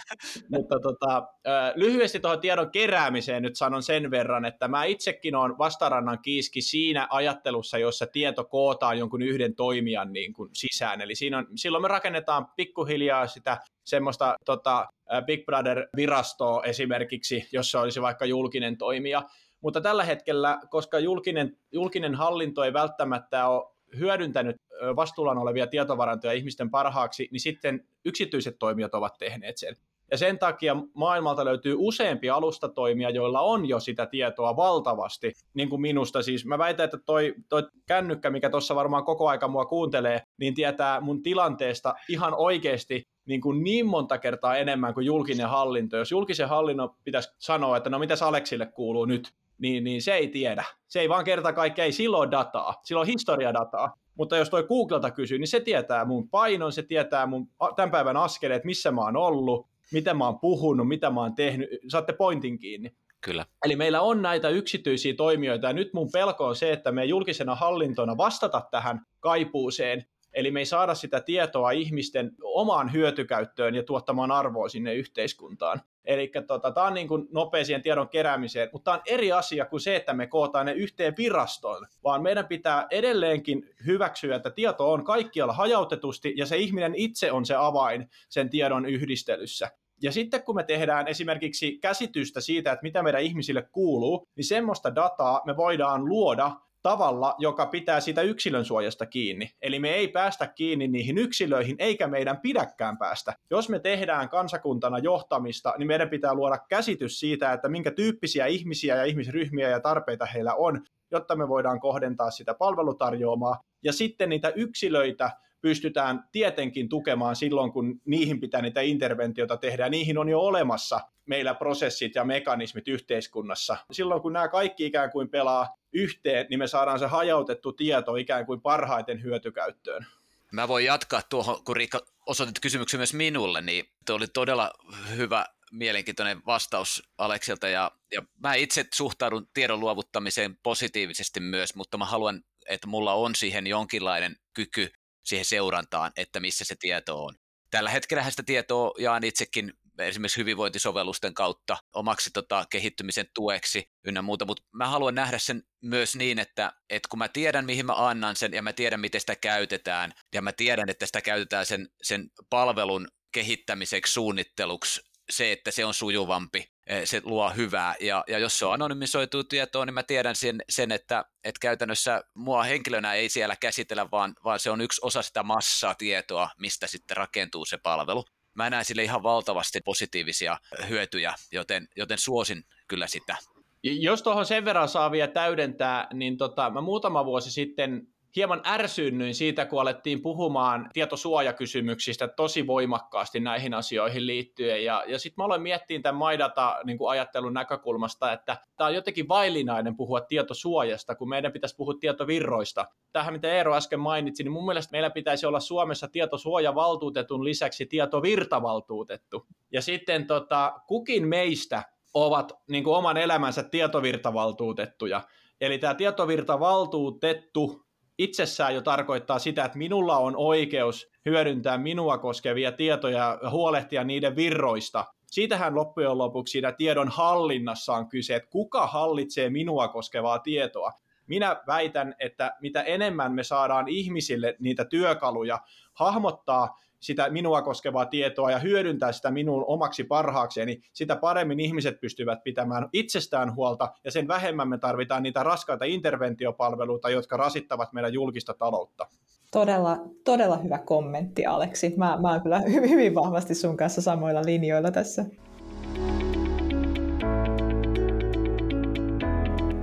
Mutta 0.48 0.80
tota, 0.80 1.26
lyhyesti 1.74 2.20
tuohon 2.20 2.40
tiedon 2.40 2.70
keräämiseen 2.70 3.42
nyt 3.42 3.56
sanon 3.56 3.82
sen 3.82 4.10
verran, 4.10 4.44
että 4.44 4.68
mä 4.68 4.84
itsekin 4.84 5.34
olen 5.34 5.58
vastarannan 5.58 6.18
kiiski 6.22 6.62
siinä 6.62 7.06
ajattelussa, 7.10 7.78
jossa 7.78 8.06
tieto 8.06 8.44
kootaan 8.44 8.98
jonkun 8.98 9.22
yhden 9.22 9.54
toimijan 9.54 10.12
niin 10.12 10.32
kuin 10.32 10.50
sisään. 10.52 11.00
Eli 11.00 11.14
siinä 11.14 11.38
on, 11.38 11.46
silloin 11.56 11.82
me 11.82 11.88
rakennetaan 11.88 12.46
pikkuhiljaa 12.56 13.26
sitä 13.26 13.58
semmoista 13.84 14.34
tota, 14.44 14.86
Big 15.26 15.44
Brother-virastoa 15.44 16.62
esimerkiksi, 16.64 17.48
jossa 17.52 17.80
olisi 17.80 18.02
vaikka 18.02 18.26
julkinen 18.26 18.78
toimija, 18.78 19.22
mutta 19.62 19.80
tällä 19.80 20.04
hetkellä, 20.04 20.60
koska 20.70 20.98
julkinen, 20.98 21.56
julkinen 21.72 22.14
hallinto 22.14 22.64
ei 22.64 22.72
välttämättä 22.72 23.48
ole 23.48 23.72
hyödyntänyt 23.98 24.56
vastuullaan 24.96 25.38
olevia 25.38 25.66
tietovarantoja 25.66 26.32
ihmisten 26.32 26.70
parhaaksi, 26.70 27.28
niin 27.32 27.40
sitten 27.40 27.84
yksityiset 28.04 28.56
toimijat 28.58 28.94
ovat 28.94 29.18
tehneet 29.18 29.58
sen. 29.58 29.76
Ja 30.10 30.18
sen 30.18 30.38
takia 30.38 30.76
maailmalta 30.94 31.44
löytyy 31.44 31.74
useampi 31.78 32.30
alustatoimia, 32.30 33.10
joilla 33.10 33.40
on 33.40 33.68
jo 33.68 33.80
sitä 33.80 34.06
tietoa 34.06 34.56
valtavasti, 34.56 35.32
niin 35.54 35.68
kuin 35.68 35.80
minusta. 35.80 36.22
Siis 36.22 36.46
mä 36.46 36.58
väitän, 36.58 36.84
että 36.84 36.98
toi, 37.06 37.34
toi 37.48 37.62
kännykkä, 37.86 38.30
mikä 38.30 38.50
tuossa 38.50 38.74
varmaan 38.74 39.04
koko 39.04 39.28
aika 39.28 39.48
mua 39.48 39.64
kuuntelee, 39.64 40.22
niin 40.38 40.54
tietää 40.54 41.00
mun 41.00 41.22
tilanteesta 41.22 41.94
ihan 42.08 42.34
oikeasti 42.34 43.08
niin, 43.26 43.40
kuin 43.40 43.64
niin 43.64 43.86
monta 43.86 44.18
kertaa 44.18 44.56
enemmän 44.56 44.94
kuin 44.94 45.06
julkinen 45.06 45.48
hallinto. 45.48 45.96
Jos 45.96 46.10
julkisen 46.10 46.48
hallinnon 46.48 46.94
pitäisi 47.04 47.34
sanoa, 47.38 47.76
että 47.76 47.90
no 47.90 47.98
mitäs 47.98 48.22
Aleksille 48.22 48.66
kuuluu 48.66 49.04
nyt, 49.04 49.32
niin, 49.62 49.84
niin 49.84 50.02
se 50.02 50.14
ei 50.14 50.28
tiedä. 50.28 50.64
Se 50.88 51.00
ei 51.00 51.08
vaan 51.08 51.24
kerta 51.24 51.52
kaikkea, 51.52 51.84
ei 51.84 51.92
silloin 51.92 52.30
dataa, 52.30 52.80
silloin 52.84 53.08
historiadataa. 53.08 53.96
Mutta 54.14 54.36
jos 54.36 54.50
toi 54.50 54.64
Googlelta 54.68 55.10
kysyy, 55.10 55.38
niin 55.38 55.48
se 55.48 55.60
tietää 55.60 56.04
mun 56.04 56.28
painon, 56.28 56.72
se 56.72 56.82
tietää 56.82 57.26
mun 57.26 57.48
tämän 57.76 57.90
päivän 57.90 58.16
askeleet, 58.16 58.64
missä 58.64 58.90
mä 58.90 59.00
oon 59.00 59.16
ollut, 59.16 59.66
mitä 59.92 60.14
mä 60.14 60.24
oon 60.24 60.38
puhunut, 60.40 60.88
mitä 60.88 61.10
mä 61.10 61.20
oon 61.20 61.34
tehnyt. 61.34 61.68
Saatte 61.88 62.12
pointin 62.12 62.58
kiinni. 62.58 62.92
Kyllä. 63.20 63.46
Eli 63.64 63.76
meillä 63.76 64.00
on 64.00 64.22
näitä 64.22 64.48
yksityisiä 64.48 65.14
toimijoita, 65.14 65.66
ja 65.66 65.72
nyt 65.72 65.92
mun 65.94 66.08
pelko 66.12 66.46
on 66.46 66.56
se, 66.56 66.72
että 66.72 66.92
me 66.92 67.04
julkisena 67.04 67.54
hallintona 67.54 68.16
vastata 68.16 68.62
tähän 68.70 69.00
kaipuuseen, 69.20 70.06
Eli 70.34 70.50
me 70.50 70.60
ei 70.60 70.66
saada 70.66 70.94
sitä 70.94 71.20
tietoa 71.20 71.70
ihmisten 71.70 72.32
omaan 72.42 72.92
hyötykäyttöön 72.92 73.74
ja 73.74 73.82
tuottamaan 73.82 74.30
arvoa 74.30 74.68
sinne 74.68 74.94
yhteiskuntaan. 74.94 75.80
Eli 76.04 76.32
tota, 76.46 76.70
tämä 76.70 76.86
on 76.86 76.94
niin 76.94 77.08
kuin 77.08 77.28
nopea 77.32 77.64
tiedon 77.82 78.08
keräämiseen, 78.08 78.68
mutta 78.72 78.84
tämä 78.84 78.94
on 78.96 79.02
eri 79.06 79.32
asia 79.32 79.64
kuin 79.64 79.80
se, 79.80 79.96
että 79.96 80.14
me 80.14 80.26
kootaan 80.26 80.66
ne 80.66 80.72
yhteen 80.72 81.14
virastoon, 81.18 81.86
vaan 82.04 82.22
meidän 82.22 82.46
pitää 82.46 82.86
edelleenkin 82.90 83.70
hyväksyä, 83.86 84.36
että 84.36 84.50
tieto 84.50 84.92
on 84.92 85.04
kaikkialla 85.04 85.52
hajautetusti 85.52 86.34
ja 86.36 86.46
se 86.46 86.56
ihminen 86.56 86.94
itse 86.94 87.32
on 87.32 87.46
se 87.46 87.54
avain 87.54 88.08
sen 88.28 88.50
tiedon 88.50 88.86
yhdistelyssä. 88.86 89.70
Ja 90.02 90.12
sitten 90.12 90.42
kun 90.42 90.54
me 90.54 90.64
tehdään 90.64 91.08
esimerkiksi 91.08 91.78
käsitystä 91.78 92.40
siitä, 92.40 92.72
että 92.72 92.82
mitä 92.82 93.02
meidän 93.02 93.22
ihmisille 93.22 93.68
kuuluu, 93.72 94.28
niin 94.36 94.44
semmoista 94.44 94.94
dataa 94.94 95.42
me 95.46 95.56
voidaan 95.56 96.04
luoda 96.04 96.50
tavalla, 96.82 97.34
joka 97.38 97.66
pitää 97.66 98.00
siitä 98.00 98.22
yksilön 98.22 98.64
suojasta 98.64 99.06
kiinni. 99.06 99.50
Eli 99.62 99.78
me 99.78 99.90
ei 99.90 100.08
päästä 100.08 100.46
kiinni 100.46 100.88
niihin 100.88 101.18
yksilöihin, 101.18 101.76
eikä 101.78 102.06
meidän 102.06 102.40
pidäkään 102.40 102.98
päästä. 102.98 103.34
Jos 103.50 103.68
me 103.68 103.78
tehdään 103.78 104.28
kansakuntana 104.28 104.98
johtamista, 104.98 105.74
niin 105.78 105.86
meidän 105.86 106.10
pitää 106.10 106.34
luoda 106.34 106.58
käsitys 106.68 107.20
siitä, 107.20 107.52
että 107.52 107.68
minkä 107.68 107.90
tyyppisiä 107.90 108.46
ihmisiä 108.46 108.96
ja 108.96 109.04
ihmisryhmiä 109.04 109.68
ja 109.68 109.80
tarpeita 109.80 110.26
heillä 110.26 110.54
on, 110.54 110.84
jotta 111.10 111.36
me 111.36 111.48
voidaan 111.48 111.80
kohdentaa 111.80 112.30
sitä 112.30 112.54
palvelutarjoamaa. 112.54 113.60
Ja 113.84 113.92
sitten 113.92 114.28
niitä 114.28 114.48
yksilöitä 114.48 115.30
pystytään 115.62 116.24
tietenkin 116.32 116.88
tukemaan 116.88 117.36
silloin, 117.36 117.72
kun 117.72 118.00
niihin 118.04 118.40
pitää 118.40 118.62
niitä 118.62 118.80
interventioita 118.80 119.56
tehdä. 119.56 119.88
Niihin 119.88 120.18
on 120.18 120.28
jo 120.28 120.40
olemassa 120.40 121.00
meillä 121.26 121.54
prosessit 121.54 122.14
ja 122.14 122.24
mekanismit 122.24 122.88
yhteiskunnassa. 122.88 123.76
Silloin, 123.92 124.22
kun 124.22 124.32
nämä 124.32 124.48
kaikki 124.48 124.86
ikään 124.86 125.10
kuin 125.10 125.28
pelaa 125.28 125.76
yhteen, 125.92 126.46
niin 126.50 126.58
me 126.58 126.66
saadaan 126.66 126.98
se 126.98 127.06
hajautettu 127.06 127.72
tieto 127.72 128.16
ikään 128.16 128.46
kuin 128.46 128.60
parhaiten 128.60 129.22
hyötykäyttöön. 129.22 130.06
Mä 130.52 130.68
voin 130.68 130.84
jatkaa 130.84 131.22
tuohon, 131.28 131.64
kun 131.64 131.76
Riikka 131.76 132.00
osoitit 132.26 132.60
kysymyksen 132.60 133.00
myös 133.00 133.14
minulle, 133.14 133.60
niin 133.60 133.84
tuo 134.06 134.16
oli 134.16 134.26
todella 134.26 134.70
hyvä, 135.16 135.46
mielenkiintoinen 135.72 136.42
vastaus 136.46 137.02
Aleksilta, 137.18 137.68
ja, 137.68 137.90
ja 138.12 138.22
mä 138.42 138.54
itse 138.54 138.84
suhtaudun 138.94 139.48
tiedon 139.54 139.80
luovuttamiseen 139.80 140.56
positiivisesti 140.62 141.40
myös, 141.40 141.74
mutta 141.74 141.98
mä 141.98 142.04
haluan, 142.04 142.42
että 142.68 142.86
mulla 142.86 143.12
on 143.12 143.34
siihen 143.34 143.66
jonkinlainen 143.66 144.36
kyky 144.54 144.92
siihen 145.24 145.44
seurantaan, 145.44 146.12
että 146.16 146.40
missä 146.40 146.64
se 146.64 146.74
tieto 146.78 147.24
on. 147.24 147.34
Tällä 147.70 147.90
hetkellä 147.90 148.30
sitä 148.30 148.42
tietoa 148.42 148.94
jaan 148.98 149.24
itsekin 149.24 149.72
esimerkiksi 149.98 150.40
hyvinvointisovellusten 150.40 151.34
kautta 151.34 151.76
omaksi 151.94 152.30
tota, 152.30 152.66
kehittymisen 152.70 153.26
tueksi 153.34 153.90
ynnä 154.04 154.22
muuta, 154.22 154.44
mutta 154.44 154.62
mä 154.72 154.86
haluan 154.86 155.14
nähdä 155.14 155.38
sen 155.38 155.62
myös 155.80 156.16
niin, 156.16 156.38
että, 156.38 156.72
että 156.90 157.08
kun 157.08 157.18
mä 157.18 157.28
tiedän, 157.28 157.64
mihin 157.64 157.86
mä 157.86 158.08
annan 158.08 158.36
sen 158.36 158.52
ja 158.52 158.62
mä 158.62 158.72
tiedän, 158.72 159.00
miten 159.00 159.20
sitä 159.20 159.36
käytetään 159.36 160.12
ja 160.34 160.42
mä 160.42 160.52
tiedän, 160.52 160.88
että 160.88 161.06
sitä 161.06 161.20
käytetään 161.20 161.66
sen, 161.66 161.88
sen 162.02 162.30
palvelun 162.50 163.08
kehittämiseksi, 163.32 164.12
suunnitteluksi, 164.12 165.00
se, 165.30 165.52
että 165.52 165.70
se 165.70 165.84
on 165.84 165.94
sujuvampi, 165.94 166.71
se 167.04 167.20
luo 167.24 167.50
hyvää. 167.56 167.94
Ja, 168.00 168.24
ja 168.28 168.38
jos 168.38 168.58
se 168.58 168.66
on 168.66 168.74
anonymisoitu 168.74 169.44
tietoa, 169.44 169.86
niin 169.86 169.94
mä 169.94 170.02
tiedän 170.02 170.36
sen, 170.36 170.62
sen 170.68 170.92
että, 170.92 171.24
että 171.44 171.58
käytännössä 171.60 172.22
mua 172.34 172.62
henkilönä 172.62 173.14
ei 173.14 173.28
siellä 173.28 173.56
käsitellä, 173.56 174.10
vaan, 174.10 174.34
vaan 174.44 174.60
se 174.60 174.70
on 174.70 174.80
yksi 174.80 175.00
osa 175.04 175.22
sitä 175.22 175.42
massaa 175.42 175.94
tietoa, 175.94 176.50
mistä 176.58 176.86
sitten 176.86 177.16
rakentuu 177.16 177.64
se 177.64 177.78
palvelu 177.78 178.24
mä 178.54 178.70
näen 178.70 178.84
sille 178.84 179.02
ihan 179.02 179.22
valtavasti 179.22 179.80
positiivisia 179.84 180.58
hyötyjä, 180.88 181.34
joten, 181.52 181.88
joten 181.96 182.18
suosin 182.18 182.64
kyllä 182.88 183.06
sitä. 183.06 183.36
Jos 183.82 184.22
tuohon 184.22 184.46
sen 184.46 184.64
verran 184.64 184.88
saa 184.88 185.10
vielä 185.10 185.32
täydentää, 185.32 186.08
niin 186.12 186.36
tota, 186.36 186.70
mä 186.70 186.80
muutama 186.80 187.24
vuosi 187.24 187.50
sitten 187.50 188.06
hieman 188.36 188.60
ärsyynnyin 188.66 189.34
siitä, 189.34 189.66
kun 189.66 189.80
alettiin 189.80 190.22
puhumaan 190.22 190.90
tietosuojakysymyksistä 190.92 192.28
tosi 192.28 192.66
voimakkaasti 192.66 193.40
näihin 193.40 193.74
asioihin 193.74 194.26
liittyen. 194.26 194.84
Ja, 194.84 195.04
ja 195.06 195.18
sitten 195.18 195.42
mä 195.42 195.44
aloin 195.44 195.62
miettiä 195.62 196.00
tämän 196.00 196.22
MyData 196.32 196.78
niin 196.84 196.98
ajattelun 197.08 197.54
näkökulmasta, 197.54 198.32
että 198.32 198.56
tämä 198.76 198.88
on 198.88 198.94
jotenkin 198.94 199.28
vaillinainen 199.28 199.96
puhua 199.96 200.20
tietosuojasta, 200.20 201.14
kun 201.14 201.28
meidän 201.28 201.52
pitäisi 201.52 201.76
puhua 201.76 201.94
tietovirroista. 202.00 202.86
Tähän, 203.12 203.32
mitä 203.32 203.52
Eero 203.52 203.74
äsken 203.74 204.00
mainitsi, 204.00 204.42
niin 204.42 204.52
mun 204.52 204.66
mielestä 204.66 204.92
meillä 204.92 205.10
pitäisi 205.10 205.46
olla 205.46 205.60
Suomessa 205.60 206.08
tietosuojavaltuutetun 206.08 207.44
lisäksi 207.44 207.86
tietovirtavaltuutettu. 207.86 209.46
Ja 209.72 209.82
sitten 209.82 210.26
tota, 210.26 210.80
kukin 210.86 211.28
meistä 211.28 211.82
ovat 212.14 212.52
niin 212.70 212.84
kuin 212.84 212.96
oman 212.96 213.16
elämänsä 213.16 213.62
tietovirtavaltuutettuja. 213.62 215.20
Eli 215.60 215.78
tämä 215.78 215.94
tietovirtavaltuutettu 215.94 217.86
itsessään 218.22 218.74
jo 218.74 218.80
tarkoittaa 218.80 219.38
sitä, 219.38 219.64
että 219.64 219.78
minulla 219.78 220.16
on 220.16 220.36
oikeus 220.36 221.10
hyödyntää 221.26 221.78
minua 221.78 222.18
koskevia 222.18 222.72
tietoja 222.72 223.38
ja 223.42 223.50
huolehtia 223.50 224.04
niiden 224.04 224.36
virroista. 224.36 225.04
Siitähän 225.26 225.74
loppujen 225.74 226.18
lopuksi 226.18 226.52
siinä 226.52 226.72
tiedon 226.72 227.08
hallinnassa 227.08 227.94
on 227.94 228.08
kyse, 228.08 228.34
että 228.34 228.50
kuka 228.50 228.86
hallitsee 228.86 229.50
minua 229.50 229.88
koskevaa 229.88 230.38
tietoa. 230.38 230.92
Minä 231.26 231.62
väitän, 231.66 232.14
että 232.18 232.56
mitä 232.60 232.82
enemmän 232.82 233.32
me 233.32 233.44
saadaan 233.44 233.88
ihmisille 233.88 234.56
niitä 234.58 234.84
työkaluja 234.84 235.58
hahmottaa 235.94 236.78
sitä 237.02 237.30
minua 237.30 237.62
koskevaa 237.62 238.06
tietoa 238.06 238.50
ja 238.50 238.58
hyödyntää 238.58 239.12
sitä 239.12 239.30
minun 239.30 239.64
omaksi 239.66 240.04
parhaakseni, 240.04 240.66
niin 240.66 240.82
sitä 240.92 241.16
paremmin 241.16 241.60
ihmiset 241.60 242.00
pystyvät 242.00 242.42
pitämään 242.44 242.88
itsestään 242.92 243.54
huolta 243.54 243.92
ja 244.04 244.10
sen 244.10 244.28
vähemmän 244.28 244.68
me 244.68 244.78
tarvitaan 244.78 245.22
niitä 245.22 245.42
raskaita 245.42 245.84
interventiopalveluita, 245.84 247.10
jotka 247.10 247.36
rasittavat 247.36 247.92
meidän 247.92 248.12
julkista 248.12 248.54
taloutta. 248.54 249.06
Todella, 249.52 249.98
todella 250.24 250.56
hyvä 250.56 250.78
kommentti, 250.78 251.46
Aleksi. 251.46 251.94
Mä, 251.96 252.18
mä 252.22 252.32
oon 252.32 252.42
kyllä 252.42 252.60
hyvin, 252.60 252.90
hyvin 252.90 253.14
vahvasti 253.14 253.54
sun 253.54 253.76
kanssa 253.76 254.02
samoilla 254.02 254.42
linjoilla 254.44 254.90
tässä. 254.90 255.24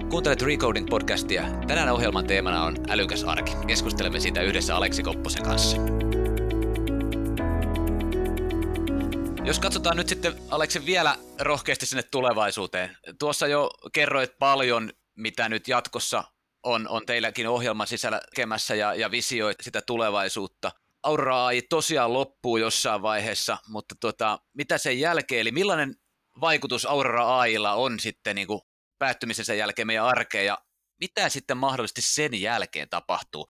Kuuntelet 0.10 0.42
Recoding-podcastia. 0.42 1.66
Tänään 1.68 1.94
ohjelman 1.94 2.28
teemana 2.28 2.64
on 2.64 2.76
älykäs 2.90 3.24
arki. 3.24 3.52
Keskustelemme 3.68 4.20
siitä 4.20 4.42
yhdessä 4.42 4.76
Aleksi 4.76 5.04
Kopposen 5.04 5.44
kanssa. 5.44 5.78
Jos 9.50 9.60
katsotaan 9.60 9.98
nyt 9.98 10.08
sitten, 10.08 10.34
Aleksi, 10.50 10.86
vielä 10.86 11.16
rohkeasti 11.40 11.86
sinne 11.86 12.04
tulevaisuuteen. 12.04 12.98
Tuossa 13.20 13.48
jo 13.48 13.70
kerroit 13.94 14.32
paljon, 14.40 14.90
mitä 15.16 15.50
nyt 15.50 15.68
jatkossa 15.68 16.24
on, 16.64 16.88
on 16.88 17.06
teilläkin 17.06 17.48
ohjelman 17.48 17.88
sisällä 17.88 18.22
tekemässä 18.30 18.76
ja, 18.76 18.94
ja 18.94 19.12
visioit 19.12 19.58
sitä 19.62 19.82
tulevaisuutta. 19.82 20.72
Aurora 21.04 21.46
AI 21.46 21.62
tosiaan 21.62 22.14
loppuu 22.14 22.58
jossain 22.58 23.02
vaiheessa, 23.02 23.58
mutta 23.68 23.96
tota, 24.00 24.40
mitä 24.54 24.78
sen 24.78 25.00
jälkeen, 25.00 25.42
eli 25.42 25.52
millainen 25.52 25.96
vaikutus 26.42 26.86
Aurora 26.86 27.40
AIlla 27.40 27.74
on 27.74 28.00
sitten 28.00 28.36
niin 28.36 28.48
kuin 28.48 28.62
päättymisensä 29.00 29.54
jälkeen 29.54 29.88
meidän 29.88 30.06
arkeen 30.06 30.46
ja 30.46 30.58
mitä 31.00 31.30
sitten 31.30 31.58
mahdollisesti 31.58 32.02
sen 32.02 32.42
jälkeen 32.42 32.90
tapahtuu? 32.90 33.50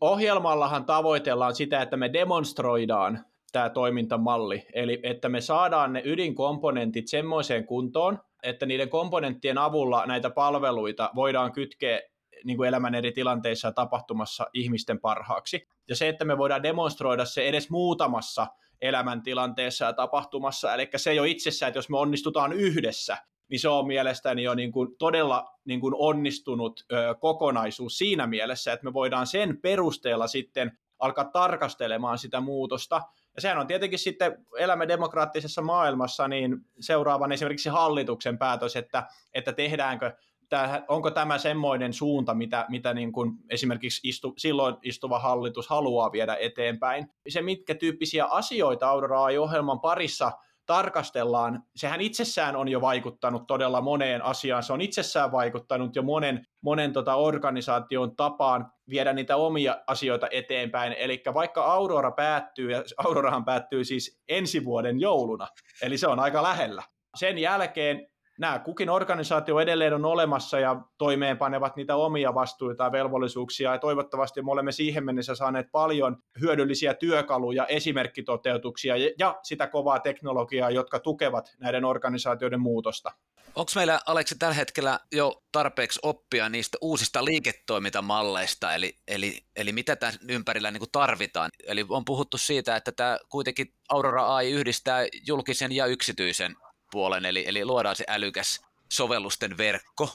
Ohjelmallahan 0.00 0.84
tavoitellaan 0.84 1.54
sitä, 1.54 1.82
että 1.82 1.96
me 1.96 2.12
demonstroidaan 2.12 3.33
tämä 3.54 3.70
toimintamalli, 3.70 4.66
eli 4.72 5.00
että 5.02 5.28
me 5.28 5.40
saadaan 5.40 5.92
ne 5.92 6.02
ydinkomponentit 6.04 7.08
semmoiseen 7.08 7.66
kuntoon, 7.66 8.18
että 8.42 8.66
niiden 8.66 8.88
komponenttien 8.88 9.58
avulla 9.58 10.06
näitä 10.06 10.30
palveluita 10.30 11.10
voidaan 11.14 11.52
kytkeä 11.52 12.00
niin 12.44 12.56
kuin 12.56 12.68
elämän 12.68 12.94
eri 12.94 13.12
tilanteissa 13.12 13.68
ja 13.68 13.72
tapahtumassa 13.72 14.46
ihmisten 14.54 15.00
parhaaksi. 15.00 15.68
Ja 15.88 15.96
se, 15.96 16.08
että 16.08 16.24
me 16.24 16.38
voidaan 16.38 16.62
demonstroida 16.62 17.24
se 17.24 17.48
edes 17.48 17.70
muutamassa 17.70 18.46
elämäntilanteessa 18.80 19.84
ja 19.84 19.92
tapahtumassa, 19.92 20.74
eli 20.74 20.88
se 20.96 21.14
jo 21.14 21.24
itsessään, 21.24 21.68
että 21.68 21.78
jos 21.78 21.90
me 21.90 21.98
onnistutaan 21.98 22.52
yhdessä, 22.52 23.16
niin 23.50 23.60
se 23.60 23.68
on 23.68 23.86
mielestäni 23.86 24.42
jo 24.42 24.54
niin 24.54 24.72
kuin 24.72 24.88
todella 24.98 25.50
niin 25.64 25.80
kuin 25.80 25.94
onnistunut 25.98 26.80
ö, 26.92 27.14
kokonaisuus 27.20 27.98
siinä 27.98 28.26
mielessä, 28.26 28.72
että 28.72 28.84
me 28.84 28.92
voidaan 28.92 29.26
sen 29.26 29.58
perusteella 29.62 30.26
sitten 30.26 30.78
alkaa 30.98 31.24
tarkastelemaan 31.24 32.18
sitä 32.18 32.40
muutosta. 32.40 33.02
Ja 33.34 33.40
sehän 33.40 33.58
on 33.58 33.66
tietenkin 33.66 33.98
sitten 33.98 34.46
elämme 34.58 34.88
demokraattisessa 34.88 35.62
maailmassa, 35.62 36.28
niin 36.28 36.56
seuraavan 36.80 37.32
esimerkiksi 37.32 37.68
hallituksen 37.68 38.38
päätös, 38.38 38.76
että, 38.76 39.06
että 39.34 39.52
tehdäänkö 39.52 40.16
tämä, 40.48 40.84
onko 40.88 41.10
tämä 41.10 41.38
semmoinen 41.38 41.92
suunta, 41.92 42.34
mitä, 42.34 42.66
mitä 42.68 42.94
niin 42.94 43.12
kuin 43.12 43.32
esimerkiksi 43.50 44.08
istu, 44.08 44.34
silloin 44.36 44.76
istuva 44.82 45.18
hallitus 45.18 45.68
haluaa 45.68 46.12
viedä 46.12 46.36
eteenpäin. 46.40 47.06
Se, 47.28 47.42
mitkä 47.42 47.74
tyyppisiä 47.74 48.24
asioita 48.24 48.88
Aurora 48.88 49.20
ohjelman 49.20 49.80
parissa 49.80 50.32
tarkastellaan, 50.66 51.62
sehän 51.76 52.00
itsessään 52.00 52.56
on 52.56 52.68
jo 52.68 52.80
vaikuttanut 52.80 53.46
todella 53.46 53.80
moneen 53.80 54.22
asiaan. 54.22 54.62
Se 54.62 54.72
on 54.72 54.80
itsessään 54.80 55.32
vaikuttanut 55.32 55.96
jo 55.96 56.02
monen, 56.02 56.46
monen 56.60 56.92
tota 56.92 57.14
organisaation 57.14 58.16
tapaan 58.16 58.72
viedä 58.88 59.12
niitä 59.12 59.36
omia 59.36 59.76
asioita 59.86 60.28
eteenpäin. 60.30 60.92
Eli 60.92 61.22
vaikka 61.34 61.64
Aurora 61.64 62.10
päättyy, 62.10 62.70
ja 62.70 62.82
Aurorahan 63.04 63.44
päättyy 63.44 63.84
siis 63.84 64.22
ensi 64.28 64.64
vuoden 64.64 65.00
jouluna, 65.00 65.48
eli 65.82 65.98
se 65.98 66.06
on 66.08 66.20
aika 66.20 66.42
lähellä. 66.42 66.82
Sen 67.16 67.38
jälkeen 67.38 68.06
nämä 68.38 68.58
kukin 68.58 68.90
organisaatio 68.90 69.60
edelleen 69.60 69.94
on 69.94 70.04
olemassa 70.04 70.58
ja 70.58 70.80
toimeenpanevat 70.98 71.76
niitä 71.76 71.96
omia 71.96 72.34
vastuita 72.34 72.84
ja 72.84 72.92
velvollisuuksia 72.92 73.72
ja 73.72 73.78
toivottavasti 73.78 74.42
me 74.42 74.50
olemme 74.50 74.72
siihen 74.72 75.04
mennessä 75.04 75.34
saaneet 75.34 75.66
paljon 75.72 76.16
hyödyllisiä 76.40 76.94
työkaluja, 76.94 77.66
esimerkkitoteutuksia 77.66 78.94
ja 79.18 79.38
sitä 79.42 79.66
kovaa 79.66 79.98
teknologiaa, 79.98 80.70
jotka 80.70 80.98
tukevat 80.98 81.54
näiden 81.58 81.84
organisaatioiden 81.84 82.60
muutosta. 82.60 83.12
Onko 83.54 83.72
meillä, 83.74 84.00
Aleksi, 84.06 84.38
tällä 84.38 84.54
hetkellä 84.54 85.00
jo 85.12 85.42
tarpeeksi 85.52 86.00
oppia 86.02 86.48
niistä 86.48 86.78
uusista 86.80 87.24
liiketoimintamalleista, 87.24 88.74
eli, 88.74 88.98
eli, 89.08 89.40
eli 89.56 89.72
mitä 89.72 89.96
tämän 89.96 90.14
ympärillä 90.28 90.70
niin 90.70 90.82
tarvitaan? 90.92 91.50
Eli 91.66 91.86
on 91.88 92.04
puhuttu 92.04 92.38
siitä, 92.38 92.76
että 92.76 92.92
tämä 92.92 93.18
kuitenkin 93.28 93.74
Aurora 93.88 94.34
AI 94.34 94.50
yhdistää 94.50 95.06
julkisen 95.26 95.72
ja 95.72 95.86
yksityisen 95.86 96.56
puolen, 96.94 97.24
eli, 97.24 97.44
eli 97.46 97.64
luodaan 97.64 97.96
se 97.96 98.04
älykäs 98.08 98.60
sovellusten 98.92 99.58
verkko. 99.58 100.08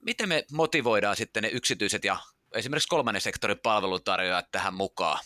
Miten 0.00 0.28
me 0.28 0.44
motivoidaan 0.52 1.16
sitten 1.16 1.42
ne 1.42 1.48
yksityiset 1.48 2.04
ja 2.04 2.16
esimerkiksi 2.52 2.88
kolmannen 2.88 3.20
sektorin 3.20 3.60
palveluntarjoajat 3.62 4.50
tähän 4.52 4.74
mukaan? 4.74 5.18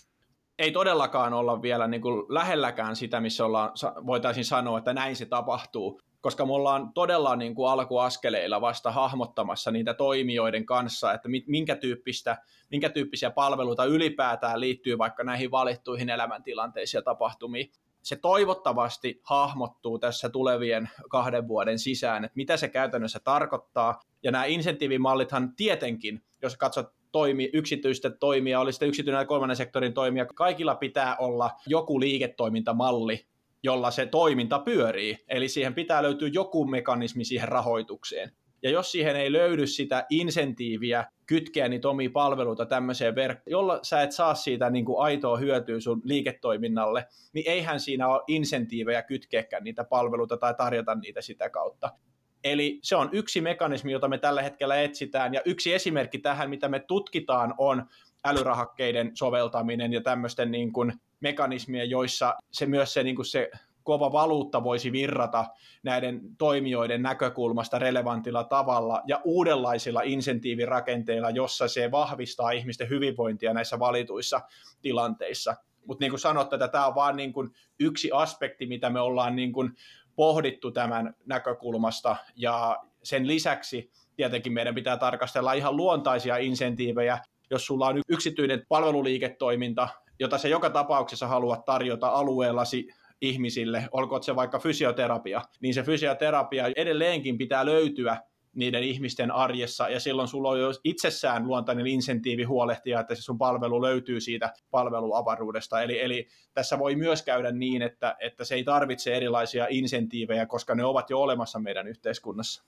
Ei 0.58 0.72
todellakaan 0.72 1.32
olla 1.32 1.62
vielä 1.62 1.86
niin 1.86 2.02
kuin 2.02 2.34
lähelläkään 2.34 2.96
sitä, 2.96 3.20
missä 3.20 3.44
ollaan, 3.44 3.72
voitaisiin 4.06 4.44
sanoa, 4.44 4.78
että 4.78 4.92
näin 4.92 5.16
se 5.16 5.26
tapahtuu, 5.26 6.00
koska 6.20 6.46
me 6.46 6.52
ollaan 6.52 6.92
todella 6.94 7.36
niin 7.36 7.54
kuin 7.54 7.70
alkuaskeleilla 7.70 8.61
vasta 8.61 8.92
hahmottamassa 8.92 9.70
niitä 9.70 9.94
toimijoiden 9.94 10.66
kanssa, 10.66 11.12
että 11.12 11.28
minkä, 11.46 11.76
tyyppistä, 11.76 12.38
minkä 12.70 12.88
tyyppisiä 12.88 13.30
palveluita 13.30 13.84
ylipäätään 13.84 14.61
liittyy 14.61 14.98
vaikka 14.98 15.24
näihin 15.24 15.50
valittuihin 15.50 16.11
elämäntilanteisiin 16.11 16.98
ja 16.98 17.02
tapahtumiin 17.02 17.72
se 18.03 18.16
toivottavasti 18.16 19.20
hahmottuu 19.22 19.98
tässä 19.98 20.28
tulevien 20.28 20.90
kahden 21.11 21.48
vuoden 21.48 21.78
sisään, 21.78 22.24
että 22.24 22.36
mitä 22.36 22.57
se 22.57 22.68
käytännössä 22.68 23.20
tarkoittaa. 23.24 24.01
Ja 24.22 24.30
nämä 24.30 24.44
insentiivimallithan 24.44 25.57
tietenkin, 25.57 26.22
jos 26.42 26.57
katsot 26.57 26.86
toimi, 27.12 27.51
yksityistä 27.53 28.11
toimia, 28.11 28.61
oli 28.61 28.72
sitten 28.72 28.88
yksityinen 28.88 29.26
kolmannen 29.26 29.57
sektorin 29.57 29.94
toimia, 29.94 30.26
kaikilla 30.26 30.74
pitää 30.74 31.16
olla 31.16 31.51
joku 31.66 32.01
liiketoimintamalli, 32.01 33.26
jolla 33.62 33.90
se 33.90 34.07
toiminta 34.07 34.59
pyörii. 34.59 35.18
Eli 35.28 35.48
siihen 35.48 35.74
pitää 35.74 36.03
löytyä 36.03 36.28
joku 36.32 36.64
mekanismi 36.64 37.24
siihen 37.24 37.48
rahoitukseen. 37.48 38.32
Ja 38.62 38.70
jos 38.70 38.92
siihen 38.92 39.16
ei 39.16 39.32
löydy 39.32 39.66
sitä 39.66 40.07
insentiiviä 40.11 41.05
kytkeä 41.31 41.68
niitä 41.68 41.89
omia 41.89 42.11
palveluita 42.12 42.66
tämmöiseen 42.66 43.14
verkkoon, 43.14 43.53
jolla 43.53 43.78
sä 43.83 44.03
et 44.03 44.12
saa 44.12 44.35
siitä 44.35 44.70
niin 44.70 44.85
kuin 44.85 45.03
aitoa 45.03 45.37
hyötyä 45.37 45.81
sun 45.81 46.01
liiketoiminnalle, 46.05 47.07
niin 47.33 47.45
eihän 47.49 47.81
siinä 47.81 48.09
ole 48.09 48.22
insentiivejä 48.26 49.03
kytkeäkään 49.03 49.64
niitä 49.64 49.85
palveluita 49.85 50.37
tai 50.37 50.55
tarjota 50.55 50.95
niitä 50.95 51.20
sitä 51.20 51.51
kautta. 51.51 51.93
Eli 52.45 52.78
se 52.83 52.97
on 52.97 53.09
yksi 53.12 53.41
mekanismi, 53.41 53.93
jota 53.93 54.09
me 54.09 54.18
tällä 54.18 54.43
hetkellä 54.43 54.83
etsitään, 54.83 55.35
ja 55.35 55.41
yksi 55.45 55.74
esimerkki 55.74 56.18
tähän, 56.18 56.51
mitä 56.51 56.68
me 56.68 56.81
tutkitaan, 56.81 57.55
on 57.59 57.87
älyrahakkeiden 58.24 59.11
soveltaminen 59.14 59.93
ja 59.93 60.01
tämmöisten 60.01 60.51
niin 60.51 60.72
kuin 60.72 60.93
mekanismien, 61.20 61.91
joissa 61.91 62.35
se 62.51 62.66
myös 62.66 62.95
se, 62.95 63.03
niin 63.03 63.16
kuin 63.16 63.26
se 63.26 63.51
kova 63.83 64.12
valuutta 64.12 64.64
voisi 64.64 64.93
virrata 64.93 65.45
näiden 65.83 66.20
toimijoiden 66.39 67.03
näkökulmasta 67.03 67.78
relevantilla 67.78 68.45
tavalla 68.45 69.03
ja 69.07 69.20
uudenlaisilla 69.24 70.01
insentiivirakenteilla, 70.03 71.31
jossa 71.31 71.68
se 71.68 71.91
vahvistaa 71.91 72.51
ihmisten 72.51 72.89
hyvinvointia 72.89 73.55
näissä 73.55 73.78
valituissa 73.78 74.41
tilanteissa. 74.83 75.57
Mutta 75.87 76.03
niin 76.05 76.11
kuin 76.11 76.20
sanottu, 76.20 76.55
että 76.55 76.68
tämä 76.68 76.87
on 76.87 76.95
vain 76.95 77.16
niin 77.16 77.33
yksi 77.81 78.11
aspekti, 78.12 78.66
mitä 78.66 78.91
me 78.91 79.01
ollaan 79.01 79.37
niin 79.37 79.53
kuin 79.53 79.70
pohdittu 80.16 80.70
tämän 80.70 81.14
näkökulmasta 81.26 82.16
ja 82.37 82.78
sen 83.03 83.26
lisäksi 83.26 83.91
tietenkin 84.16 84.53
meidän 84.53 84.74
pitää 84.74 84.97
tarkastella 84.97 85.53
ihan 85.53 85.76
luontaisia 85.76 86.37
insentiivejä, 86.37 87.18
jos 87.51 87.66
sulla 87.66 87.87
on 87.87 88.01
yksityinen 88.09 88.66
palveluliiketoiminta, 88.68 89.89
jota 90.18 90.39
se 90.39 90.49
joka 90.49 90.70
tapauksessa 90.70 91.26
haluat 91.26 91.64
tarjota 91.64 92.09
alueellasi 92.09 92.89
ihmisille, 93.20 93.88
olkoon 93.92 94.22
se 94.22 94.36
vaikka 94.36 94.58
fysioterapia, 94.58 95.42
niin 95.60 95.74
se 95.74 95.82
fysioterapia 95.82 96.66
edelleenkin 96.76 97.38
pitää 97.38 97.66
löytyä 97.66 98.16
niiden 98.54 98.82
ihmisten 98.82 99.30
arjessa, 99.30 99.88
ja 99.88 100.00
silloin 100.00 100.28
sulla 100.28 100.48
on 100.48 100.60
jo 100.60 100.68
itsessään 100.84 101.46
luontainen 101.46 101.86
insentiivi 101.86 102.44
huolehtia, 102.44 103.00
että 103.00 103.14
se 103.14 103.22
sun 103.22 103.38
palvelu 103.38 103.82
löytyy 103.82 104.20
siitä 104.20 104.52
palveluavaruudesta. 104.70 105.82
Eli, 105.82 106.00
eli 106.00 106.28
tässä 106.54 106.78
voi 106.78 106.96
myös 106.96 107.22
käydä 107.22 107.52
niin, 107.52 107.82
että, 107.82 108.16
että 108.20 108.44
se 108.44 108.54
ei 108.54 108.64
tarvitse 108.64 109.14
erilaisia 109.14 109.66
insentiivejä, 109.70 110.46
koska 110.46 110.74
ne 110.74 110.84
ovat 110.84 111.10
jo 111.10 111.20
olemassa 111.20 111.58
meidän 111.58 111.88
yhteiskunnassa. 111.88 112.64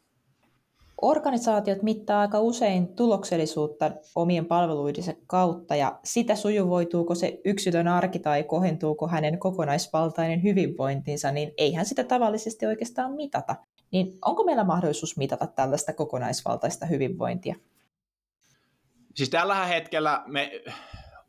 Organisaatiot 1.03 1.83
mittaa 1.83 2.21
aika 2.21 2.41
usein 2.41 2.97
tuloksellisuutta 2.97 3.91
omien 4.15 4.47
palveluidensa 4.47 5.13
kautta 5.27 5.77
ja 5.77 6.01
sitä 6.05 6.37
sujuvoituuko 6.37 7.15
se 7.15 7.41
yksilön 7.45 7.89
arki 7.89 8.19
tai 8.19 8.45
kohentuuko 8.45 9.09
hänen 9.09 9.39
kokonaisvaltainen 9.39 10.43
hyvinvointinsa, 10.43 11.33
niin 11.33 11.53
eihän 11.59 11.87
sitä 11.87 12.05
tavallisesti 12.05 12.67
oikeastaan 12.67 13.13
mitata. 13.13 13.57
Niin 13.91 14.19
onko 14.25 14.45
meillä 14.45 14.65
mahdollisuus 14.65 15.17
mitata 15.17 15.47
tällaista 15.47 15.93
kokonaisvaltaista 15.93 16.87
hyvinvointia? 16.87 17.55
Siis 19.15 19.31
tällä 19.31 19.67
hetkellä 19.67 20.23
me 20.27 20.51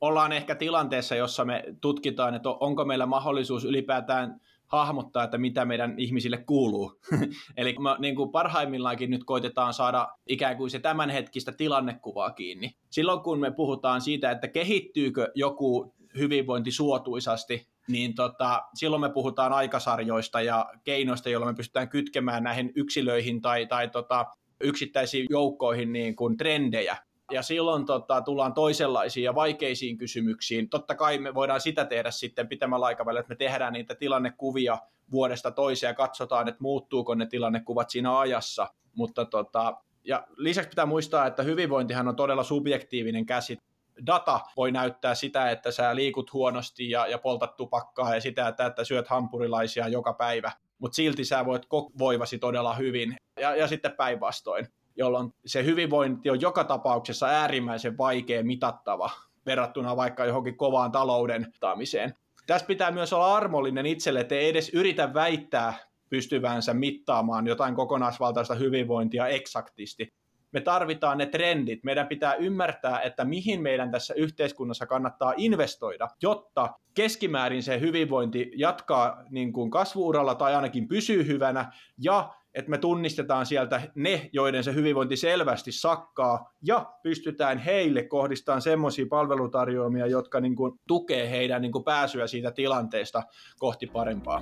ollaan 0.02 0.32
ehkä 0.32 0.56
tilanteessa, 0.56 1.16
jossa 1.16 1.46
me 1.46 1.64
tutkitaan, 1.82 2.36
että 2.36 2.50
onko 2.50 2.86
meillä 2.86 3.06
mahdollisuus 3.06 3.66
ylipäätään 3.66 4.42
hahmottaa, 4.74 5.24
että 5.24 5.38
mitä 5.38 5.66
meidän 5.66 5.96
ihmisille 5.98 6.38
kuuluu. 6.38 7.00
Eli 7.58 7.76
me 7.80 7.90
niin 8.00 8.16
kuin 8.16 8.32
parhaimmillaankin 8.32 9.12
nyt 9.12 9.24
koitetaan 9.24 9.74
saada 9.74 10.10
ikään 10.28 10.58
kuin 10.58 10.70
se 10.70 10.80
tämänhetkistä 10.80 11.52
tilannekuvaa 11.52 12.32
kiinni. 12.32 12.76
Silloin 12.90 13.20
kun 13.20 13.40
me 13.40 13.52
puhutaan 13.52 14.02
siitä, 14.02 14.32
että 14.32 14.48
kehittyykö 14.48 15.32
joku 15.36 15.94
hyvinvointi 16.18 16.72
suotuisasti, 16.72 17.68
niin 17.88 18.16
tota, 18.16 18.62
silloin 18.74 19.02
me 19.02 19.10
puhutaan 19.10 19.54
aikasarjoista 19.54 20.42
ja 20.42 20.66
keinoista, 20.84 21.30
joilla 21.30 21.48
me 21.48 21.54
pystytään 21.54 21.90
kytkemään 21.90 22.44
näihin 22.44 22.72
yksilöihin 22.76 23.42
tai, 23.42 23.66
tai 23.66 23.90
tota, 23.90 24.26
yksittäisiin 24.62 25.28
joukkoihin 25.30 25.94
niin 25.94 26.16
kuin 26.16 26.38
trendejä 26.38 26.98
ja 27.32 27.42
silloin 27.42 27.86
tota, 27.86 28.22
tullaan 28.22 28.54
toisenlaisiin 28.54 29.24
ja 29.24 29.36
vaikeisiin 29.36 29.98
kysymyksiin. 29.98 30.70
Totta 30.70 30.96
kai 30.96 31.18
me 31.18 31.34
voidaan 31.34 31.62
sitä 31.62 31.86
tehdä 31.86 32.12
sitten 32.12 32.48
pitemmällä 32.48 32.86
aikavälillä, 32.86 33.20
että 33.20 33.34
me 33.34 33.36
tehdään 33.36 33.74
niitä 33.74 33.96
tilannekuvia 33.96 34.78
vuodesta 35.12 35.52
toiseen 35.52 35.90
ja 35.90 35.94
katsotaan, 35.94 36.48
että 36.48 36.62
muuttuuko 36.62 37.16
ne 37.16 37.26
tilannekuvat 37.26 37.90
siinä 37.90 38.20
ajassa. 38.20 38.68
Mutta 38.96 39.26
tota, 39.26 39.78
ja 40.04 40.28
lisäksi 40.38 40.70
pitää 40.70 40.86
muistaa, 40.86 41.28
että 41.28 41.44
hyvinvointihan 41.44 42.08
on 42.08 42.16
todella 42.16 42.44
subjektiivinen 42.44 43.26
käsite. 43.26 43.64
Data 44.06 44.40
voi 44.58 44.72
näyttää 44.72 45.16
sitä, 45.16 45.52
että 45.52 45.72
sä 45.72 45.96
liikut 45.96 46.34
huonosti 46.34 46.90
ja, 46.90 47.08
ja 47.08 47.18
poltat 47.18 47.56
tupakkaa 47.56 48.16
ja 48.16 48.22
sitä, 48.22 48.48
että, 48.48 48.66
että 48.66 48.84
syöt 48.84 49.08
hampurilaisia 49.08 49.88
joka 49.88 50.14
päivä, 50.14 50.52
mutta 50.80 50.96
silti 50.96 51.26
sä 51.26 51.46
voit 51.46 51.68
voivasi 52.00 52.38
todella 52.38 52.74
hyvin 52.74 53.16
ja, 53.40 53.56
ja 53.56 53.68
sitten 53.68 53.92
päinvastoin 53.92 54.68
jolloin 54.96 55.34
se 55.46 55.66
hyvinvointi 55.66 56.30
on 56.30 56.42
joka 56.42 56.64
tapauksessa 56.64 57.28
äärimmäisen 57.28 57.98
vaikea 57.98 58.44
mitattava 58.44 59.10
verrattuna 59.46 59.96
vaikka 59.96 60.26
johonkin 60.26 60.58
kovaan 60.58 60.92
talouden 60.92 61.54
taamiseen. 61.60 62.14
Tässä 62.46 62.68
pitää 62.68 62.92
myös 62.92 63.14
olla 63.14 63.36
armollinen 63.36 63.86
itselle, 63.86 64.20
että 64.20 64.36
ei 64.36 64.50
edes 64.50 64.70
yritä 64.74 65.14
väittää 65.14 65.74
pystyvänsä 66.10 66.74
mittaamaan 66.74 67.48
jotain 67.48 67.76
kokonaisvaltaista 67.76 68.56
hyvinvointia 68.56 69.28
eksaktisti. 69.28 70.14
Me 70.52 70.62
tarvitaan 70.62 71.18
ne 71.18 71.26
trendit. 71.26 71.84
Meidän 71.84 72.08
pitää 72.08 72.34
ymmärtää, 72.34 73.02
että 73.02 73.26
mihin 73.26 73.62
meidän 73.62 73.92
tässä 73.92 74.14
yhteiskunnassa 74.14 74.86
kannattaa 74.86 75.34
investoida, 75.38 76.08
jotta 76.22 76.70
keskimäärin 76.94 77.64
se 77.64 77.80
hyvinvointi 77.80 78.52
jatkaa 78.56 79.24
niin 79.30 79.54
kuin 79.54 79.72
kasvuuralla 79.72 80.36
tai 80.36 80.56
ainakin 80.56 80.88
pysyy 80.88 81.28
hyvänä 81.28 81.72
ja 81.98 82.34
että 82.56 82.72
me 82.72 82.78
tunnistetaan 82.78 83.46
sieltä 83.46 83.82
ne, 83.96 84.30
joiden 84.34 84.64
se 84.64 84.74
hyvinvointi 84.74 85.18
selvästi 85.18 85.72
sakkaa, 85.72 86.52
ja 86.62 86.94
pystytään 87.04 87.58
heille 87.58 88.04
kohdistamaan 88.04 88.62
semmoisia 88.62 89.06
palvelutarjoamia, 89.10 90.08
jotka 90.08 90.40
niin 90.40 90.56
kuin 90.56 90.80
tukee 90.88 91.30
heidän 91.30 91.62
niin 91.62 91.72
kuin 91.72 91.84
pääsyä 91.84 92.28
siitä 92.28 92.52
tilanteesta 92.52 93.24
kohti 93.60 93.88
parempaa. 93.88 94.42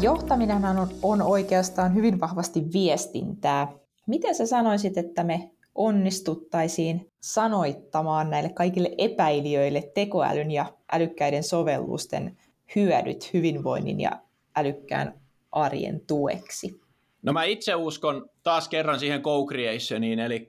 Johtaminen 0.00 0.64
on, 0.64 0.88
on 1.02 1.22
oikeastaan 1.22 1.94
hyvin 1.94 2.20
vahvasti 2.20 2.64
viestintää. 2.72 3.68
Miten 4.06 4.34
sä 4.34 4.46
sanoisit, 4.46 4.98
että 4.98 5.24
me 5.24 5.50
onnistuttaisiin 5.74 7.12
sanoittamaan 7.20 8.30
näille 8.30 8.48
kaikille 8.48 8.90
epäilijöille 8.98 9.90
tekoälyn 9.94 10.50
ja 10.50 10.66
älykkäiden 10.92 11.44
sovellusten 11.44 12.38
hyödyt 12.76 13.32
hyvinvoinnin 13.32 14.00
ja 14.00 14.10
älykkään 14.56 15.20
arjen 15.52 16.00
tueksi? 16.06 16.80
No 17.22 17.32
mä 17.32 17.44
itse 17.44 17.74
uskon 17.74 18.30
taas 18.42 18.68
kerran 18.68 18.98
siihen 19.00 19.22
co-creationiin, 19.22 20.18
eli 20.18 20.48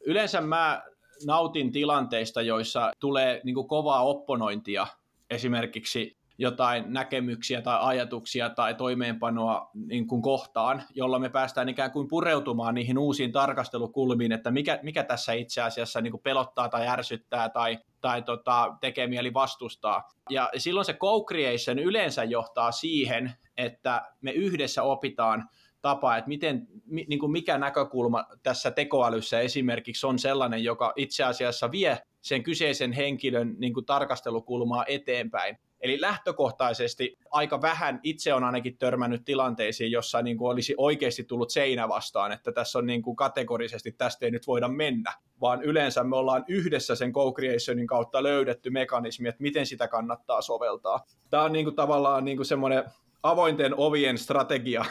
yleensä 0.00 0.40
mä 0.40 0.82
nautin 1.26 1.72
tilanteista, 1.72 2.42
joissa 2.42 2.92
tulee 3.00 3.40
niin 3.44 3.68
kovaa 3.68 4.02
opponointia 4.02 4.86
esimerkiksi 5.30 6.17
jotain 6.38 6.84
näkemyksiä 6.92 7.62
tai 7.62 7.78
ajatuksia 7.80 8.50
tai 8.50 8.74
toimeenpanoa 8.74 9.70
niin 9.74 10.06
kuin 10.06 10.22
kohtaan, 10.22 10.82
jolla 10.94 11.18
me 11.18 11.28
päästään 11.28 11.68
ikään 11.68 11.90
kuin 11.90 12.08
pureutumaan 12.08 12.74
niihin 12.74 12.98
uusiin 12.98 13.32
tarkastelukulmiin, 13.32 14.32
että 14.32 14.50
mikä, 14.50 14.78
mikä 14.82 15.04
tässä 15.04 15.32
itse 15.32 15.62
asiassa 15.62 16.00
niin 16.00 16.10
kuin 16.10 16.22
pelottaa 16.22 16.68
tai 16.68 16.88
ärsyttää 16.88 17.48
tai, 17.48 17.78
tai 18.00 18.22
tota, 18.22 18.76
tekee 18.80 19.06
mieli 19.06 19.34
vastustaa. 19.34 20.10
Ja 20.30 20.50
silloin 20.56 20.84
se 20.84 20.92
co-creation 20.92 21.78
yleensä 21.78 22.24
johtaa 22.24 22.72
siihen, 22.72 23.32
että 23.56 24.02
me 24.20 24.30
yhdessä 24.30 24.82
opitaan 24.82 25.48
tapa, 25.82 26.16
että 26.16 26.28
miten, 26.28 26.68
niin 26.86 27.18
kuin 27.18 27.32
mikä 27.32 27.58
näkökulma 27.58 28.24
tässä 28.42 28.70
tekoälyssä 28.70 29.40
esimerkiksi 29.40 30.06
on 30.06 30.18
sellainen, 30.18 30.64
joka 30.64 30.92
itse 30.96 31.24
asiassa 31.24 31.70
vie 31.70 31.98
sen 32.20 32.42
kyseisen 32.42 32.92
henkilön 32.92 33.54
niin 33.58 33.74
kuin 33.74 33.86
tarkastelukulmaa 33.86 34.84
eteenpäin. 34.88 35.58
Eli 35.80 36.00
lähtökohtaisesti 36.00 37.18
aika 37.30 37.62
vähän 37.62 38.00
itse 38.02 38.34
on 38.34 38.44
ainakin 38.44 38.78
törmännyt 38.78 39.24
tilanteisiin, 39.24 39.92
jossa 39.92 40.22
niin 40.22 40.36
kuin 40.36 40.50
olisi 40.50 40.74
oikeasti 40.76 41.24
tullut 41.24 41.50
seinä 41.50 41.88
vastaan, 41.88 42.32
että 42.32 42.52
tässä 42.52 42.78
on 42.78 42.86
niin 42.86 43.02
kuin 43.02 43.16
kategorisesti 43.16 43.92
tästä 43.92 44.26
ei 44.26 44.30
nyt 44.30 44.46
voida 44.46 44.68
mennä, 44.68 45.12
vaan 45.40 45.62
yleensä 45.62 46.04
me 46.04 46.16
ollaan 46.16 46.44
yhdessä 46.48 46.94
sen 46.94 47.12
co-creationin 47.12 47.86
kautta 47.86 48.22
löydetty 48.22 48.70
mekanismi, 48.70 49.28
että 49.28 49.42
miten 49.42 49.66
sitä 49.66 49.88
kannattaa 49.88 50.42
soveltaa. 50.42 51.04
Tämä 51.30 51.42
on 51.42 51.52
niin 51.52 51.64
kuin 51.64 51.76
tavallaan 51.76 52.24
niin 52.24 52.36
kuin 52.36 52.46
semmoinen 52.46 52.84
avointen 53.22 53.74
ovien 53.76 54.18
strategia, 54.18 54.84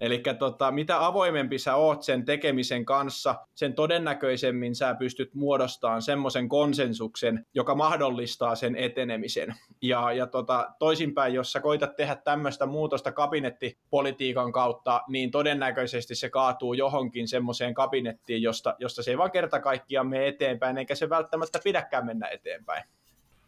Eli 0.00 0.22
tota, 0.38 0.70
mitä 0.70 1.06
avoimempi 1.06 1.58
sä 1.58 1.74
oot 1.74 2.02
sen 2.02 2.24
tekemisen 2.24 2.84
kanssa, 2.84 3.34
sen 3.54 3.74
todennäköisemmin 3.74 4.74
sä 4.74 4.94
pystyt 4.98 5.34
muodostamaan 5.34 6.02
semmoisen 6.02 6.48
konsensuksen, 6.48 7.46
joka 7.54 7.74
mahdollistaa 7.74 8.54
sen 8.54 8.76
etenemisen. 8.76 9.54
Ja, 9.82 10.12
ja 10.12 10.26
tota, 10.26 10.68
toisinpäin, 10.78 11.34
jos 11.34 11.52
sä 11.52 11.60
koitat 11.60 11.96
tehdä 11.96 12.14
tämmöistä 12.14 12.66
muutosta 12.66 13.12
kabinettipolitiikan 13.12 14.52
kautta, 14.52 15.02
niin 15.08 15.30
todennäköisesti 15.30 16.14
se 16.14 16.30
kaatuu 16.30 16.74
johonkin 16.74 17.28
semmoiseen 17.28 17.74
kabinettiin, 17.74 18.42
josta, 18.42 18.76
josta 18.78 19.02
se 19.02 19.10
ei 19.10 19.18
vaan 19.18 19.30
kerta 19.30 19.60
kaikkiaan 19.60 20.06
mene 20.06 20.28
eteenpäin, 20.28 20.78
eikä 20.78 20.94
se 20.94 21.08
välttämättä 21.08 21.60
pidäkään 21.64 22.06
mennä 22.06 22.26
eteenpäin. 22.26 22.84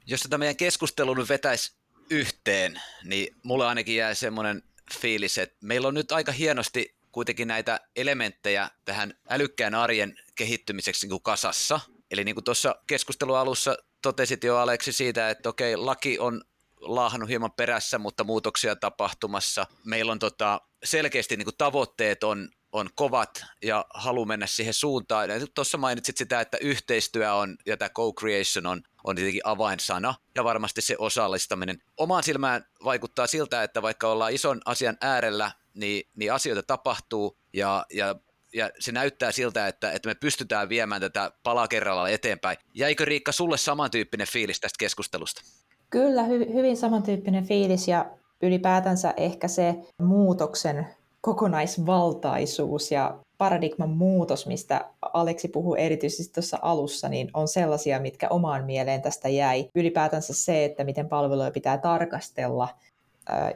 Jos 0.06 0.20
tätä 0.20 0.38
meidän 0.38 0.56
keskustelua 0.56 1.14
nyt 1.14 1.28
vetäisi 1.28 1.76
yhteen, 2.10 2.80
niin 3.04 3.36
mulle 3.42 3.66
ainakin 3.66 3.96
jää 3.96 4.14
semmoinen 4.14 4.62
fiilis, 4.98 5.38
että 5.38 5.56
meillä 5.60 5.88
on 5.88 5.94
nyt 5.94 6.12
aika 6.12 6.32
hienosti 6.32 6.96
kuitenkin 7.12 7.48
näitä 7.48 7.80
elementtejä 7.96 8.70
tähän 8.84 9.14
älykkään 9.28 9.74
arjen 9.74 10.18
kehittymiseksi 10.34 11.06
niin 11.06 11.10
kuin 11.10 11.22
kasassa. 11.22 11.80
Eli 12.10 12.24
niin 12.24 12.34
kuin 12.34 12.44
tuossa 12.44 12.76
keskustelun 12.86 13.38
alussa 13.38 13.76
totesit 14.02 14.44
jo 14.44 14.56
Aleksi 14.56 14.92
siitä, 14.92 15.30
että 15.30 15.48
okei, 15.48 15.76
laki 15.76 16.18
on 16.18 16.44
laahannut 16.80 17.28
hieman 17.28 17.52
perässä, 17.52 17.98
mutta 17.98 18.24
muutoksia 18.24 18.76
tapahtumassa. 18.76 19.66
Meillä 19.84 20.12
on 20.12 20.18
tota, 20.18 20.60
selkeästi 20.84 21.36
niin 21.36 21.44
kuin 21.46 21.56
tavoitteet 21.58 22.24
on, 22.24 22.48
on 22.72 22.88
kovat 22.94 23.44
ja 23.62 23.86
halu 23.94 24.24
mennä 24.24 24.46
siihen 24.46 24.74
suuntaan. 24.74 25.28
Tuossa 25.54 25.78
mainitsit 25.78 26.16
sitä, 26.16 26.40
että 26.40 26.58
yhteistyö 26.60 27.34
on 27.34 27.56
ja 27.66 27.76
tämä 27.76 27.88
co-creation 27.88 28.66
on, 28.66 28.82
on 29.04 29.16
tietenkin 29.16 29.42
avainsana 29.44 30.14
ja 30.34 30.44
varmasti 30.44 30.80
se 30.80 30.96
osallistaminen. 30.98 31.82
Omaan 31.96 32.22
silmään 32.22 32.64
vaikuttaa 32.84 33.26
siltä, 33.26 33.62
että 33.62 33.82
vaikka 33.82 34.08
ollaan 34.08 34.32
ison 34.32 34.60
asian 34.64 34.96
äärellä, 35.00 35.52
niin, 35.74 36.08
niin 36.16 36.32
asioita 36.32 36.62
tapahtuu 36.62 37.36
ja, 37.52 37.86
ja 37.92 38.14
ja 38.54 38.70
se 38.78 38.92
näyttää 38.92 39.32
siltä, 39.32 39.68
että, 39.68 39.92
että 39.92 40.08
me 40.08 40.14
pystytään 40.14 40.68
viemään 40.68 41.00
tätä 41.00 41.32
pala 41.42 41.68
kerralla 41.68 42.08
eteenpäin. 42.08 42.58
Jäikö 42.74 43.04
Riikka 43.04 43.32
sulle 43.32 43.58
samantyyppinen 43.58 44.26
fiilis 44.26 44.60
tästä 44.60 44.76
keskustelusta? 44.78 45.42
Kyllä, 45.90 46.22
hy- 46.22 46.54
hyvin 46.54 46.76
samantyyppinen 46.76 47.44
fiilis 47.44 47.88
ja 47.88 48.10
ylipäätänsä 48.42 49.14
ehkä 49.16 49.48
se 49.48 49.74
muutoksen 49.98 50.86
kokonaisvaltaisuus 51.20 52.92
ja 52.92 53.18
paradigman 53.38 53.90
muutos, 53.90 54.46
mistä 54.46 54.90
Aleksi 55.12 55.48
puhuu 55.48 55.74
erityisesti 55.74 56.34
tuossa 56.34 56.58
alussa, 56.62 57.08
niin 57.08 57.30
on 57.34 57.48
sellaisia, 57.48 58.00
mitkä 58.00 58.28
omaan 58.28 58.64
mieleen 58.64 59.02
tästä 59.02 59.28
jäi. 59.28 59.68
Ylipäätänsä 59.74 60.34
se, 60.34 60.64
että 60.64 60.84
miten 60.84 61.08
palveluja 61.08 61.50
pitää 61.50 61.78
tarkastella. 61.78 62.68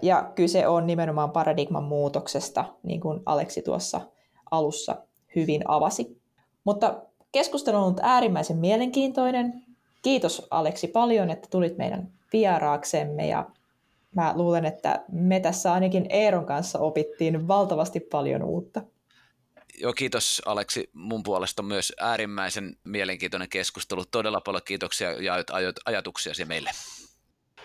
Ja 0.03 0.33
kyse 0.35 0.67
on 0.67 0.87
nimenomaan 0.87 1.31
paradigman 1.31 1.85
muutoksesta, 1.85 2.65
niin 2.83 3.01
kuin 3.01 3.21
Aleksi 3.27 3.63
tuossa 3.63 4.01
alussa 4.51 4.97
hyvin 5.37 5.63
avasi. 5.71 6.21
Mutta 6.65 7.03
keskustelu 7.33 7.77
on 7.77 7.83
ollut 7.83 8.01
äärimmäisen 8.03 8.57
mielenkiintoinen. 8.57 9.63
Kiitos 10.03 10.47
Aleksi 10.51 10.89
paljon, 10.89 11.31
että 11.31 11.49
tulit 11.51 11.79
meidän 11.79 12.09
vieraaksemme 12.33 13.29
ja 13.29 13.47
mä 14.15 14.33
luulen, 14.37 14.65
että 14.65 15.05
me 15.13 15.41
tässä 15.41 15.73
ainakin 15.73 16.07
Eeron 16.11 16.47
kanssa 16.47 16.79
opittiin 16.79 17.49
valtavasti 17.49 18.01
paljon 18.01 18.43
uutta. 18.43 18.83
Joo, 19.81 19.93
kiitos 19.93 20.43
Aleksi 20.47 20.91
mun 20.93 21.23
puolesta 21.23 21.63
myös 21.63 21.93
äärimmäisen 22.01 22.77
mielenkiintoinen 22.85 23.49
keskustelu. 23.49 24.05
Todella 24.11 24.41
paljon 24.41 24.63
kiitoksia 24.65 25.13
ja 25.13 25.35
ajatuksiasi 25.85 26.45
meille. 26.45 26.71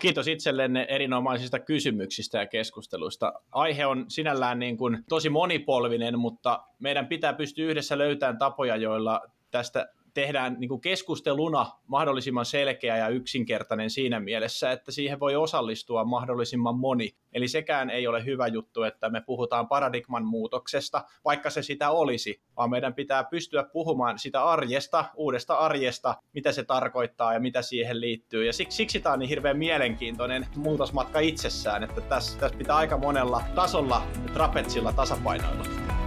Kiitos 0.00 0.28
itsellenne 0.28 0.86
erinomaisista 0.88 1.58
kysymyksistä 1.58 2.38
ja 2.38 2.46
keskusteluista. 2.46 3.32
Aihe 3.52 3.86
on 3.86 4.04
sinällään 4.08 4.58
niin 4.58 4.76
kuin 4.76 5.04
tosi 5.08 5.30
monipolvinen, 5.30 6.18
mutta 6.18 6.64
meidän 6.78 7.06
pitää 7.06 7.32
pystyä 7.32 7.66
yhdessä 7.66 7.98
löytämään 7.98 8.38
tapoja, 8.38 8.76
joilla 8.76 9.20
tästä 9.50 9.88
tehdään 10.14 10.56
niin 10.58 10.68
kuin 10.68 10.80
keskusteluna 10.80 11.66
mahdollisimman 11.86 12.44
selkeä 12.44 12.96
ja 12.96 13.08
yksinkertainen 13.08 13.90
siinä 13.90 14.20
mielessä, 14.20 14.72
että 14.72 14.92
siihen 14.92 15.20
voi 15.20 15.36
osallistua 15.36 16.04
mahdollisimman 16.04 16.78
moni. 16.78 17.10
Eli 17.32 17.48
sekään 17.48 17.90
ei 17.90 18.06
ole 18.06 18.24
hyvä 18.24 18.46
juttu, 18.46 18.82
että 18.82 19.10
me 19.10 19.20
puhutaan 19.20 19.68
paradigman 19.68 20.24
muutoksesta, 20.24 21.04
vaikka 21.24 21.50
se 21.50 21.62
sitä 21.62 21.90
olisi, 21.90 22.42
vaan 22.56 22.70
meidän 22.70 22.94
pitää 22.94 23.24
pystyä 23.24 23.64
puhumaan 23.72 24.18
sitä 24.18 24.44
arjesta, 24.44 25.04
uudesta 25.14 25.54
arjesta, 25.54 26.14
mitä 26.32 26.52
se 26.52 26.64
tarkoittaa 26.64 27.34
ja 27.34 27.40
mitä 27.40 27.62
siihen 27.62 28.00
liittyy. 28.00 28.46
Ja 28.46 28.52
siksi, 28.52 28.76
siksi 28.76 29.00
tämä 29.00 29.12
on 29.12 29.18
niin 29.18 29.28
hirveän 29.28 29.58
mielenkiintoinen 29.58 30.46
muutosmatka 30.56 31.20
itsessään, 31.20 31.82
että 31.82 32.00
tässä, 32.00 32.38
tässä 32.38 32.58
pitää 32.58 32.76
aika 32.76 32.98
monella 32.98 33.42
tasolla 33.54 34.02
trapetsilla 34.32 34.92
tasapainoilla. 34.92 35.99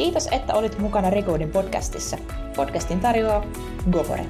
Kiitos, 0.00 0.28
että 0.32 0.54
olit 0.54 0.78
mukana 0.78 1.10
Recodin 1.10 1.50
podcastissa. 1.50 2.18
Podcastin 2.56 3.00
tarjoaa 3.00 3.44
Gofore. 3.90 4.26